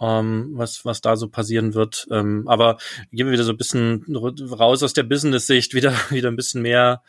ähm, 0.00 0.52
was, 0.54 0.84
was 0.84 1.00
da 1.00 1.16
so 1.16 1.28
passieren 1.28 1.74
wird. 1.74 2.06
Ähm, 2.10 2.48
aber 2.48 2.78
gehen 3.12 3.26
wir 3.26 3.32
wieder 3.32 3.44
so 3.44 3.52
ein 3.52 3.56
bisschen 3.56 4.04
raus 4.16 4.82
aus 4.82 4.92
der 4.92 5.04
Business-Sicht, 5.04 5.74
wieder, 5.74 5.92
wieder 6.10 6.28
ein 6.30 6.36
bisschen 6.36 6.62
mehr 6.62 7.02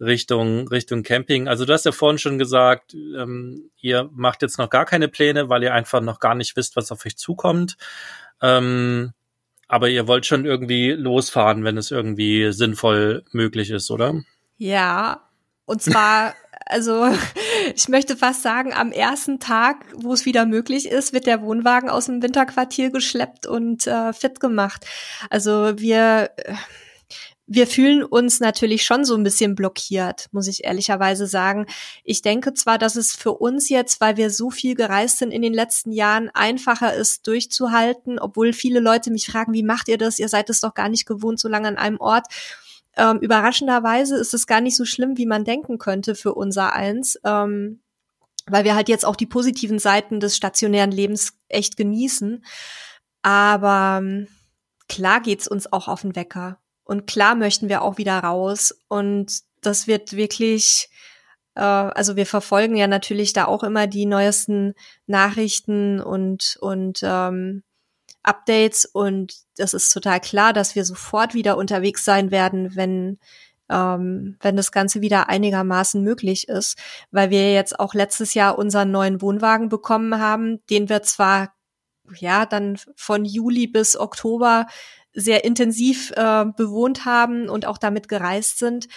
Richtung, 0.00 0.66
Richtung 0.68 1.02
Camping. 1.02 1.48
Also 1.48 1.64
du 1.64 1.72
hast 1.72 1.84
ja 1.84 1.92
vorhin 1.92 2.18
schon 2.18 2.38
gesagt, 2.38 2.94
ähm, 2.94 3.70
ihr 3.80 4.10
macht 4.12 4.42
jetzt 4.42 4.58
noch 4.58 4.70
gar 4.70 4.84
keine 4.84 5.08
Pläne, 5.08 5.48
weil 5.48 5.62
ihr 5.62 5.74
einfach 5.74 6.00
noch 6.00 6.18
gar 6.18 6.34
nicht 6.34 6.56
wisst, 6.56 6.76
was 6.76 6.90
auf 6.90 7.06
euch 7.06 7.16
zukommt. 7.16 7.76
Ähm, 8.40 9.12
aber 9.68 9.88
ihr 9.88 10.08
wollt 10.08 10.26
schon 10.26 10.44
irgendwie 10.44 10.90
losfahren, 10.90 11.64
wenn 11.64 11.78
es 11.78 11.90
irgendwie 11.90 12.52
sinnvoll 12.52 13.24
möglich 13.30 13.70
ist, 13.70 13.90
oder? 13.90 14.20
Ja, 14.58 15.28
und 15.64 15.80
zwar 15.80 16.34
also 16.66 17.08
ich 17.74 17.88
möchte 17.88 18.16
fast 18.16 18.42
sagen, 18.42 18.72
am 18.72 18.92
ersten 18.92 19.40
Tag, 19.40 19.84
wo 19.94 20.12
es 20.12 20.24
wieder 20.24 20.46
möglich 20.46 20.88
ist, 20.88 21.12
wird 21.12 21.26
der 21.26 21.42
Wohnwagen 21.42 21.88
aus 21.90 22.06
dem 22.06 22.22
Winterquartier 22.22 22.90
geschleppt 22.90 23.46
und 23.46 23.86
äh, 23.86 24.12
fit 24.12 24.40
gemacht. 24.40 24.86
Also 25.30 25.78
wir 25.78 26.30
wir 27.54 27.66
fühlen 27.66 28.02
uns 28.02 28.40
natürlich 28.40 28.82
schon 28.82 29.04
so 29.04 29.14
ein 29.14 29.24
bisschen 29.24 29.54
blockiert, 29.54 30.28
muss 30.32 30.46
ich 30.46 30.64
ehrlicherweise 30.64 31.26
sagen. 31.26 31.66
Ich 32.02 32.22
denke 32.22 32.54
zwar, 32.54 32.78
dass 32.78 32.96
es 32.96 33.14
für 33.14 33.32
uns 33.32 33.68
jetzt, 33.68 34.00
weil 34.00 34.16
wir 34.16 34.30
so 34.30 34.50
viel 34.50 34.74
gereist 34.74 35.18
sind 35.18 35.32
in 35.32 35.42
den 35.42 35.52
letzten 35.52 35.92
Jahren, 35.92 36.30
einfacher 36.32 36.94
ist, 36.94 37.26
durchzuhalten, 37.26 38.18
obwohl 38.18 38.54
viele 38.54 38.80
Leute 38.80 39.10
mich 39.10 39.26
fragen, 39.26 39.52
wie 39.52 39.64
macht 39.64 39.88
ihr 39.88 39.98
das? 39.98 40.18
Ihr 40.18 40.28
seid 40.28 40.48
es 40.48 40.60
doch 40.60 40.72
gar 40.72 40.88
nicht 40.88 41.04
gewohnt, 41.04 41.40
so 41.40 41.48
lange 41.48 41.68
an 41.68 41.76
einem 41.76 42.00
Ort. 42.00 42.26
Ähm, 42.96 43.18
überraschenderweise 43.20 44.16
ist 44.16 44.34
es 44.34 44.46
gar 44.46 44.60
nicht 44.60 44.76
so 44.76 44.84
schlimm, 44.84 45.16
wie 45.16 45.26
man 45.26 45.44
denken 45.44 45.78
könnte 45.78 46.14
für 46.14 46.34
unser 46.34 46.74
Eins, 46.74 47.18
ähm, 47.24 47.80
weil 48.46 48.64
wir 48.64 48.74
halt 48.74 48.88
jetzt 48.88 49.04
auch 49.06 49.16
die 49.16 49.26
positiven 49.26 49.78
Seiten 49.78 50.20
des 50.20 50.36
stationären 50.36 50.90
Lebens 50.90 51.38
echt 51.48 51.76
genießen. 51.76 52.44
Aber 53.22 54.00
ähm, 54.02 54.28
klar 54.88 55.20
geht's 55.20 55.48
uns 55.48 55.72
auch 55.72 55.88
auf 55.88 56.02
den 56.02 56.16
Wecker. 56.16 56.58
Und 56.84 57.06
klar 57.06 57.34
möchten 57.34 57.68
wir 57.68 57.82
auch 57.82 57.96
wieder 57.96 58.18
raus. 58.18 58.74
Und 58.88 59.40
das 59.62 59.86
wird 59.86 60.14
wirklich, 60.14 60.90
äh, 61.54 61.60
also 61.60 62.16
wir 62.16 62.26
verfolgen 62.26 62.76
ja 62.76 62.88
natürlich 62.88 63.32
da 63.32 63.46
auch 63.46 63.62
immer 63.62 63.86
die 63.86 64.06
neuesten 64.06 64.74
Nachrichten 65.06 66.00
und, 66.00 66.56
und 66.60 67.00
ähm, 67.02 67.62
Updates 68.22 68.84
und 68.84 69.34
das 69.56 69.74
ist 69.74 69.90
total 69.92 70.20
klar, 70.20 70.52
dass 70.52 70.74
wir 70.74 70.84
sofort 70.84 71.34
wieder 71.34 71.56
unterwegs 71.56 72.04
sein 72.04 72.30
werden, 72.30 72.76
wenn 72.76 73.18
ähm, 73.68 74.36
wenn 74.40 74.56
das 74.56 74.70
Ganze 74.70 75.00
wieder 75.00 75.28
einigermaßen 75.28 76.02
möglich 76.02 76.48
ist, 76.48 76.78
weil 77.10 77.30
wir 77.30 77.52
jetzt 77.52 77.80
auch 77.80 77.94
letztes 77.94 78.34
Jahr 78.34 78.58
unseren 78.58 78.90
neuen 78.90 79.22
Wohnwagen 79.22 79.68
bekommen 79.68 80.18
haben, 80.18 80.64
den 80.66 80.88
wir 80.88 81.02
zwar 81.02 81.54
ja 82.18 82.44
dann 82.46 82.78
von 82.96 83.24
Juli 83.24 83.66
bis 83.66 83.96
Oktober 83.96 84.66
sehr 85.14 85.44
intensiv 85.44 86.10
äh, 86.16 86.44
bewohnt 86.56 87.04
haben 87.04 87.48
und 87.48 87.66
auch 87.66 87.78
damit 87.78 88.08
gereist 88.08 88.58
sind. 88.58 88.88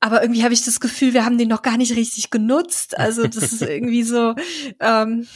Aber 0.00 0.22
irgendwie 0.22 0.44
habe 0.44 0.54
ich 0.54 0.64
das 0.64 0.80
Gefühl, 0.80 1.14
wir 1.14 1.24
haben 1.24 1.38
den 1.38 1.48
noch 1.48 1.62
gar 1.62 1.76
nicht 1.76 1.96
richtig 1.96 2.30
genutzt. 2.30 2.98
Also 2.98 3.26
das 3.26 3.52
ist 3.52 3.62
irgendwie 3.62 4.02
so, 4.02 4.34
ähm, 4.80 5.26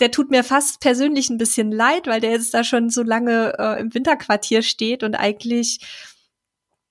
der 0.00 0.10
tut 0.10 0.30
mir 0.30 0.44
fast 0.44 0.80
persönlich 0.80 1.30
ein 1.30 1.38
bisschen 1.38 1.70
leid, 1.70 2.06
weil 2.06 2.20
der 2.20 2.30
jetzt 2.30 2.54
da 2.54 2.64
schon 2.64 2.90
so 2.90 3.02
lange 3.02 3.54
äh, 3.58 3.80
im 3.80 3.94
Winterquartier 3.94 4.62
steht 4.62 5.02
und 5.02 5.14
eigentlich 5.14 5.80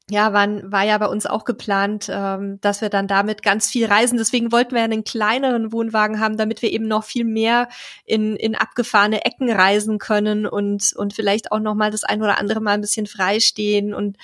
ja, 0.10 0.34
waren, 0.34 0.72
war 0.72 0.84
ja 0.84 0.98
bei 0.98 1.06
uns 1.06 1.26
auch 1.28 1.46
geplant, 1.46 2.08
ähm, 2.12 2.60
dass 2.62 2.82
wir 2.82 2.90
dann 2.90 3.08
damit 3.08 3.44
ganz 3.44 3.70
viel 3.70 3.86
reisen. 3.86 4.18
Deswegen 4.18 4.52
wollten 4.52 4.72
wir 4.72 4.80
ja 4.80 4.86
einen 4.86 5.04
kleineren 5.04 5.72
Wohnwagen 5.72 6.20
haben, 6.20 6.36
damit 6.36 6.62
wir 6.62 6.72
eben 6.72 6.88
noch 6.88 7.04
viel 7.04 7.26
mehr 7.26 7.70
in, 8.06 8.36
in 8.36 8.56
abgefahrene 8.56 9.24
Ecken 9.24 9.52
reisen 9.52 10.00
können 10.00 10.48
und, 10.48 10.94
und 10.96 11.14
vielleicht 11.14 11.52
auch 11.52 11.60
noch 11.60 11.76
mal 11.76 11.92
das 11.92 12.04
ein 12.04 12.24
oder 12.24 12.40
andere 12.40 12.60
Mal 12.60 12.74
ein 12.74 12.82
bisschen 12.82 13.06
freistehen. 13.06 13.94
Und 13.94 14.18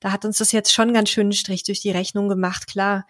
da 0.00 0.10
hat 0.10 0.24
uns 0.24 0.38
das 0.38 0.50
jetzt 0.50 0.72
schon 0.72 0.92
ganz 0.92 1.10
schön 1.10 1.32
Strich 1.32 1.62
durch 1.62 1.80
die 1.80 1.92
Rechnung 1.92 2.28
gemacht, 2.28 2.66
klar. 2.66 3.06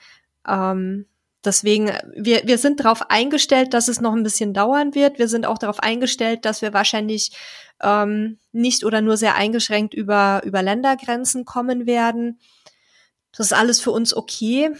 Ähm, 0.46 1.06
Deswegen, 1.46 1.92
wir, 2.14 2.42
wir 2.44 2.58
sind 2.58 2.80
darauf 2.80 3.08
eingestellt, 3.10 3.72
dass 3.72 3.86
es 3.88 4.00
noch 4.00 4.12
ein 4.12 4.24
bisschen 4.24 4.52
dauern 4.52 4.94
wird. 4.94 5.18
Wir 5.18 5.28
sind 5.28 5.46
auch 5.46 5.58
darauf 5.58 5.80
eingestellt, 5.80 6.44
dass 6.44 6.60
wir 6.60 6.74
wahrscheinlich 6.74 7.30
ähm, 7.80 8.38
nicht 8.52 8.84
oder 8.84 9.00
nur 9.00 9.16
sehr 9.16 9.36
eingeschränkt 9.36 9.94
über, 9.94 10.42
über 10.44 10.60
Ländergrenzen 10.62 11.44
kommen 11.44 11.86
werden. 11.86 12.40
Das 13.30 13.46
ist 13.46 13.52
alles 13.52 13.80
für 13.80 13.92
uns 13.92 14.14
okay. 14.14 14.74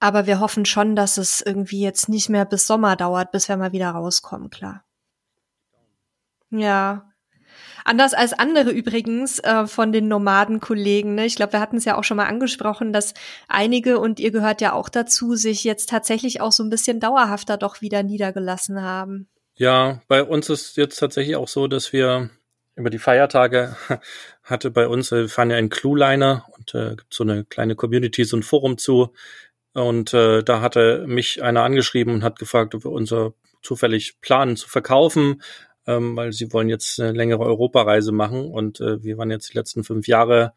Aber 0.00 0.26
wir 0.26 0.40
hoffen 0.40 0.64
schon, 0.64 0.96
dass 0.96 1.18
es 1.18 1.40
irgendwie 1.40 1.80
jetzt 1.80 2.08
nicht 2.08 2.30
mehr 2.30 2.46
bis 2.46 2.66
Sommer 2.66 2.96
dauert, 2.96 3.30
bis 3.30 3.48
wir 3.48 3.56
mal 3.56 3.72
wieder 3.72 3.90
rauskommen, 3.90 4.50
klar. 4.50 4.84
Ja, 6.50 7.13
Anders 7.84 8.14
als 8.14 8.32
andere 8.32 8.70
übrigens 8.70 9.38
äh, 9.40 9.66
von 9.66 9.92
den 9.92 10.08
Nomadenkollegen. 10.08 11.14
Ne? 11.14 11.26
Ich 11.26 11.36
glaube, 11.36 11.52
wir 11.52 11.60
hatten 11.60 11.76
es 11.76 11.84
ja 11.84 11.98
auch 11.98 12.04
schon 12.04 12.16
mal 12.16 12.26
angesprochen, 12.26 12.94
dass 12.94 13.12
einige, 13.46 13.98
und 13.98 14.18
ihr 14.18 14.30
gehört 14.30 14.62
ja 14.62 14.72
auch 14.72 14.88
dazu, 14.88 15.34
sich 15.34 15.64
jetzt 15.64 15.90
tatsächlich 15.90 16.40
auch 16.40 16.52
so 16.52 16.62
ein 16.62 16.70
bisschen 16.70 16.98
dauerhafter 16.98 17.58
doch 17.58 17.82
wieder 17.82 18.02
niedergelassen 18.02 18.80
haben. 18.80 19.28
Ja, 19.56 20.00
bei 20.08 20.24
uns 20.24 20.48
ist 20.48 20.78
jetzt 20.78 20.96
tatsächlich 20.96 21.36
auch 21.36 21.46
so, 21.46 21.68
dass 21.68 21.92
wir 21.92 22.30
über 22.74 22.88
die 22.88 22.98
Feiertage 22.98 23.76
hatte 24.42 24.70
bei 24.70 24.88
uns, 24.88 25.12
wir 25.12 25.28
fahren 25.28 25.50
ja 25.50 25.58
in 25.58 25.68
Clueliner 25.68 26.46
und 26.56 26.74
äh, 26.74 26.96
gibt 26.96 27.12
so 27.12 27.22
eine 27.22 27.44
kleine 27.44 27.76
Community, 27.76 28.24
so 28.24 28.38
ein 28.38 28.42
Forum 28.42 28.78
zu. 28.78 29.12
Und 29.74 30.14
äh, 30.14 30.42
da 30.42 30.62
hatte 30.62 31.04
mich 31.06 31.42
einer 31.42 31.62
angeschrieben 31.62 32.14
und 32.14 32.24
hat 32.24 32.38
gefragt, 32.38 32.74
ob 32.74 32.84
wir 32.84 32.92
unser 32.92 33.34
zufällig 33.60 34.20
planen 34.20 34.56
zu 34.56 34.68
verkaufen 34.68 35.42
ähm, 35.86 36.16
weil 36.16 36.32
sie 36.32 36.52
wollen 36.52 36.68
jetzt 36.68 37.00
eine 37.00 37.12
längere 37.12 37.44
Europareise 37.44 38.12
machen 38.12 38.46
und 38.46 38.80
äh, 38.80 39.02
wir 39.02 39.18
waren 39.18 39.30
jetzt 39.30 39.52
die 39.52 39.58
letzten 39.58 39.84
fünf 39.84 40.06
Jahre 40.08 40.52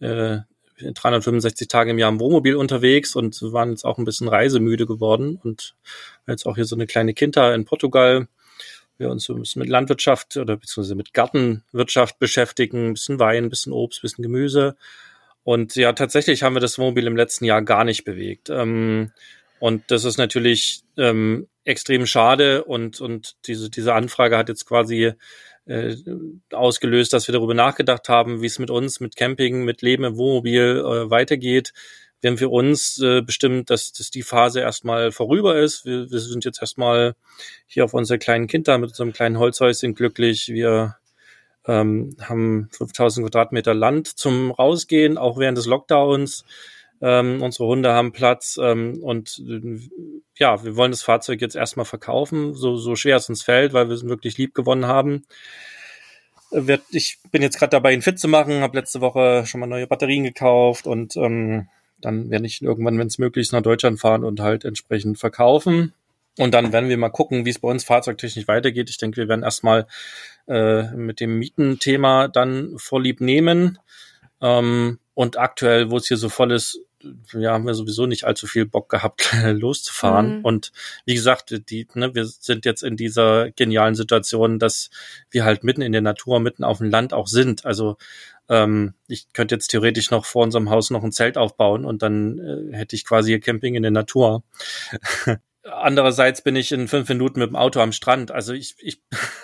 äh, 0.00 0.38
365 0.80 1.68
Tage 1.68 1.90
im 1.90 1.98
Jahr 1.98 2.10
im 2.10 2.20
Wohnmobil 2.20 2.56
unterwegs 2.56 3.14
und 3.14 3.40
waren 3.52 3.70
jetzt 3.70 3.84
auch 3.84 3.98
ein 3.98 4.04
bisschen 4.04 4.28
reisemüde 4.28 4.86
geworden 4.86 5.38
und 5.42 5.74
jetzt 6.26 6.46
auch 6.46 6.56
hier 6.56 6.64
so 6.64 6.76
eine 6.76 6.86
kleine 6.86 7.14
Kinder 7.14 7.54
in 7.54 7.64
Portugal. 7.64 8.28
Wir 8.98 9.10
uns 9.10 9.24
so 9.24 9.34
ein 9.34 9.40
bisschen 9.40 9.60
mit 9.60 9.68
Landwirtschaft 9.68 10.36
oder 10.36 10.56
beziehungsweise 10.56 10.94
mit 10.94 11.14
Gartenwirtschaft 11.14 12.18
beschäftigen, 12.18 12.88
ein 12.88 12.92
bisschen 12.94 13.18
Wein, 13.18 13.44
ein 13.44 13.50
bisschen 13.50 13.72
Obst, 13.72 14.00
ein 14.00 14.02
bisschen 14.02 14.22
Gemüse. 14.22 14.76
Und 15.44 15.74
ja, 15.74 15.92
tatsächlich 15.92 16.42
haben 16.42 16.54
wir 16.54 16.60
das 16.60 16.78
Wohnmobil 16.78 17.06
im 17.06 17.16
letzten 17.16 17.44
Jahr 17.44 17.62
gar 17.62 17.84
nicht 17.84 18.04
bewegt. 18.04 18.48
Ähm, 18.50 19.12
und 19.58 19.90
das 19.90 20.04
ist 20.04 20.18
natürlich 20.18 20.82
ähm, 20.96 21.48
extrem 21.64 22.06
schade 22.06 22.64
und, 22.64 23.00
und 23.00 23.36
diese, 23.46 23.70
diese 23.70 23.94
Anfrage 23.94 24.36
hat 24.36 24.48
jetzt 24.48 24.66
quasi 24.66 25.12
äh, 25.66 25.96
ausgelöst, 26.52 27.12
dass 27.12 27.28
wir 27.28 27.32
darüber 27.32 27.54
nachgedacht 27.54 28.08
haben, 28.08 28.42
wie 28.42 28.46
es 28.46 28.58
mit 28.58 28.70
uns, 28.70 29.00
mit 29.00 29.16
Camping, 29.16 29.64
mit 29.64 29.82
Leben 29.82 30.04
im 30.04 30.16
Wohnmobil 30.16 30.78
äh, 30.78 31.10
weitergeht. 31.10 31.72
Wir 32.20 32.30
haben 32.30 32.38
für 32.38 32.48
uns 32.48 33.00
äh, 33.00 33.20
bestimmt, 33.20 33.70
dass, 33.70 33.92
dass 33.92 34.10
die 34.10 34.22
Phase 34.22 34.60
erstmal 34.60 35.10
vorüber 35.12 35.58
ist. 35.58 35.84
Wir, 35.84 36.10
wir 36.10 36.20
sind 36.20 36.44
jetzt 36.44 36.60
erstmal 36.60 37.14
hier 37.66 37.84
auf 37.84 37.94
unser 37.94 38.18
kleinen 38.18 38.46
Kind 38.46 38.68
da 38.68 38.78
mit 38.78 38.90
unserem 38.90 39.12
kleinen 39.12 39.38
Holzhäuschen 39.38 39.94
glücklich. 39.94 40.48
Wir 40.48 40.96
ähm, 41.66 42.16
haben 42.20 42.68
5000 42.72 43.26
Quadratmeter 43.26 43.74
Land 43.74 44.06
zum 44.06 44.52
Rausgehen, 44.52 45.18
auch 45.18 45.38
während 45.38 45.58
des 45.58 45.66
Lockdowns. 45.66 46.44
Ähm, 47.00 47.42
unsere 47.42 47.66
Hunde 47.66 47.92
haben 47.92 48.12
Platz 48.12 48.58
ähm, 48.62 49.02
und 49.02 49.40
äh, 49.40 49.80
ja, 50.36 50.64
wir 50.64 50.76
wollen 50.76 50.90
das 50.90 51.02
Fahrzeug 51.02 51.40
jetzt 51.40 51.56
erstmal 51.56 51.86
verkaufen, 51.86 52.54
so, 52.54 52.76
so 52.76 52.96
schwer 52.96 53.16
es 53.16 53.28
uns 53.28 53.42
fällt, 53.42 53.72
weil 53.72 53.88
wir 53.88 53.94
es 53.94 54.06
wirklich 54.06 54.38
lieb 54.38 54.54
gewonnen 54.54 54.86
haben. 54.86 55.24
Äh, 56.50 56.78
ich 56.90 57.18
bin 57.30 57.42
jetzt 57.42 57.58
gerade 57.58 57.70
dabei, 57.70 57.92
ihn 57.92 58.02
fit 58.02 58.18
zu 58.18 58.28
machen, 58.28 58.60
habe 58.60 58.78
letzte 58.78 59.00
Woche 59.00 59.44
schon 59.46 59.60
mal 59.60 59.66
neue 59.66 59.86
Batterien 59.86 60.24
gekauft 60.24 60.86
und 60.86 61.16
ähm, 61.16 61.68
dann 62.00 62.30
werde 62.30 62.46
ich 62.46 62.62
irgendwann, 62.62 62.98
wenn 62.98 63.06
es 63.06 63.18
möglich 63.18 63.46
ist, 63.46 63.52
nach 63.52 63.62
Deutschland 63.62 64.00
fahren 64.00 64.24
und 64.24 64.40
halt 64.40 64.64
entsprechend 64.64 65.18
verkaufen. 65.18 65.94
Und 66.38 66.54
dann 66.54 66.72
werden 66.72 66.88
wir 66.88 66.96
mal 66.96 67.10
gucken, 67.10 67.44
wie 67.44 67.50
es 67.50 67.58
bei 67.58 67.68
uns 67.68 67.84
fahrzeugtechnisch 67.84 68.48
weitergeht. 68.48 68.88
Ich 68.90 68.96
denke, 68.96 69.18
wir 69.18 69.28
werden 69.28 69.42
erstmal 69.42 69.86
äh, 70.48 70.84
mit 70.94 71.20
dem 71.20 71.38
Mietenthema 71.38 72.28
dann 72.28 72.74
vorlieb 72.78 73.20
nehmen. 73.20 73.78
Ähm, 74.40 74.98
und 75.14 75.38
aktuell, 75.38 75.90
wo 75.90 75.98
es 75.98 76.08
hier 76.08 76.16
so 76.16 76.30
voll 76.30 76.52
ist, 76.52 76.80
ja, 77.32 77.52
haben 77.52 77.66
wir 77.66 77.74
sowieso 77.74 78.06
nicht 78.06 78.24
allzu 78.24 78.46
viel 78.46 78.66
Bock 78.66 78.88
gehabt, 78.88 79.32
loszufahren. 79.44 80.38
Mhm. 80.38 80.44
Und 80.44 80.72
wie 81.04 81.14
gesagt, 81.14 81.68
die, 81.70 81.86
ne, 81.94 82.14
wir 82.14 82.24
sind 82.24 82.64
jetzt 82.64 82.82
in 82.82 82.96
dieser 82.96 83.50
genialen 83.50 83.94
Situation, 83.94 84.58
dass 84.58 84.90
wir 85.30 85.44
halt 85.44 85.64
mitten 85.64 85.82
in 85.82 85.92
der 85.92 86.00
Natur, 86.00 86.40
mitten 86.40 86.64
auf 86.64 86.78
dem 86.78 86.90
Land 86.90 87.12
auch 87.12 87.26
sind. 87.26 87.64
Also 87.64 87.96
ähm, 88.48 88.94
ich 89.08 89.32
könnte 89.32 89.54
jetzt 89.54 89.68
theoretisch 89.68 90.10
noch 90.10 90.24
vor 90.24 90.42
unserem 90.42 90.70
Haus 90.70 90.90
noch 90.90 91.04
ein 91.04 91.12
Zelt 91.12 91.38
aufbauen 91.38 91.84
und 91.84 92.02
dann 92.02 92.38
äh, 92.38 92.76
hätte 92.76 92.96
ich 92.96 93.04
quasi 93.04 93.38
Camping 93.40 93.74
in 93.74 93.82
der 93.82 93.92
Natur. 93.92 94.42
Andererseits 95.64 96.42
bin 96.42 96.56
ich 96.56 96.72
in 96.72 96.88
fünf 96.88 97.08
Minuten 97.08 97.38
mit 97.38 97.50
dem 97.50 97.56
Auto 97.56 97.80
am 97.80 97.92
Strand. 97.92 98.32
Also 98.32 98.52
ich, 98.52 98.74
ich, 98.78 99.00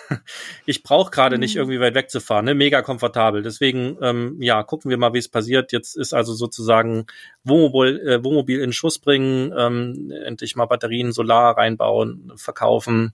ich 0.65 0.83
brauche 0.83 1.11
gerade 1.11 1.37
mhm. 1.37 1.39
nicht 1.41 1.55
irgendwie 1.55 1.79
weit 1.79 1.95
wegzufahren. 1.95 2.45
Ne? 2.45 2.55
Mega 2.55 2.81
komfortabel. 2.81 3.41
Deswegen, 3.41 3.97
ähm, 4.01 4.41
ja, 4.41 4.63
gucken 4.63 4.89
wir 4.89 4.97
mal, 4.97 5.13
wie 5.13 5.19
es 5.19 5.29
passiert. 5.29 5.71
Jetzt 5.71 5.95
ist 5.95 6.13
also 6.13 6.33
sozusagen 6.33 7.05
Wohnmobil, 7.45 7.99
äh, 7.99 8.23
Wohnmobil 8.23 8.59
in 8.59 8.73
Schuss 8.73 8.99
bringen, 8.99 9.53
ähm, 9.57 10.11
endlich 10.25 10.57
mal 10.57 10.65
Batterien, 10.65 11.13
Solar 11.13 11.57
reinbauen, 11.57 12.33
verkaufen 12.35 13.13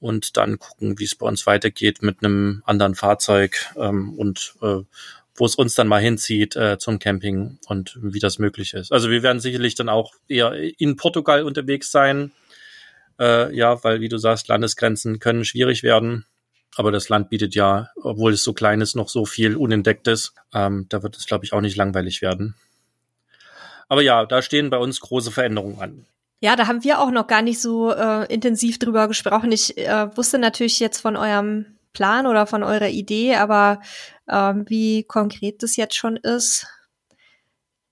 und 0.00 0.36
dann 0.36 0.58
gucken, 0.58 0.98
wie 0.98 1.04
es 1.04 1.14
bei 1.14 1.26
uns 1.26 1.46
weitergeht 1.46 2.02
mit 2.02 2.22
einem 2.22 2.62
anderen 2.66 2.94
Fahrzeug 2.94 3.72
ähm, 3.76 4.12
und 4.18 4.54
äh, 4.60 4.80
wo 5.36 5.46
es 5.46 5.54
uns 5.54 5.74
dann 5.74 5.88
mal 5.88 6.00
hinzieht 6.00 6.56
äh, 6.56 6.78
zum 6.78 6.98
Camping 6.98 7.58
und 7.66 7.98
wie 8.00 8.20
das 8.20 8.38
möglich 8.38 8.74
ist. 8.74 8.92
Also 8.92 9.10
wir 9.10 9.22
werden 9.22 9.40
sicherlich 9.40 9.74
dann 9.74 9.88
auch 9.88 10.12
eher 10.28 10.52
in 10.78 10.96
Portugal 10.96 11.42
unterwegs 11.42 11.90
sein. 11.90 12.32
Äh, 13.18 13.54
ja, 13.54 13.82
weil, 13.84 14.00
wie 14.00 14.08
du 14.08 14.18
sagst, 14.18 14.48
Landesgrenzen 14.48 15.18
können 15.18 15.44
schwierig 15.44 15.82
werden. 15.82 16.26
Aber 16.76 16.90
das 16.90 17.08
Land 17.08 17.30
bietet 17.30 17.54
ja, 17.54 17.90
obwohl 18.02 18.32
es 18.32 18.42
so 18.42 18.52
klein 18.52 18.80
ist, 18.80 18.96
noch 18.96 19.08
so 19.08 19.24
viel 19.24 19.56
Unentdecktes. 19.56 20.34
Ähm, 20.52 20.86
da 20.88 21.02
wird 21.02 21.16
es, 21.16 21.26
glaube 21.26 21.44
ich, 21.44 21.52
auch 21.52 21.60
nicht 21.60 21.76
langweilig 21.76 22.20
werden. 22.22 22.54
Aber 23.88 24.02
ja, 24.02 24.26
da 24.26 24.42
stehen 24.42 24.70
bei 24.70 24.78
uns 24.78 25.00
große 25.00 25.30
Veränderungen 25.30 25.80
an. 25.80 26.06
Ja, 26.40 26.56
da 26.56 26.66
haben 26.66 26.84
wir 26.84 27.00
auch 27.00 27.10
noch 27.10 27.26
gar 27.26 27.42
nicht 27.42 27.60
so 27.60 27.92
äh, 27.92 28.32
intensiv 28.32 28.78
drüber 28.78 29.08
gesprochen. 29.08 29.52
Ich 29.52 29.78
äh, 29.78 30.16
wusste 30.16 30.38
natürlich 30.38 30.80
jetzt 30.80 31.00
von 31.00 31.16
eurem 31.16 31.73
Plan 31.94 32.26
oder 32.26 32.46
von 32.46 32.62
eurer 32.62 32.88
Idee, 32.88 33.36
aber 33.36 33.80
ähm, 34.28 34.66
wie 34.68 35.04
konkret 35.04 35.62
das 35.62 35.76
jetzt 35.76 35.96
schon 35.96 36.16
ist. 36.16 36.66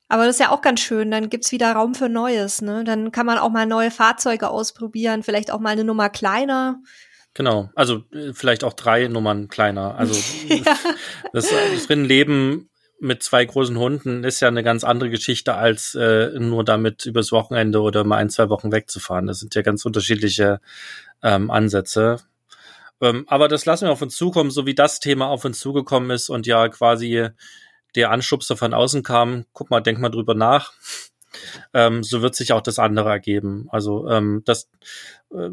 Aber 0.08 0.26
das 0.26 0.36
ist 0.36 0.40
ja 0.40 0.50
auch 0.50 0.60
ganz 0.60 0.80
schön, 0.80 1.10
dann 1.10 1.30
gibt's 1.30 1.52
wieder 1.52 1.72
Raum 1.72 1.94
für 1.94 2.10
Neues. 2.10 2.60
Ne? 2.60 2.84
Dann 2.84 3.12
kann 3.12 3.24
man 3.24 3.38
auch 3.38 3.48
mal 3.48 3.64
neue 3.64 3.90
Fahrzeuge 3.90 4.50
ausprobieren, 4.50 5.22
vielleicht 5.22 5.50
auch 5.50 5.60
mal 5.60 5.70
eine 5.70 5.84
Nummer 5.84 6.10
kleiner. 6.10 6.82
Genau, 7.32 7.70
also 7.74 8.02
äh, 8.12 8.34
vielleicht 8.34 8.62
auch 8.62 8.74
drei 8.74 9.08
Nummern 9.08 9.48
kleiner. 9.48 9.94
Also 9.94 10.14
ja. 10.48 10.76
das, 11.32 11.48
das 11.48 11.88
Leben 11.88 12.68
mit 13.00 13.22
zwei 13.22 13.44
großen 13.44 13.76
Hunden 13.76 14.22
ist 14.22 14.40
ja 14.40 14.48
eine 14.48 14.62
ganz 14.62 14.84
andere 14.84 15.10
Geschichte, 15.10 15.54
als 15.54 15.94
äh, 15.94 16.38
nur 16.38 16.62
damit 16.62 17.04
übers 17.04 17.32
Wochenende 17.32 17.80
oder 17.80 18.04
mal 18.04 18.18
ein, 18.18 18.30
zwei 18.30 18.48
Wochen 18.48 18.70
wegzufahren. 18.70 19.26
Das 19.26 19.40
sind 19.40 19.54
ja 19.54 19.62
ganz 19.62 19.84
unterschiedliche 19.84 20.60
ähm, 21.22 21.50
Ansätze. 21.50 22.18
Ähm, 23.02 23.24
aber 23.26 23.48
das 23.48 23.66
lassen 23.66 23.86
wir 23.86 23.92
auf 23.92 24.00
uns 24.00 24.16
zukommen, 24.16 24.50
so 24.50 24.64
wie 24.64 24.74
das 24.74 25.00
Thema 25.00 25.26
auf 25.26 25.44
uns 25.44 25.58
zugekommen 25.58 26.10
ist 26.10 26.30
und 26.30 26.46
ja 26.46 26.68
quasi 26.68 27.28
der 27.94 28.10
Anschubser 28.10 28.56
von 28.56 28.72
außen 28.72 29.02
kam. 29.02 29.44
Guck 29.52 29.70
mal, 29.70 29.80
denk 29.80 29.98
mal 29.98 30.08
drüber 30.08 30.34
nach. 30.34 30.72
Ähm, 31.74 32.02
so 32.04 32.22
wird 32.22 32.34
sich 32.34 32.52
auch 32.52 32.60
das 32.60 32.78
andere 32.78 33.10
ergeben. 33.10 33.66
Also 33.70 34.08
ähm, 34.08 34.42
das, 34.44 34.68
äh, 35.30 35.48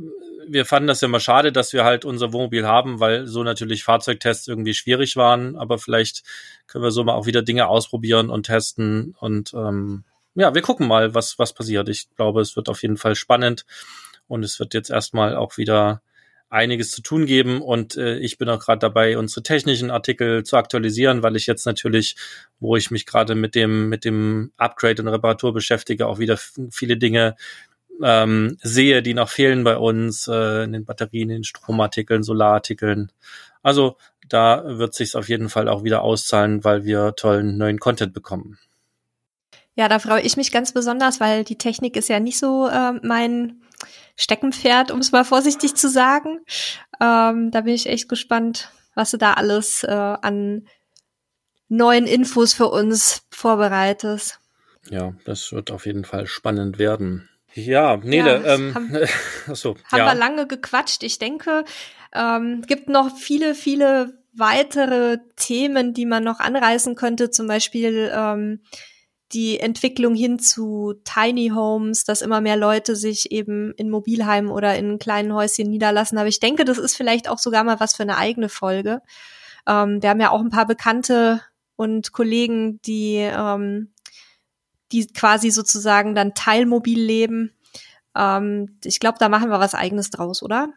wir 0.47 0.66
fanden 0.66 0.88
das 0.88 1.02
ja 1.02 1.08
immer 1.08 1.20
schade, 1.20 1.52
dass 1.52 1.74
wir 1.74 1.86
halt 1.86 2.06
unser 2.06 2.34
Wohnmobil 2.34 2.68
haben, 2.68 3.00
weil 3.00 3.28
so 3.28 3.43
natürlich 3.43 3.84
Fahrzeugtests 3.84 4.47
irgendwie 4.47 4.74
schwierig 4.74 5.16
waren. 5.16 5.56
Aber 5.56 5.78
vielleicht 5.78 6.24
können 6.68 6.84
wir 6.84 6.91
so 6.91 7.04
mal 7.04 7.14
auch 7.14 7.26
wieder 7.26 7.41
Dinge 7.41 7.68
ausprobieren 7.68 8.30
und 8.30 8.45
testen. 8.45 9.16
Und 9.20 9.54
ähm, 9.54 10.04
ja, 10.36 10.54
wir 10.54 10.62
gucken 10.62 10.88
mal, 10.88 11.16
was 11.16 11.39
was 11.39 11.54
passiert. 11.54 11.89
Ich 11.89 12.14
glaube, 12.16 12.41
es 12.41 12.56
wird 12.56 12.70
auf 12.70 12.82
jeden 12.82 12.97
Fall 12.97 13.16
spannend 13.16 13.66
und 14.28 14.43
es 14.43 14.60
wird 14.60 14.74
jetzt 14.74 14.89
erstmal 14.89 15.36
auch 15.36 15.58
wieder 15.58 16.02
einiges 16.50 16.91
zu 16.91 17.02
tun 17.02 17.26
geben 17.26 17.62
und 17.62 17.95
äh, 17.95 18.18
ich 18.18 18.38
bin 18.38 18.50
auch 18.50 18.60
gerade 18.60 18.80
dabei, 18.80 19.18
unsere 19.18 19.43
technischen 19.43 19.91
Artikel 19.91 20.43
zu 20.43 20.58
aktualisieren, 20.58 21.22
weil 21.22 21.36
ich 21.36 21.45
jetzt 21.45 21.66
natürlich, 21.66 22.16
wo 22.60 22.76
ich 22.76 22.89
mich 22.89 23.06
gerade 23.06 23.36
mit 23.36 23.56
dem 23.56 23.89
mit 23.89 24.04
dem 24.04 24.52
Upgrade 24.58 25.02
und 25.02 25.08
Reparatur 25.08 25.54
beschäftige, 25.54 26.08
auch 26.08 26.20
wieder 26.20 26.38
viele 26.72 26.97
Dinge 26.97 27.36
ähm, 28.02 28.58
sehe, 28.62 29.04
die 29.04 29.14
noch 29.14 29.30
fehlen 29.30 29.64
bei 29.64 29.78
uns 29.78 30.28
äh, 30.28 30.64
in 30.64 30.74
den 30.74 30.86
Batterien, 30.86 31.30
in 31.30 31.38
den 31.38 31.43
Stromartikeln, 31.43 32.24
Solarartikeln. 32.24 33.12
Also 33.62 33.97
da 34.28 34.64
wird 34.66 34.93
sich 34.93 35.16
auf 35.16 35.30
jeden 35.30 35.50
Fall 35.50 35.68
auch 35.68 35.84
wieder 35.84 36.02
auszahlen, 36.02 36.64
weil 36.64 36.86
wir 36.86 37.16
tollen 37.16 37.58
neuen 37.58 37.80
Content 37.80 38.14
bekommen. 38.14 38.58
Ja, 39.76 39.88
da 39.88 40.00
freue 40.00 40.22
ich 40.22 40.36
mich 40.36 40.52
ganz 40.52 40.74
besonders, 40.74 41.20
weil 41.20 41.43
die 41.43 41.58
Technik 41.58 41.95
ist 41.95 42.10
ja 42.10 42.20
nicht 42.20 42.38
so 42.38 42.68
äh, 42.68 42.93
mein 43.04 43.62
Steckenpferd, 44.20 44.91
um 44.91 44.99
es 44.99 45.13
mal 45.13 45.24
vorsichtig 45.24 45.76
zu 45.76 45.88
sagen. 45.88 46.41
Ähm, 46.99 47.51
da 47.51 47.61
bin 47.61 47.74
ich 47.74 47.88
echt 47.88 48.09
gespannt, 48.09 48.70
was 48.93 49.11
du 49.11 49.17
da 49.17 49.34
alles 49.34 49.84
äh, 49.86 49.91
an 49.91 50.67
neuen 51.70 52.05
Infos 52.05 52.53
für 52.53 52.67
uns 52.67 53.24
vorbereitest. 53.32 54.39
Ja, 54.89 55.13
das 55.24 55.53
wird 55.53 55.72
auf 55.72 55.86
jeden 55.86 56.03
Fall 56.03 56.28
spannend 56.28 56.80
werden. 56.80 57.30
Ja, 57.53 57.95
Nele, 57.95 58.43
ja, 58.43 58.55
ähm, 58.55 58.76
haben, 58.76 58.97
achso, 59.47 59.78
haben 59.86 59.99
ja. 59.99 60.05
wir 60.05 60.15
lange 60.15 60.47
gequatscht. 60.47 61.03
Ich 61.03 61.17
denke, 61.17 61.63
ähm, 62.13 62.63
gibt 62.67 62.89
noch 62.89 63.15
viele, 63.15 63.55
viele 63.55 64.20
weitere 64.34 65.20
Themen, 65.38 65.93
die 65.93 66.05
man 66.05 66.26
noch 66.26 66.39
anreißen 66.39 66.95
könnte. 66.95 67.30
Zum 67.30 67.47
Beispiel 67.47 68.11
ähm, 68.13 68.59
die 69.32 69.59
Entwicklung 69.59 70.15
hin 70.15 70.39
zu 70.39 70.95
Tiny 71.03 71.51
Homes, 71.53 72.03
dass 72.03 72.21
immer 72.21 72.41
mehr 72.41 72.57
Leute 72.57 72.95
sich 72.95 73.32
eben 73.32 73.73
in 73.75 73.89
Mobilheimen 73.89 74.51
oder 74.51 74.75
in 74.75 74.97
kleinen 74.97 75.34
Häuschen 75.34 75.69
niederlassen. 75.69 76.17
Aber 76.17 76.27
ich 76.27 76.39
denke, 76.39 76.65
das 76.65 76.77
ist 76.77 76.97
vielleicht 76.97 77.30
auch 77.30 77.38
sogar 77.38 77.63
mal 77.63 77.80
was 77.80 77.95
für 77.95 78.03
eine 78.03 78.17
eigene 78.17 78.49
Folge. 78.49 79.01
Ähm, 79.67 80.01
wir 80.01 80.09
haben 80.09 80.21
ja 80.21 80.32
auch 80.32 80.39
ein 80.39 80.49
paar 80.49 80.65
Bekannte 80.65 81.41
und 81.75 82.11
Kollegen, 82.11 82.82
die, 82.82 83.17
ähm, 83.17 83.93
die 84.91 85.07
quasi 85.07 85.51
sozusagen 85.51 86.15
dann 86.15 86.34
teilmobil 86.34 86.99
leben. 86.99 87.53
Ähm, 88.15 88.80
ich 88.84 88.99
glaube, 88.99 89.19
da 89.19 89.30
machen 89.30 89.51
wir 89.51 89.59
was 89.59 89.75
eigenes 89.75 90.09
draus, 90.09 90.41
oder? 90.41 90.69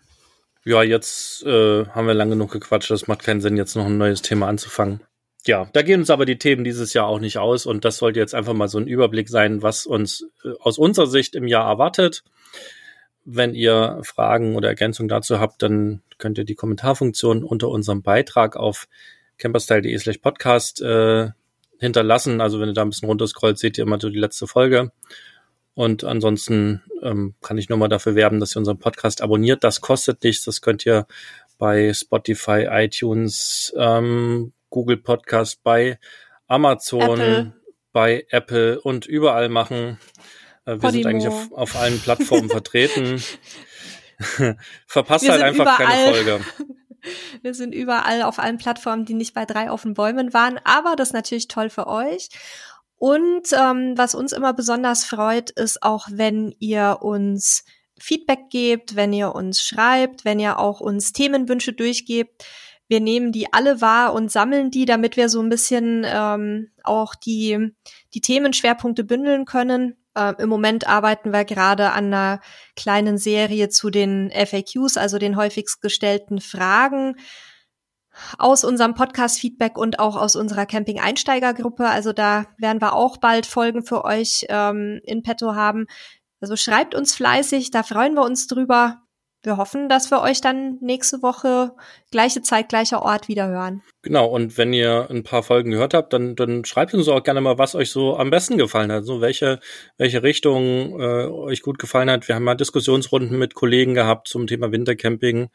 Ja, 0.64 0.82
jetzt 0.82 1.42
äh, 1.44 1.86
haben 1.86 2.06
wir 2.06 2.14
lange 2.14 2.32
genug 2.32 2.52
gequatscht. 2.52 2.90
Das 2.90 3.08
macht 3.08 3.22
keinen 3.22 3.40
Sinn, 3.40 3.56
jetzt 3.56 3.76
noch 3.76 3.86
ein 3.86 3.98
neues 3.98 4.20
Thema 4.20 4.46
anzufangen 4.46 5.00
ja, 5.46 5.68
da 5.72 5.82
gehen 5.82 6.00
uns 6.00 6.10
aber 6.10 6.24
die 6.24 6.38
Themen 6.38 6.64
dieses 6.64 6.94
Jahr 6.94 7.06
auch 7.06 7.18
nicht 7.18 7.38
aus 7.38 7.66
und 7.66 7.84
das 7.84 7.98
sollte 7.98 8.20
jetzt 8.20 8.34
einfach 8.34 8.54
mal 8.54 8.68
so 8.68 8.78
ein 8.78 8.86
Überblick 8.86 9.28
sein, 9.28 9.62
was 9.62 9.86
uns 9.86 10.26
äh, 10.44 10.50
aus 10.60 10.78
unserer 10.78 11.06
Sicht 11.06 11.34
im 11.34 11.46
Jahr 11.46 11.68
erwartet. 11.68 12.22
Wenn 13.24 13.54
ihr 13.54 14.00
Fragen 14.02 14.56
oder 14.56 14.68
Ergänzungen 14.68 15.08
dazu 15.08 15.38
habt, 15.38 15.62
dann 15.62 16.02
könnt 16.18 16.38
ihr 16.38 16.44
die 16.44 16.54
Kommentarfunktion 16.54 17.44
unter 17.44 17.68
unserem 17.68 18.02
Beitrag 18.02 18.56
auf 18.56 18.88
camperstyle.de 19.38 19.96
slash 19.98 20.18
podcast 20.18 20.80
äh, 20.80 21.30
hinterlassen. 21.78 22.40
Also 22.40 22.60
wenn 22.60 22.68
ihr 22.68 22.74
da 22.74 22.82
ein 22.82 22.90
bisschen 22.90 23.08
runterscrollt, 23.08 23.58
seht 23.58 23.78
ihr 23.78 23.82
immer 23.82 24.00
so 24.00 24.08
die 24.08 24.18
letzte 24.18 24.46
Folge. 24.46 24.92
Und 25.74 26.04
ansonsten 26.04 26.82
ähm, 27.02 27.34
kann 27.42 27.58
ich 27.58 27.68
nur 27.68 27.78
mal 27.78 27.88
dafür 27.88 28.14
werben, 28.14 28.40
dass 28.40 28.54
ihr 28.54 28.58
unseren 28.58 28.78
Podcast 28.78 29.22
abonniert. 29.22 29.64
Das 29.64 29.80
kostet 29.80 30.22
nichts. 30.22 30.44
Das 30.44 30.60
könnt 30.60 30.84
ihr 30.84 31.06
bei 31.58 31.92
Spotify, 31.92 32.66
iTunes, 32.70 33.72
ähm, 33.76 34.52
Google 34.72 34.96
Podcast, 34.96 35.62
bei 35.62 36.00
Amazon, 36.48 37.20
Apple. 37.20 37.52
bei 37.92 38.26
Apple 38.30 38.80
und 38.80 39.06
überall 39.06 39.48
machen. 39.48 40.00
Äh, 40.64 40.72
wir 40.72 40.78
Podimo. 40.78 40.90
sind 40.90 41.06
eigentlich 41.06 41.28
auf, 41.28 41.52
auf 41.52 41.76
allen 41.76 42.00
Plattformen 42.00 42.48
vertreten. 42.48 43.22
Verpasst 44.86 45.28
halt 45.28 45.42
einfach 45.42 45.78
überall. 45.78 45.86
keine 45.86 46.14
Folge. 46.14 46.40
Wir 47.42 47.52
sind 47.52 47.74
überall 47.74 48.22
auf 48.22 48.38
allen 48.38 48.58
Plattformen, 48.58 49.04
die 49.04 49.14
nicht 49.14 49.34
bei 49.34 49.44
drei 49.44 49.70
auf 49.70 49.82
den 49.82 49.94
Bäumen 49.94 50.32
waren, 50.32 50.60
aber 50.62 50.94
das 50.94 51.08
ist 51.08 51.14
natürlich 51.14 51.48
toll 51.48 51.68
für 51.68 51.88
euch. 51.88 52.28
Und 52.94 53.52
ähm, 53.52 53.94
was 53.96 54.14
uns 54.14 54.30
immer 54.30 54.52
besonders 54.52 55.04
freut, 55.04 55.50
ist 55.50 55.82
auch, 55.82 56.06
wenn 56.12 56.54
ihr 56.60 56.98
uns 57.00 57.64
Feedback 57.98 58.50
gebt, 58.50 58.94
wenn 58.94 59.12
ihr 59.12 59.34
uns 59.34 59.62
schreibt, 59.62 60.24
wenn 60.24 60.38
ihr 60.38 60.60
auch 60.60 60.78
uns 60.78 61.12
Themenwünsche 61.12 61.72
durchgebt. 61.72 62.44
Wir 62.92 63.00
nehmen 63.00 63.32
die 63.32 63.50
alle 63.54 63.80
wahr 63.80 64.12
und 64.12 64.30
sammeln 64.30 64.70
die, 64.70 64.84
damit 64.84 65.16
wir 65.16 65.30
so 65.30 65.40
ein 65.40 65.48
bisschen 65.48 66.04
ähm, 66.06 66.68
auch 66.84 67.14
die, 67.14 67.72
die 68.12 68.20
Themenschwerpunkte 68.20 69.02
bündeln 69.02 69.46
können. 69.46 69.96
Äh, 70.14 70.34
Im 70.42 70.50
Moment 70.50 70.86
arbeiten 70.86 71.32
wir 71.32 71.46
gerade 71.46 71.92
an 71.92 72.12
einer 72.12 72.42
kleinen 72.76 73.16
Serie 73.16 73.70
zu 73.70 73.88
den 73.88 74.30
FAQs, 74.30 74.98
also 74.98 75.16
den 75.16 75.38
häufigst 75.38 75.80
gestellten 75.80 76.42
Fragen 76.42 77.16
aus 78.36 78.62
unserem 78.62 78.92
Podcast-Feedback 78.92 79.78
und 79.78 79.98
auch 79.98 80.16
aus 80.16 80.36
unserer 80.36 80.66
Camping-Einsteiger-Gruppe. 80.66 81.88
Also 81.88 82.12
da 82.12 82.44
werden 82.58 82.82
wir 82.82 82.92
auch 82.92 83.16
bald 83.16 83.46
Folgen 83.46 83.86
für 83.86 84.04
euch 84.04 84.44
ähm, 84.50 85.00
in 85.04 85.22
petto 85.22 85.54
haben. 85.54 85.86
Also 86.42 86.56
schreibt 86.56 86.94
uns 86.94 87.14
fleißig, 87.14 87.70
da 87.70 87.84
freuen 87.84 88.12
wir 88.12 88.22
uns 88.22 88.48
drüber. 88.48 89.00
Wir 89.44 89.56
hoffen, 89.56 89.88
dass 89.88 90.10
wir 90.10 90.22
euch 90.22 90.40
dann 90.40 90.78
nächste 90.80 91.20
Woche 91.22 91.72
gleiche 92.10 92.42
Zeit, 92.42 92.68
gleicher 92.68 93.02
Ort 93.02 93.26
wieder 93.26 93.48
hören. 93.48 93.82
Genau, 94.02 94.26
und 94.26 94.56
wenn 94.56 94.72
ihr 94.72 95.08
ein 95.10 95.24
paar 95.24 95.42
Folgen 95.42 95.72
gehört 95.72 95.94
habt, 95.94 96.12
dann, 96.12 96.36
dann 96.36 96.64
schreibt 96.64 96.94
uns 96.94 97.08
auch 97.08 97.22
gerne 97.22 97.40
mal, 97.40 97.58
was 97.58 97.74
euch 97.74 97.90
so 97.90 98.16
am 98.16 98.30
besten 98.30 98.56
gefallen 98.56 98.92
hat. 98.92 99.04
So 99.04 99.20
welche, 99.20 99.58
welche 99.98 100.22
Richtung 100.22 101.00
äh, 101.00 101.26
euch 101.26 101.62
gut 101.62 101.80
gefallen 101.80 102.10
hat. 102.10 102.28
Wir 102.28 102.36
haben 102.36 102.44
mal 102.44 102.54
Diskussionsrunden 102.54 103.36
mit 103.36 103.54
Kollegen 103.54 103.94
gehabt 103.94 104.28
zum 104.28 104.46
Thema 104.46 104.70
Wintercamping. 104.70 105.50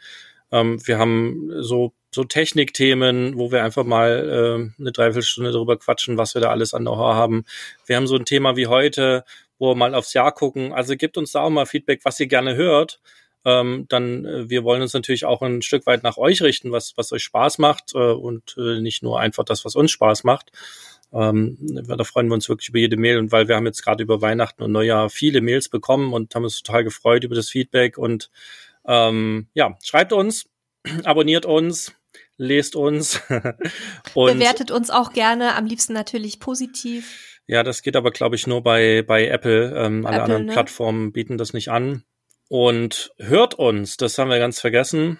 Ähm, 0.51 0.85
wir 0.85 0.97
haben 0.97 1.49
so, 1.59 1.93
so 2.13 2.25
Technikthemen, 2.25 3.37
wo 3.37 3.51
wir 3.51 3.63
einfach 3.63 3.85
mal 3.85 4.69
äh, 4.77 4.81
eine 4.81 4.91
Dreiviertelstunde 4.91 5.51
darüber 5.53 5.77
quatschen, 5.77 6.17
was 6.17 6.35
wir 6.35 6.41
da 6.41 6.49
alles 6.49 6.73
an 6.73 6.83
Know-how 6.83 7.13
haben. 7.13 7.45
Wir 7.85 7.95
haben 7.95 8.07
so 8.07 8.15
ein 8.15 8.25
Thema 8.25 8.57
wie 8.57 8.67
heute, 8.67 9.23
wo 9.59 9.71
wir 9.71 9.75
mal 9.75 9.95
aufs 9.95 10.13
Jahr 10.13 10.33
gucken. 10.33 10.73
Also 10.73 10.97
gebt 10.97 11.17
uns 11.17 11.31
da 11.31 11.41
auch 11.41 11.49
mal 11.49 11.65
Feedback, 11.65 12.01
was 12.03 12.19
ihr 12.19 12.27
gerne 12.27 12.55
hört 12.55 12.99
ähm, 13.47 13.85
dann 13.87 14.25
äh, 14.25 14.49
wir 14.49 14.65
wollen 14.65 14.81
uns 14.81 14.93
natürlich 14.93 15.23
auch 15.23 15.41
ein 15.41 15.61
Stück 15.61 15.85
weit 15.85 16.03
nach 16.03 16.17
euch 16.17 16.41
richten, 16.41 16.73
was, 16.73 16.97
was 16.97 17.13
euch 17.13 17.23
Spaß 17.23 17.59
macht 17.59 17.93
äh, 17.95 17.97
und 17.97 18.55
äh, 18.57 18.81
nicht 18.81 19.03
nur 19.03 19.21
einfach 19.21 19.45
das, 19.45 19.63
was 19.63 19.75
uns 19.75 19.89
Spaß 19.91 20.25
macht. 20.25 20.51
Ähm, 21.13 21.57
da 21.87 22.03
freuen 22.03 22.27
wir 22.27 22.33
uns 22.33 22.49
wirklich 22.49 22.67
über 22.67 22.79
jede 22.79 22.97
Mail 22.97 23.17
und 23.19 23.31
weil 23.31 23.47
wir 23.47 23.55
haben 23.55 23.65
jetzt 23.65 23.81
gerade 23.81 24.03
über 24.03 24.21
Weihnachten 24.21 24.63
und 24.63 24.73
Neujahr 24.73 25.09
viele 25.09 25.39
Mails 25.39 25.69
bekommen 25.69 26.11
und 26.11 26.35
haben 26.35 26.43
uns 26.43 26.61
total 26.61 26.83
gefreut 26.83 27.23
über 27.23 27.35
das 27.35 27.49
Feedback 27.49 27.97
und 27.97 28.29
ähm, 28.85 29.47
ja, 29.53 29.77
schreibt 29.81 30.11
uns, 30.11 30.49
abonniert 31.05 31.45
uns, 31.45 31.93
lest 32.35 32.75
uns 32.75 33.21
und 34.13 34.33
bewertet 34.33 34.71
uns 34.71 34.89
auch 34.89 35.13
gerne, 35.13 35.55
am 35.55 35.65
liebsten 35.65 35.93
natürlich 35.93 36.41
positiv. 36.41 37.39
Ja, 37.47 37.63
das 37.63 37.81
geht 37.81 37.95
aber, 37.95 38.11
glaube 38.11 38.35
ich, 38.35 38.45
nur 38.45 38.61
bei, 38.61 39.03
bei 39.03 39.25
Apple. 39.25 39.73
Ähm, 39.73 40.05
alle 40.05 40.17
Apple, 40.17 40.23
anderen 40.23 40.45
ne? 40.47 40.51
Plattformen 40.51 41.13
bieten 41.13 41.37
das 41.37 41.53
nicht 41.53 41.69
an 41.69 42.03
und 42.49 43.11
hört 43.17 43.55
uns. 43.55 43.97
Das 43.97 44.17
haben 44.17 44.29
wir 44.29 44.39
ganz 44.39 44.59
vergessen. 44.59 45.19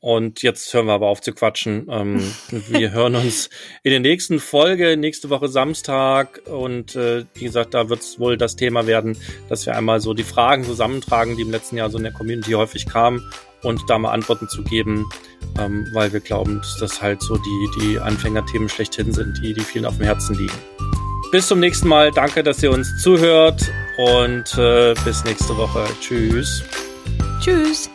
Und 0.00 0.42
jetzt 0.42 0.72
hören 0.72 0.86
wir 0.86 0.92
aber 0.92 1.08
auf 1.08 1.20
zu 1.20 1.32
quatschen. 1.32 1.88
Ähm, 1.90 2.32
wir 2.50 2.92
hören 2.92 3.16
uns 3.16 3.50
in 3.82 3.90
der 3.90 4.00
nächsten 4.00 4.38
Folge, 4.38 4.96
nächste 4.96 5.28
Woche 5.28 5.48
Samstag. 5.48 6.42
Und 6.46 6.94
äh, 6.94 7.24
wie 7.34 7.44
gesagt, 7.44 7.74
da 7.74 7.88
wird 7.88 8.00
es 8.00 8.20
wohl 8.20 8.36
das 8.36 8.54
Thema 8.54 8.86
werden, 8.86 9.16
dass 9.48 9.66
wir 9.66 9.76
einmal 9.76 10.00
so 10.00 10.14
die 10.14 10.22
Fragen 10.22 10.62
zusammentragen, 10.64 11.36
die 11.36 11.42
im 11.42 11.50
letzten 11.50 11.76
Jahr 11.76 11.90
so 11.90 11.98
in 11.98 12.04
der 12.04 12.12
Community 12.12 12.52
häufig 12.52 12.86
kamen 12.86 13.28
und 13.62 13.82
da 13.88 13.98
mal 13.98 14.12
Antworten 14.12 14.48
zu 14.48 14.62
geben, 14.62 15.04
ähm, 15.58 15.88
weil 15.92 16.12
wir 16.12 16.20
glauben, 16.20 16.58
dass 16.58 16.76
das 16.78 17.02
halt 17.02 17.20
so 17.20 17.36
die, 17.36 17.70
die 17.80 17.98
Anfängerthemen 17.98 18.68
schlechthin 18.68 19.12
sind, 19.12 19.40
die, 19.42 19.52
die 19.52 19.62
vielen 19.62 19.84
auf 19.84 19.96
dem 19.96 20.04
Herzen 20.04 20.36
liegen. 20.36 20.87
Bis 21.30 21.46
zum 21.46 21.60
nächsten 21.60 21.88
Mal. 21.88 22.10
Danke, 22.10 22.42
dass 22.42 22.62
ihr 22.62 22.70
uns 22.70 22.96
zuhört 23.02 23.70
und 23.96 24.56
äh, 24.56 24.94
bis 25.04 25.24
nächste 25.24 25.56
Woche. 25.56 25.84
Tschüss. 26.00 26.62
Tschüss. 27.40 27.90